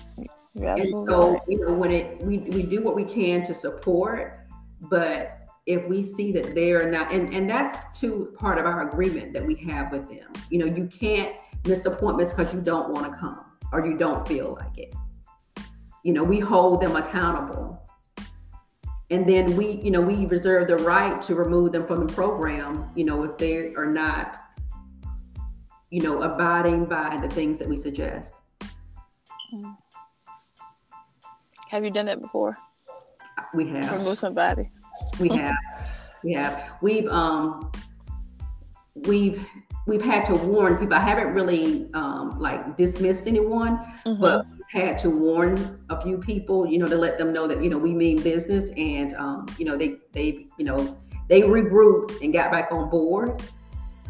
You're 0.54 0.70
and 0.70 0.94
so 1.06 1.34
right. 1.34 1.42
you 1.48 1.60
know 1.60 1.74
when 1.74 1.90
it 1.90 2.20
we, 2.22 2.38
we 2.38 2.62
do 2.62 2.82
what 2.82 2.96
we 2.96 3.04
can 3.04 3.44
to 3.44 3.52
support 3.52 4.40
but 4.82 5.40
if 5.66 5.84
we 5.86 6.02
see 6.02 6.32
that 6.32 6.54
they 6.54 6.72
are 6.72 6.90
not 6.90 7.12
and 7.12 7.34
and 7.34 7.50
that's 7.50 7.98
too 7.98 8.34
part 8.38 8.56
of 8.56 8.64
our 8.64 8.88
agreement 8.88 9.34
that 9.34 9.44
we 9.44 9.54
have 9.54 9.92
with 9.92 10.08
them 10.08 10.32
you 10.48 10.58
know 10.58 10.64
you 10.64 10.86
can't 10.86 11.36
miss 11.66 11.84
appointments 11.84 12.32
because 12.32 12.54
you 12.54 12.60
don't 12.62 12.88
want 12.88 13.04
to 13.04 13.18
come 13.18 13.44
or 13.70 13.84
you 13.84 13.98
don't 13.98 14.26
feel 14.26 14.56
like 14.58 14.78
it 14.78 14.94
you 16.04 16.14
know 16.14 16.24
we 16.24 16.40
hold 16.40 16.80
them 16.80 16.96
accountable 16.96 17.85
and 19.10 19.26
then 19.28 19.56
we 19.56 19.72
you 19.82 19.90
know 19.90 20.00
we 20.00 20.26
reserve 20.26 20.66
the 20.68 20.76
right 20.78 21.20
to 21.22 21.34
remove 21.34 21.72
them 21.72 21.86
from 21.86 22.06
the 22.06 22.12
program 22.12 22.90
you 22.94 23.04
know 23.04 23.22
if 23.22 23.36
they 23.38 23.72
are 23.74 23.86
not 23.86 24.36
you 25.90 26.00
know 26.02 26.22
abiding 26.22 26.84
by 26.86 27.16
the 27.22 27.28
things 27.28 27.58
that 27.58 27.68
we 27.68 27.76
suggest 27.76 28.34
Have 31.68 31.84
you 31.84 31.90
done 31.90 32.06
that 32.06 32.20
before? 32.20 32.56
we 33.54 33.68
have 33.68 33.92
Remove 33.92 34.18
somebody. 34.18 34.70
We 35.20 35.28
have, 35.30 35.54
we 36.22 36.32
have. 36.32 36.70
We've 36.80 37.06
um, 37.08 37.70
we've 38.94 39.44
we've 39.86 40.02
had 40.02 40.24
to 40.26 40.34
warn 40.34 40.76
people. 40.78 40.94
I 40.94 41.00
haven't 41.00 41.34
really 41.34 41.88
um, 41.94 42.38
like 42.40 42.76
dismissed 42.76 43.26
anyone, 43.26 43.78
Mhm. 44.06 44.20
but 44.20 44.46
had 44.68 44.98
to 44.98 45.10
warn 45.10 45.84
a 45.90 46.00
few 46.02 46.18
people. 46.18 46.66
You 46.66 46.78
know, 46.78 46.88
to 46.88 46.96
let 46.96 47.18
them 47.18 47.32
know 47.32 47.46
that 47.46 47.62
you 47.62 47.70
know 47.70 47.78
we 47.78 47.92
mean 47.92 48.22
business, 48.22 48.70
and 48.76 49.14
um, 49.14 49.46
you 49.58 49.64
know 49.64 49.76
they 49.76 49.96
they 50.12 50.46
you 50.58 50.64
know 50.64 50.96
they 51.28 51.42
regrouped 51.42 52.22
and 52.22 52.32
got 52.32 52.50
back 52.50 52.70
on 52.72 52.88
board. 52.90 53.42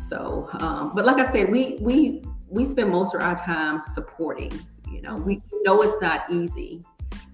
So, 0.09 0.49
um, 0.61 0.93
but 0.95 1.05
like 1.05 1.19
I 1.19 1.31
said, 1.31 1.51
we 1.51 1.79
we 1.81 2.23
we 2.49 2.65
spend 2.65 2.91
most 2.91 3.15
of 3.15 3.21
our 3.21 3.37
time 3.37 3.83
supporting. 3.93 4.53
You 4.91 5.03
know, 5.03 5.17
we 5.17 5.43
know 5.65 5.83
it's 5.83 6.01
not 6.01 6.31
easy. 6.31 6.85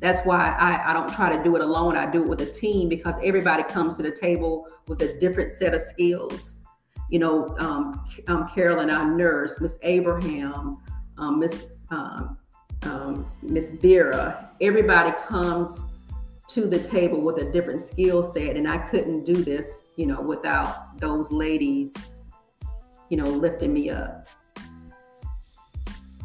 That's 0.00 0.20
why 0.26 0.56
I, 0.58 0.90
I 0.90 0.92
don't 0.92 1.12
try 1.12 1.34
to 1.36 1.42
do 1.44 1.54
it 1.54 1.62
alone. 1.62 1.96
I 1.96 2.10
do 2.10 2.24
it 2.24 2.28
with 2.28 2.40
a 2.40 2.46
team 2.46 2.88
because 2.88 3.14
everybody 3.22 3.62
comes 3.62 3.96
to 3.98 4.02
the 4.02 4.10
table 4.10 4.66
with 4.88 5.00
a 5.02 5.18
different 5.20 5.58
set 5.58 5.74
of 5.74 5.82
skills. 5.82 6.56
You 7.08 7.20
know, 7.20 7.54
um, 7.58 8.04
um, 8.26 8.48
Carolyn, 8.48 8.90
our 8.90 9.04
nurse, 9.14 9.60
Miss 9.60 9.78
Abraham, 9.82 10.78
um, 11.18 11.38
Miss 11.38 11.66
um, 11.90 12.38
um, 12.85 13.30
Miss 13.43 13.70
Vera, 13.70 14.51
everybody 14.61 15.12
comes 15.26 15.85
to 16.49 16.66
the 16.66 16.78
table 16.78 17.20
with 17.20 17.39
a 17.39 17.51
different 17.51 17.87
skill 17.87 18.22
set, 18.22 18.57
and 18.57 18.68
I 18.68 18.78
couldn't 18.78 19.24
do 19.24 19.35
this, 19.35 19.83
you 19.97 20.07
know, 20.07 20.20
without 20.20 20.99
those 20.99 21.30
ladies, 21.30 21.95
you 23.09 23.16
know, 23.16 23.24
lifting 23.24 23.72
me 23.72 23.91
up. 23.91 24.26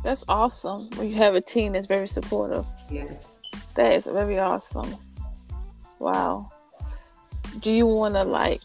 That's 0.03 0.23
awesome. 0.27 0.89
When 0.91 1.09
you 1.09 1.15
have 1.15 1.35
a 1.35 1.41
team 1.41 1.73
that's 1.73 1.87
very 1.87 2.07
supportive. 2.07 2.65
Yes. 2.91 3.37
That 3.75 3.93
is 3.93 4.05
very 4.05 4.39
awesome. 4.39 4.95
Wow. 5.99 6.51
Do 7.59 7.71
you 7.71 7.85
want 7.85 8.15
to 8.15 8.23
like 8.23 8.61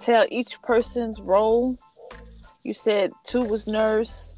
tell 0.00 0.26
each 0.30 0.60
person's 0.62 1.20
role? 1.20 1.78
You 2.64 2.72
said 2.72 3.12
two 3.24 3.42
was 3.42 3.66
nurse. 3.66 4.36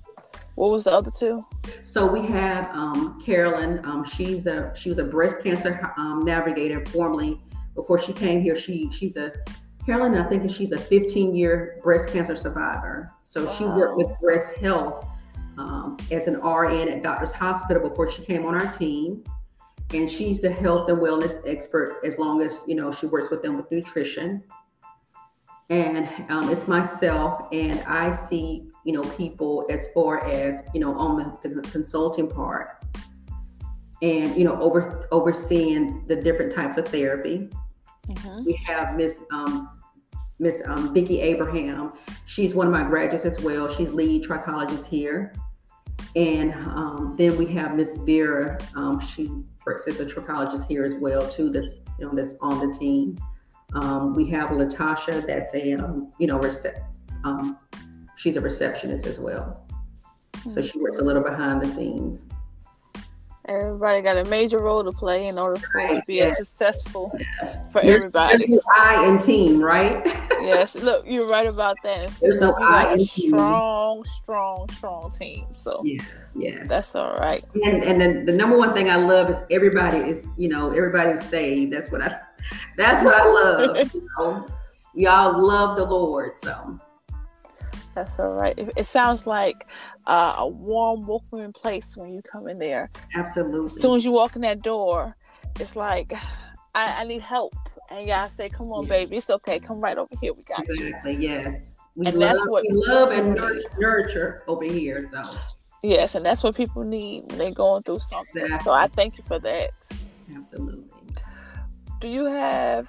What 0.55 0.71
was 0.71 0.85
the 0.85 0.93
other 0.93 1.11
two? 1.11 1.45
So 1.85 2.11
we 2.11 2.25
have 2.27 2.71
um, 2.71 3.21
Carolyn. 3.21 3.85
Um, 3.85 4.05
she's 4.05 4.47
a 4.47 4.73
she 4.75 4.89
was 4.89 4.99
a 4.99 5.05
breast 5.05 5.43
cancer 5.43 5.93
um, 5.97 6.21
navigator 6.25 6.85
formerly. 6.87 7.41
Before 7.75 8.01
she 8.01 8.13
came 8.13 8.41
here, 8.41 8.57
she 8.57 8.91
she's 8.93 9.17
a 9.17 9.33
Carolyn. 9.85 10.15
I 10.15 10.29
think 10.29 10.51
she's 10.51 10.73
a 10.73 10.79
15 10.79 11.35
year 11.35 11.79
breast 11.83 12.11
cancer 12.11 12.37
survivor. 12.37 13.11
So 13.23 13.51
she 13.55 13.65
worked 13.65 13.97
with 13.97 14.09
breast 14.21 14.55
health 14.55 15.07
um, 15.59 15.97
as 16.11 16.27
an 16.27 16.37
RN 16.41 16.89
at 16.89 17.03
Doctors 17.03 17.33
Hospital 17.33 17.89
before 17.89 18.11
she 18.11 18.23
came 18.23 18.47
on 18.47 18.55
our 18.55 18.71
team. 18.73 19.25
And 19.93 20.11
she's 20.11 20.41
the 20.41 20.51
health 20.51 20.89
and 20.89 20.99
wellness 20.99 21.41
expert 21.47 22.01
as 22.05 22.19
long 22.19 22.41
as 22.43 22.63
you 22.67 22.75
know 22.75 22.91
she 22.91 23.07
works 23.07 23.31
with 23.31 23.43
them 23.43 23.57
with 23.57 23.71
nutrition. 23.71 24.43
And 25.71 26.09
um, 26.29 26.51
it's 26.51 26.69
myself, 26.69 27.49
and 27.53 27.81
I 27.81 28.13
see 28.13 28.69
you 28.85 28.93
know 28.93 29.03
people 29.17 29.67
as 29.71 29.89
far 29.95 30.25
as 30.27 30.63
you 30.75 30.81
know 30.81 30.95
on 30.95 31.39
the, 31.43 31.49
the 31.49 31.63
consulting 31.63 32.29
part. 32.29 32.85
And 34.03 34.37
you 34.37 34.45
know 34.45 34.61
over 34.61 35.09
overseeing 35.11 36.05
the 36.07 36.17
different 36.17 36.55
types 36.55 36.77
of 36.77 36.87
therapy. 36.89 37.49
Mhm. 38.07 38.45
we 38.45 38.53
have 38.67 38.97
miss 38.97 39.23
um 39.33 39.81
miss 40.39 40.61
um 40.67 40.93
vicki 40.93 41.21
abraham. 41.23 41.93
She's 42.27 42.55
one 42.55 42.67
of 42.67 42.73
my 42.73 42.85
graduates 42.85 43.25
as 43.25 43.41
well. 43.41 43.67
She's 43.67 43.91
lead 43.91 44.25
trichologist 44.25 44.87
here. 44.87 45.33
And 46.17 46.53
um, 46.53 47.15
then 47.17 47.37
we 47.37 47.47
have 47.55 47.75
miss 47.75 47.97
vera 47.97 48.59
um, 48.77 49.01
she 49.01 49.31
works 49.65 49.89
as 49.89 50.01
a 50.01 50.05
trichologist 50.05 50.69
here 50.69 50.85
as 50.85 50.95
well 50.97 51.27
too 51.27 51.49
that's 51.51 51.73
you 51.99 52.07
know 52.07 52.13
that's 52.15 52.35
on 52.41 52.59
the 52.61 52.77
team 52.79 53.17
um, 53.73 54.15
we 54.15 54.27
have 54.31 54.51
latasha 54.51 55.27
that's 55.27 55.55
a 55.55 55.73
um, 55.75 56.11
you 56.19 56.27
know 56.27 56.39
recep- 56.39 56.83
um, 57.25 57.59
she's 58.17 58.37
a 58.37 58.41
receptionist 58.41 59.07
as 59.07 59.19
well. 59.19 59.67
So 60.51 60.61
she 60.61 60.79
works 60.79 60.99
a 60.99 61.03
little 61.03 61.23
behind 61.23 61.63
the 61.63 61.67
scenes. 61.69 62.27
Everybody 63.47 64.01
got 64.01 64.17
a 64.17 64.25
major 64.25 64.59
role 64.59 64.83
to 64.83 64.91
play 64.91 65.27
in 65.27 65.39
order 65.39 65.61
for 65.61 65.79
it 65.81 65.97
to 65.97 66.03
be 66.07 66.15
yes. 66.15 66.41
as 66.41 66.49
successful 66.49 67.11
for 67.71 67.83
There's- 67.83 67.97
everybody. 67.99 68.39
There's 68.39 68.51
no 68.51 68.61
I 68.75 69.07
in 69.07 69.19
team, 69.19 69.61
right? 69.61 70.03
yes, 70.41 70.75
look, 70.83 71.05
you're 71.07 71.27
right 71.29 71.47
about 71.47 71.77
that. 71.83 71.99
And 72.07 72.13
There's 72.23 72.39
no 72.39 72.55
I 72.55 72.93
a 72.95 72.97
team. 72.97 73.29
strong, 73.31 74.05
strong, 74.23 74.69
strong 74.71 75.11
team. 75.11 75.47
So 75.57 75.83
yes, 75.85 76.07
yes. 76.35 76.69
that's 76.69 76.95
all 76.95 77.17
right. 77.17 77.45
and 77.55 77.85
and 77.85 78.01
then 78.01 78.25
the 78.25 78.33
number 78.33 78.57
one 78.57 78.73
thing 78.73 78.89
I 78.89 78.97
love 78.97 79.29
is 79.29 79.37
everybody 79.51 79.99
is 79.99 80.27
you 80.39 80.49
know 80.49 80.71
everybody's 80.71 81.23
saved. 81.29 81.71
That's 81.71 81.91
what 81.91 82.01
I 82.01 82.19
that's 82.77 83.03
what 83.03 83.15
I 83.15 83.25
love. 83.31 83.91
you 83.95 84.09
know, 84.19 84.47
we 84.95 85.07
all 85.07 85.39
love 85.45 85.77
the 85.77 85.85
Lord, 85.85 86.33
so 86.43 86.79
That's 87.95 88.19
all 88.19 88.35
right. 88.35 88.55
It, 88.77 88.87
sounds 88.87 89.27
like 89.27 89.67
uh, 90.07 90.35
a 90.39 90.49
warm, 90.49 91.07
welcoming 91.07 91.53
place 91.53 91.97
when 91.97 92.13
you 92.13 92.23
come 92.23 92.49
in 92.49 92.59
there. 92.59 92.91
absolutely. 93.15 93.67
As 93.67 93.81
soon 93.81 93.97
as 93.97 94.05
you 94.05 94.13
walk 94.13 94.37
in 94.37 94.43
that 94.43 94.63
door, 94.63 95.17
it's 95.61 95.77
like, 95.77 96.13
I, 96.75 97.03
I 97.03 97.05
need 97.05 97.21
help. 97.23 97.55
And 97.91 98.09
y'all 98.09 98.29
say, 98.29 98.49
come 98.49 98.73
on, 98.73 98.85
Yeah. 98.85 98.91
baby. 99.05 99.17
It's 99.17 99.31
okay. 99.31 99.59
Come 99.61 99.81
right 99.81 99.97
over 99.99 100.15
here. 100.21 100.33
We 100.33 100.43
got 100.49 100.67
you. 100.69 100.87
exactly, 100.89 101.17
yes. 101.17 101.73
We 101.97 102.07
And 102.07 102.17
love, 102.17 102.35
that's 102.37 102.49
what- 102.49 102.65
we 102.69 102.75
love 102.87 103.11
and 103.11 103.35
nurture, 103.35 103.61
nurture 103.79 104.43
over 104.49 104.65
here. 104.65 105.03
So 105.13 105.39
Yes, 105.83 106.15
and 106.15 106.25
that's 106.25 106.43
what 106.43 106.57
people 106.57 106.83
need 106.83 107.25
when 107.29 107.39
they're 107.39 107.53
going 107.53 107.83
through 107.83 107.99
something. 108.01 108.59
So 108.63 108.73
I 108.73 108.87
thank 108.89 109.19
you 109.19 109.25
for 109.29 109.39
that. 109.41 109.71
absolutely. 110.35 110.94
Do 112.05 112.11
you 112.11 112.27
have 112.27 112.87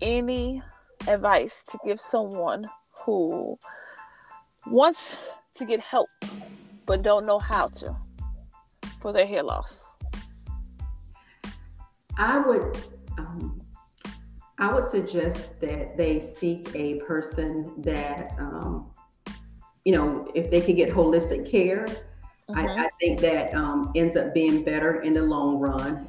any 0.00 0.62
advice 1.06 1.62
to 1.64 1.78
give 1.84 2.00
someone 2.00 2.66
who 3.04 3.58
wants 4.66 5.18
to 5.56 5.66
get 5.66 5.78
help 5.78 6.08
but 6.86 7.02
don't 7.02 7.26
know 7.26 7.38
how 7.38 7.66
to 7.66 7.94
for 9.02 9.12
their 9.12 9.26
hair 9.26 9.42
loss? 9.42 9.98
I 12.16 12.38
would 12.38 12.78
um, 13.18 13.60
I 14.58 14.72
would 14.72 14.88
suggest 14.88 15.60
that 15.60 15.94
they 15.98 16.18
seek 16.18 16.74
a 16.74 16.94
person 17.00 17.74
that 17.82 18.34
um, 18.38 18.90
you 19.84 19.92
know 19.92 20.26
if 20.34 20.50
they 20.50 20.62
could 20.62 20.76
get 20.76 20.88
holistic 20.88 21.46
care. 21.46 21.86
Mhm. 22.48 22.56
I, 22.56 22.84
I 22.84 22.88
think 22.98 23.20
that 23.20 23.52
um, 23.52 23.92
ends 23.94 24.16
up 24.16 24.32
being 24.32 24.64
better 24.64 25.02
in 25.02 25.12
the 25.12 25.20
long 25.22 25.58
run. 25.58 26.08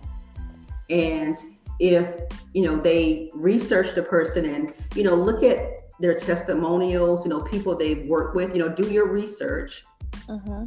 And 0.89 1.37
if 1.83 2.07
you 2.53 2.63
know 2.63 2.77
they 2.77 3.29
research 3.33 3.93
the 3.93 4.01
person 4.01 4.45
and 4.45 4.73
you 4.95 5.03
know 5.03 5.13
look 5.13 5.43
at 5.43 5.57
their 5.99 6.15
testimonials, 6.15 7.25
you 7.25 7.29
know 7.29 7.41
people 7.41 7.75
they've 7.75 8.07
worked 8.07 8.35
with, 8.35 8.55
you 8.55 8.59
know 8.59 8.69
do 8.69 8.89
your 8.89 9.07
research. 9.07 9.83
Mm-hmm. 10.29 10.65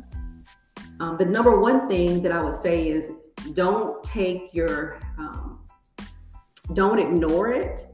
Um, 1.00 1.16
the 1.16 1.24
number 1.24 1.58
one 1.58 1.88
thing 1.88 2.22
that 2.22 2.32
I 2.32 2.42
would 2.42 2.60
say 2.60 2.88
is 2.88 3.12
don't 3.54 4.04
take 4.04 4.52
your 4.52 5.00
um, 5.16 5.60
don't 6.74 6.98
ignore 6.98 7.50
it 7.50 7.86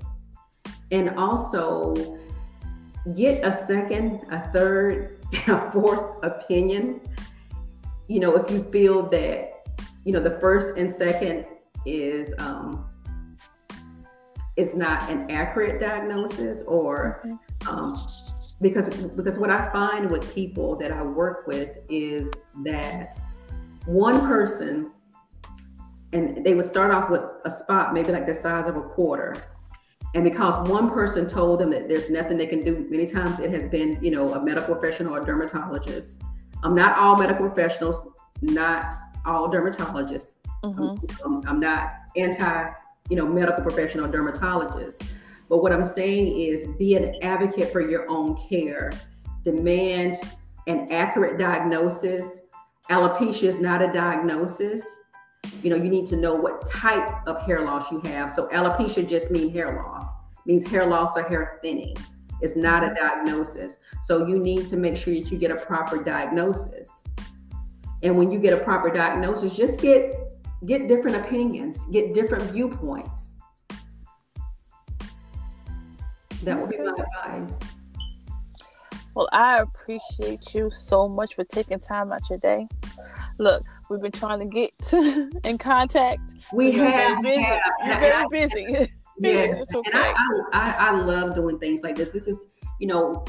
and 0.90 1.10
also 1.10 2.18
get 3.16 3.44
a 3.44 3.52
second 3.52 4.20
a 4.32 4.50
third 4.52 5.20
a 5.46 5.70
fourth 5.70 6.24
opinion 6.24 7.00
you 8.08 8.20
know 8.20 8.34
if 8.36 8.50
you 8.50 8.62
feel 8.70 9.08
that 9.10 9.66
you 10.04 10.12
know 10.12 10.20
the 10.20 10.38
first 10.40 10.76
and 10.76 10.94
second 10.94 11.44
is 11.84 12.32
um 12.38 12.88
it's 14.56 14.74
not 14.74 15.08
an 15.10 15.30
accurate 15.30 15.80
diagnosis 15.80 16.62
or 16.66 17.24
um 17.68 17.98
because 18.60 18.88
because 19.12 19.38
what 19.38 19.50
i 19.50 19.70
find 19.72 20.10
with 20.10 20.34
people 20.34 20.76
that 20.76 20.92
i 20.92 21.02
work 21.02 21.46
with 21.46 21.78
is 21.88 22.30
that 22.64 23.16
one 23.86 24.20
person 24.26 24.92
and 26.12 26.44
they 26.44 26.54
would 26.54 26.66
start 26.66 26.90
off 26.90 27.10
with 27.10 27.22
a 27.44 27.50
spot 27.50 27.94
maybe 27.94 28.12
like 28.12 28.26
the 28.26 28.34
size 28.34 28.68
of 28.68 28.76
a 28.76 28.82
quarter. 28.82 29.34
And 30.14 30.24
because 30.24 30.68
one 30.68 30.90
person 30.90 31.26
told 31.26 31.60
them 31.60 31.70
that 31.70 31.88
there's 31.88 32.10
nothing 32.10 32.36
they 32.36 32.46
can 32.46 32.60
do 32.60 32.86
many 32.90 33.06
times 33.06 33.40
it 33.40 33.50
has 33.50 33.66
been 33.66 33.98
you 34.02 34.10
know 34.10 34.34
a 34.34 34.44
medical 34.44 34.74
professional 34.74 35.14
or 35.14 35.22
a 35.22 35.24
dermatologist. 35.24 36.20
I'm 36.62 36.74
not 36.74 36.98
all 36.98 37.16
medical 37.16 37.48
professionals 37.48 38.00
not 38.42 38.94
all 39.24 39.48
dermatologists. 39.50 40.34
Mm-hmm. 40.64 41.24
I'm, 41.24 41.48
I'm 41.48 41.60
not 41.60 41.92
anti 42.16 42.70
you 43.12 43.16
know 43.16 43.26
medical 43.26 43.62
professional 43.62 44.10
dermatologist 44.10 45.02
but 45.48 45.62
what 45.62 45.72
i'm 45.72 45.84
saying 45.84 46.26
is 46.26 46.66
be 46.78 46.94
an 46.96 47.14
advocate 47.22 47.70
for 47.70 47.80
your 47.80 48.08
own 48.08 48.36
care 48.48 48.90
demand 49.44 50.16
an 50.66 50.86
accurate 50.90 51.38
diagnosis 51.38 52.40
alopecia 52.90 53.44
is 53.44 53.58
not 53.58 53.82
a 53.82 53.92
diagnosis 53.92 54.82
you 55.62 55.70
know, 55.70 55.76
you 55.76 55.88
need 55.88 56.06
to 56.06 56.16
know 56.16 56.34
what 56.34 56.66
type 56.66 57.26
of 57.26 57.40
hair 57.42 57.62
loss 57.64 57.90
you 57.90 58.00
have. 58.00 58.32
So 58.32 58.48
alopecia 58.48 59.08
just 59.08 59.30
means 59.30 59.52
hair 59.52 59.74
loss, 59.74 60.12
means 60.46 60.66
hair 60.66 60.86
loss 60.86 61.16
or 61.16 61.24
hair 61.24 61.58
thinning. 61.62 61.96
It's 62.40 62.56
not 62.56 62.82
a 62.82 62.94
diagnosis. 62.94 63.78
So 64.04 64.26
you 64.26 64.38
need 64.38 64.66
to 64.68 64.76
make 64.76 64.96
sure 64.96 65.14
that 65.14 65.30
you 65.30 65.38
get 65.38 65.50
a 65.50 65.56
proper 65.56 66.02
diagnosis. 66.02 66.88
And 68.02 68.16
when 68.16 68.30
you 68.32 68.38
get 68.38 68.52
a 68.52 68.62
proper 68.64 68.90
diagnosis, 68.90 69.54
just 69.54 69.80
get 69.80 70.14
get 70.66 70.88
different 70.88 71.16
opinions, 71.16 71.78
get 71.86 72.14
different 72.14 72.44
viewpoints. 72.44 73.34
That 76.44 76.60
would 76.60 76.70
be 76.70 76.78
my 76.78 76.90
advice. 76.90 77.52
Well, 79.14 79.28
I 79.32 79.58
appreciate 79.58 80.54
you 80.54 80.70
so 80.70 81.06
much 81.06 81.34
for 81.34 81.44
taking 81.44 81.78
time 81.78 82.12
out 82.12 82.28
your 82.30 82.38
day. 82.38 82.66
Look, 83.38 83.62
we've 83.90 84.00
been 84.00 84.12
trying 84.12 84.40
to 84.40 84.46
get 84.46 84.72
in 85.44 85.58
contact. 85.58 86.34
We 86.52 86.72
have, 86.72 87.18
very 87.22 87.22
busy. 87.22 87.42
have 87.42 87.60
You're 87.84 88.00
very 88.00 88.26
busy. 88.30 88.92
Yes, 89.18 89.70
and 89.72 89.86
okay. 89.86 89.90
I, 89.94 90.40
I, 90.52 90.88
I 90.88 91.00
love 91.02 91.34
doing 91.34 91.58
things 91.58 91.82
like 91.82 91.96
this. 91.96 92.08
This 92.08 92.26
is, 92.26 92.38
you 92.80 92.86
know, 92.88 93.24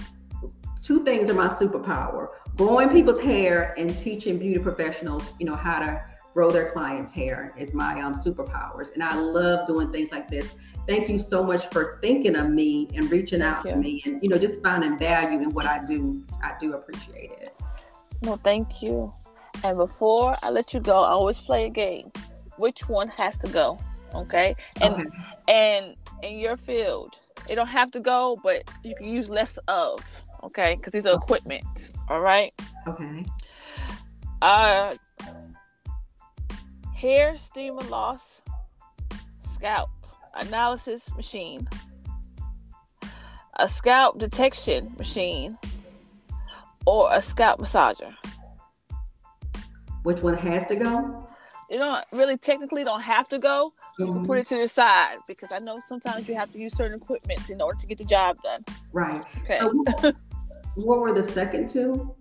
two 0.82 1.04
things 1.04 1.30
are 1.30 1.34
my 1.34 1.50
superpower: 1.50 2.28
growing 2.56 2.90
people's 2.90 3.20
hair 3.20 3.76
and 3.78 3.96
teaching 4.00 4.40
beauty 4.40 4.60
professionals, 4.60 5.34
you 5.40 5.46
know, 5.46 5.56
how 5.56 5.80
to 5.80 6.02
grow 6.34 6.50
their 6.50 6.72
clients' 6.72 7.12
hair 7.12 7.54
is 7.58 7.74
my 7.74 8.02
um 8.02 8.16
superpowers. 8.16 8.94
And 8.94 9.04
I 9.04 9.16
love 9.16 9.68
doing 9.68 9.92
things 9.92 10.12
like 10.12 10.30
this. 10.30 10.56
Thank 10.88 11.08
you 11.08 11.18
so 11.18 11.44
much 11.44 11.68
for 11.68 12.00
thinking 12.02 12.36
of 12.36 12.50
me 12.50 12.90
and 12.94 13.10
reaching 13.10 13.42
out 13.42 13.66
to 13.66 13.76
me, 13.76 14.02
and 14.06 14.22
you 14.22 14.30
know, 14.30 14.38
just 14.38 14.62
finding 14.62 14.98
value 14.98 15.40
in 15.42 15.52
what 15.52 15.66
I 15.66 15.84
do. 15.86 16.26
I 16.42 16.54
do 16.60 16.74
appreciate 16.74 17.32
it. 17.32 17.50
No, 18.22 18.36
thank 18.36 18.82
you. 18.82 19.14
And 19.64 19.78
before 19.78 20.36
I 20.44 20.50
let 20.50 20.74
you 20.74 20.80
go, 20.80 21.04
I 21.04 21.10
always 21.10 21.40
play 21.40 21.66
a 21.66 21.70
game. 21.70 22.12
Which 22.58 22.90
one 22.90 23.08
has 23.10 23.38
to 23.40 23.48
go? 23.48 23.80
Okay. 24.14 24.56
And 24.82 24.94
Okay. 24.94 25.06
and 25.48 25.96
in 26.22 26.40
your 26.40 26.58
field, 26.58 27.16
it 27.50 27.56
don't 27.56 27.68
have 27.68 27.92
to 27.92 28.00
go, 28.00 28.38
but 28.44 28.64
you 28.84 28.96
can 28.96 29.08
use 29.08 29.30
less 29.30 29.58
of. 29.68 30.00
Okay, 30.44 30.76
because 30.76 30.92
these 30.92 31.06
are 31.06 31.16
equipment. 31.16 31.92
All 32.10 32.20
right. 32.22 32.54
Okay. 32.88 33.24
Uh, 34.42 34.96
hair 37.04 37.38
steamer 37.38 37.82
loss, 37.82 38.42
scalp 39.38 39.90
analysis 40.36 41.14
machine, 41.18 41.68
a 43.60 43.68
scalp 43.68 44.18
detection 44.20 44.96
machine, 44.98 45.58
or 46.86 47.10
a 47.12 47.22
scalp 47.22 47.60
massager. 47.60 48.16
Which 50.04 50.22
one 50.22 50.38
has 50.38 50.66
to 50.68 50.78
go? 50.78 51.28
You 51.70 51.78
don't 51.78 52.06
really 52.14 52.38
technically 52.38 52.86
don't 52.86 53.02
have 53.02 53.28
to 53.30 53.38
go. 53.38 53.74
You 54.00 54.06
can 54.06 54.26
put 54.26 54.38
mm-hmm. 54.38 54.38
it 54.38 54.48
to 54.48 54.58
the 54.60 54.70
side 54.70 55.18
because 55.28 55.52
I 55.52 55.60
know 55.60 55.82
sometimes 55.82 56.30
you 56.30 56.36
have 56.36 56.54
to 56.54 56.58
use 56.58 56.74
certain 56.74 56.98
equipment 56.98 57.50
in 57.50 57.60
order 57.60 57.78
to 57.80 57.86
get 57.86 57.98
the 57.98 58.06
job 58.06 58.38
done. 58.44 58.64
Right. 58.94 59.22
Okay. 59.44 59.60
So 59.60 59.74
what, 60.76 61.00
were 61.02 61.14
the 61.14 61.24
second 61.24 61.68
two? 61.68 62.16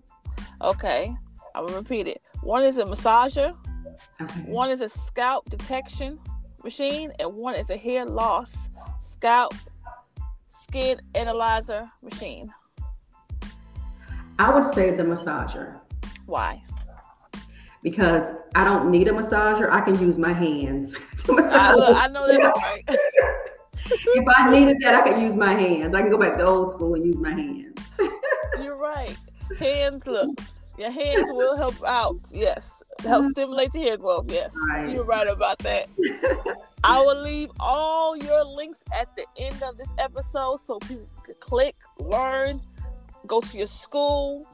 Okay. 0.61 1.15
I 1.55 1.61
will 1.61 1.69
repeat 1.71 2.09
it. 2.09 2.21
One 2.43 2.65
is 2.65 2.79
a 2.79 2.85
massager, 2.85 3.57
Okay. 4.21 4.41
one 4.43 4.71
is 4.71 4.81
a 4.81 4.89
scalp 4.89 5.51
detection 5.51 6.19
machine, 6.65 7.13
and 7.19 7.35
one 7.35 7.55
is 7.55 7.71
a 7.71 7.77
hair 7.77 8.05
loss 8.05 8.69
scalp 9.01 9.55
skin 10.49 11.01
analyzer 11.15 11.91
machine. 12.03 12.53
I 14.39 14.55
would 14.55 14.67
say 14.75 14.95
the 14.97 15.03
massager. 15.03 15.81
Why? 16.27 16.63
because 17.83 18.33
I 18.55 18.65
don't 18.65 18.91
need 18.91 19.09
a 19.09 19.13
massager. 19.13 19.71
I 19.71 19.81
can 19.81 19.99
use 20.01 20.19
my 20.19 20.33
hands 20.33 20.93
to 21.25 21.35
I, 21.39 21.75
look, 21.75 21.97
I 21.97 22.09
know 22.09 22.27
that's 22.27 22.45
right. 22.63 22.85
if 23.87 24.25
I 24.37 24.51
needed 24.51 24.77
that, 24.83 24.95
I 24.95 25.09
could 25.09 25.21
use 25.21 25.35
my 25.35 25.53
hands. 25.53 25.95
I 25.95 26.03
can 26.03 26.11
go 26.11 26.19
back 26.19 26.37
to 26.39 26.47
old 26.47 26.73
school 26.73 26.95
and 26.95 27.05
use 27.05 27.19
my 27.19 27.33
hands. 27.33 27.79
You're 28.63 28.77
right. 28.77 29.17
Hands, 29.59 30.07
look. 30.07 30.31
Your 30.79 30.91
hands 30.91 31.29
will 31.33 31.57
help 31.57 31.75
out. 31.87 32.21
Yes. 32.33 32.83
Help 33.01 33.27
stimulate 33.27 33.73
the 33.73 33.81
hair 33.81 33.97
growth. 33.97 34.31
Yes. 34.31 34.55
Right. 34.71 34.91
You're 34.91 35.05
right 35.05 35.29
about 35.29 35.59
that. 35.59 35.89
I 36.85 37.01
will 37.01 37.21
leave 37.23 37.51
all 37.61 38.17
your 38.17 38.45
links 38.45 38.79
at 38.95 39.15
the 39.17 39.27
end 39.39 39.63
of 39.63 39.77
this 39.77 39.91
episode 39.99 40.61
so 40.61 40.79
people 40.81 41.09
can 41.25 41.35
click, 41.41 41.77
learn, 41.99 42.61
go 43.27 43.41
to 43.41 43.57
your 43.59 43.67
school. 43.67 44.49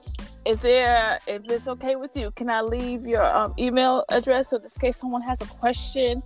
Is 0.44 0.58
there, 0.60 1.20
if 1.26 1.42
it's 1.50 1.68
okay 1.68 1.96
with 1.96 2.16
you, 2.16 2.30
can 2.32 2.50
I 2.50 2.62
leave 2.62 3.06
your 3.06 3.24
um, 3.24 3.54
email 3.58 4.04
address 4.08 4.50
so 4.50 4.56
in 4.56 4.68
case 4.80 4.96
someone 4.96 5.22
has 5.22 5.40
a 5.40 5.46
question, 5.46 6.22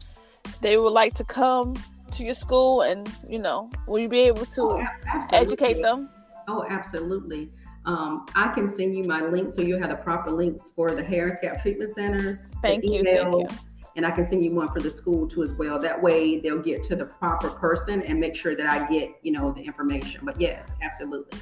they 0.61 0.77
would 0.79 0.93
like 0.93 1.15
to 1.15 1.25
come 1.25 1.75
to 2.13 2.25
your 2.25 2.35
school 2.35 2.83
and, 2.83 3.11
you 3.29 3.39
know, 3.39 3.71
will 3.87 3.99
you 3.99 4.09
be 4.09 4.21
able 4.21 4.47
to 4.47 4.63
Oh, 4.63 4.87
educate 5.33 5.83
them? 5.83 6.09
Oh, 6.49 6.65
absolutely. 6.69 7.51
Um, 7.85 8.27
I 8.35 8.49
can 8.49 8.73
send 8.75 8.97
you 8.97 9.05
my 9.05 9.23
link 9.23 9.55
so 9.55 9.63
you 9.63 9.77
have 9.79 9.91
the 9.91 9.97
proper 9.97 10.31
links 10.31 10.71
for 10.71 10.91
the 10.91 11.03
hair 11.03 11.29
and 11.29 11.37
scalp 11.37 11.61
treatment 11.61 11.95
centers. 11.95 12.51
Thank 12.63 12.85
you. 12.85 13.03
Thank 13.03 13.35
you. 13.35 13.49
And 13.97 14.07
I 14.07 14.11
can 14.11 14.27
send 14.27 14.43
you 14.43 14.55
one 14.55 14.69
for 14.69 14.81
the 14.81 14.91
school 14.91 15.29
too 15.29 15.43
as 15.43 15.53
well. 15.53 15.79
That 15.79 16.01
way 16.01 16.39
they'll 16.39 16.63
get 16.63 16.83
to 16.85 16.97
the 16.97 17.05
proper 17.05 17.51
person 17.51 18.03
and 18.03 18.19
make 18.19 18.35
sure 18.35 18.57
that 18.57 18.67
I 18.67 18.89
get, 18.89 19.11
you 19.23 19.33
know, 19.33 19.53
the 19.53 19.61
information. 19.61 20.23
But 20.25 20.41
yes, 20.41 20.71
absolutely. 20.81 21.39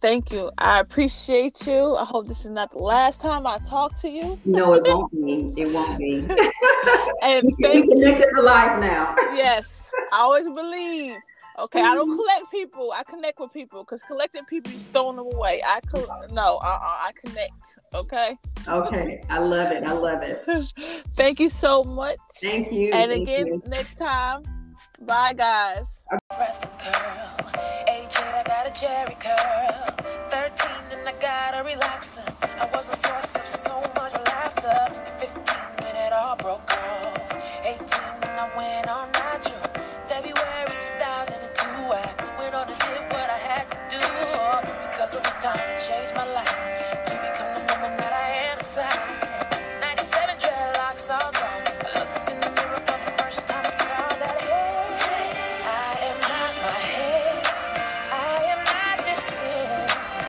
Thank 0.00 0.32
you. 0.32 0.50
I 0.56 0.80
appreciate 0.80 1.66
you. 1.66 1.94
I 1.96 2.04
hope 2.06 2.26
this 2.26 2.46
is 2.46 2.50
not 2.50 2.70
the 2.70 2.78
last 2.78 3.20
time 3.20 3.46
I 3.46 3.58
talk 3.58 3.98
to 4.00 4.08
you. 4.08 4.40
No, 4.46 4.72
it 4.72 4.84
won't 4.84 5.12
be. 5.12 5.52
It 5.60 5.70
won't 5.72 5.98
be. 5.98 6.26
And 7.22 7.44
we 7.58 7.62
thank 7.62 7.90
connected 7.90 8.28
for 8.34 8.42
life 8.42 8.80
now. 8.80 9.14
yes, 9.34 9.90
I 10.12 10.20
always 10.20 10.46
believe. 10.46 11.16
Okay, 11.58 11.80
I 11.80 11.94
don't 11.94 12.16
collect 12.16 12.50
people. 12.50 12.92
I 12.96 13.02
connect 13.02 13.38
with 13.38 13.52
people 13.52 13.82
because 13.84 14.02
collecting 14.02 14.44
people, 14.44 14.72
you 14.72 14.78
stone 14.78 15.16
them 15.16 15.26
away. 15.34 15.62
I 15.66 15.80
co- 15.80 16.06
no, 16.32 16.58
uh, 16.62 16.66
uh, 16.66 16.78
I 16.82 17.10
connect. 17.22 17.78
Okay. 17.94 18.36
Okay, 18.68 19.22
I 19.28 19.38
love 19.38 19.70
it. 19.72 19.84
I 19.84 19.92
love 19.92 20.22
it. 20.22 20.44
Thank 21.16 21.40
you 21.40 21.48
so 21.48 21.84
much. 21.84 22.18
Thank 22.40 22.72
you. 22.72 22.92
And 22.92 23.10
Thank 23.10 23.22
again, 23.28 23.46
you. 23.46 23.62
next 23.66 23.96
time. 23.96 24.42
Bye, 25.02 25.32
guys. 25.34 25.86
Press 26.36 26.76
curl. 26.78 27.46
AJ, 27.88 28.34
I 28.34 28.42
got 28.46 28.66
a 28.66 28.70
Jheri 28.70 29.16
curl. 29.18 30.04
13 30.30 30.98
and 30.98 31.08
I 31.08 31.12
got 31.20 31.54
a 31.54 31.68
relaxer. 31.68 32.26
I 32.60 32.66
was 32.76 32.90
a 32.90 32.96
source 32.96 33.36
of 33.36 33.44
so 33.46 33.80
much 33.96 34.14
laughter. 34.26 34.68
At 34.68 35.20
15 35.20 35.84
when 35.84 35.96
it 35.96 36.12
all 36.12 36.36
broke 36.36 36.70
off. 36.70 37.64
18 37.64 38.28
and 38.28 38.40
I 38.40 38.48
went 38.56 38.88
on 38.88 39.10
natural. 39.12 39.72
Baby, 40.08 40.32
do. 41.54 41.70
I 41.92 42.04
went 42.38 42.54
on 42.54 42.68
and 42.68 42.78
did 42.78 43.02
what 43.10 43.28
I 43.30 43.38
had 43.38 43.66
to 43.70 43.78
do 43.90 44.00
oh, 44.00 44.60
because 44.90 45.16
it 45.16 45.22
was 45.22 45.36
time 45.36 45.58
to 45.58 45.76
change 45.78 46.14
my 46.14 46.26
life 46.32 47.04
to 47.04 47.14
become 47.18 47.50
the 47.54 47.62
woman 47.74 47.96
that 47.98 48.12
I 48.12 48.52
am 48.52 48.58
inside. 48.58 49.80
97 49.80 50.36
dreadlocks 50.36 51.10
all 51.10 51.32
gone. 51.32 51.79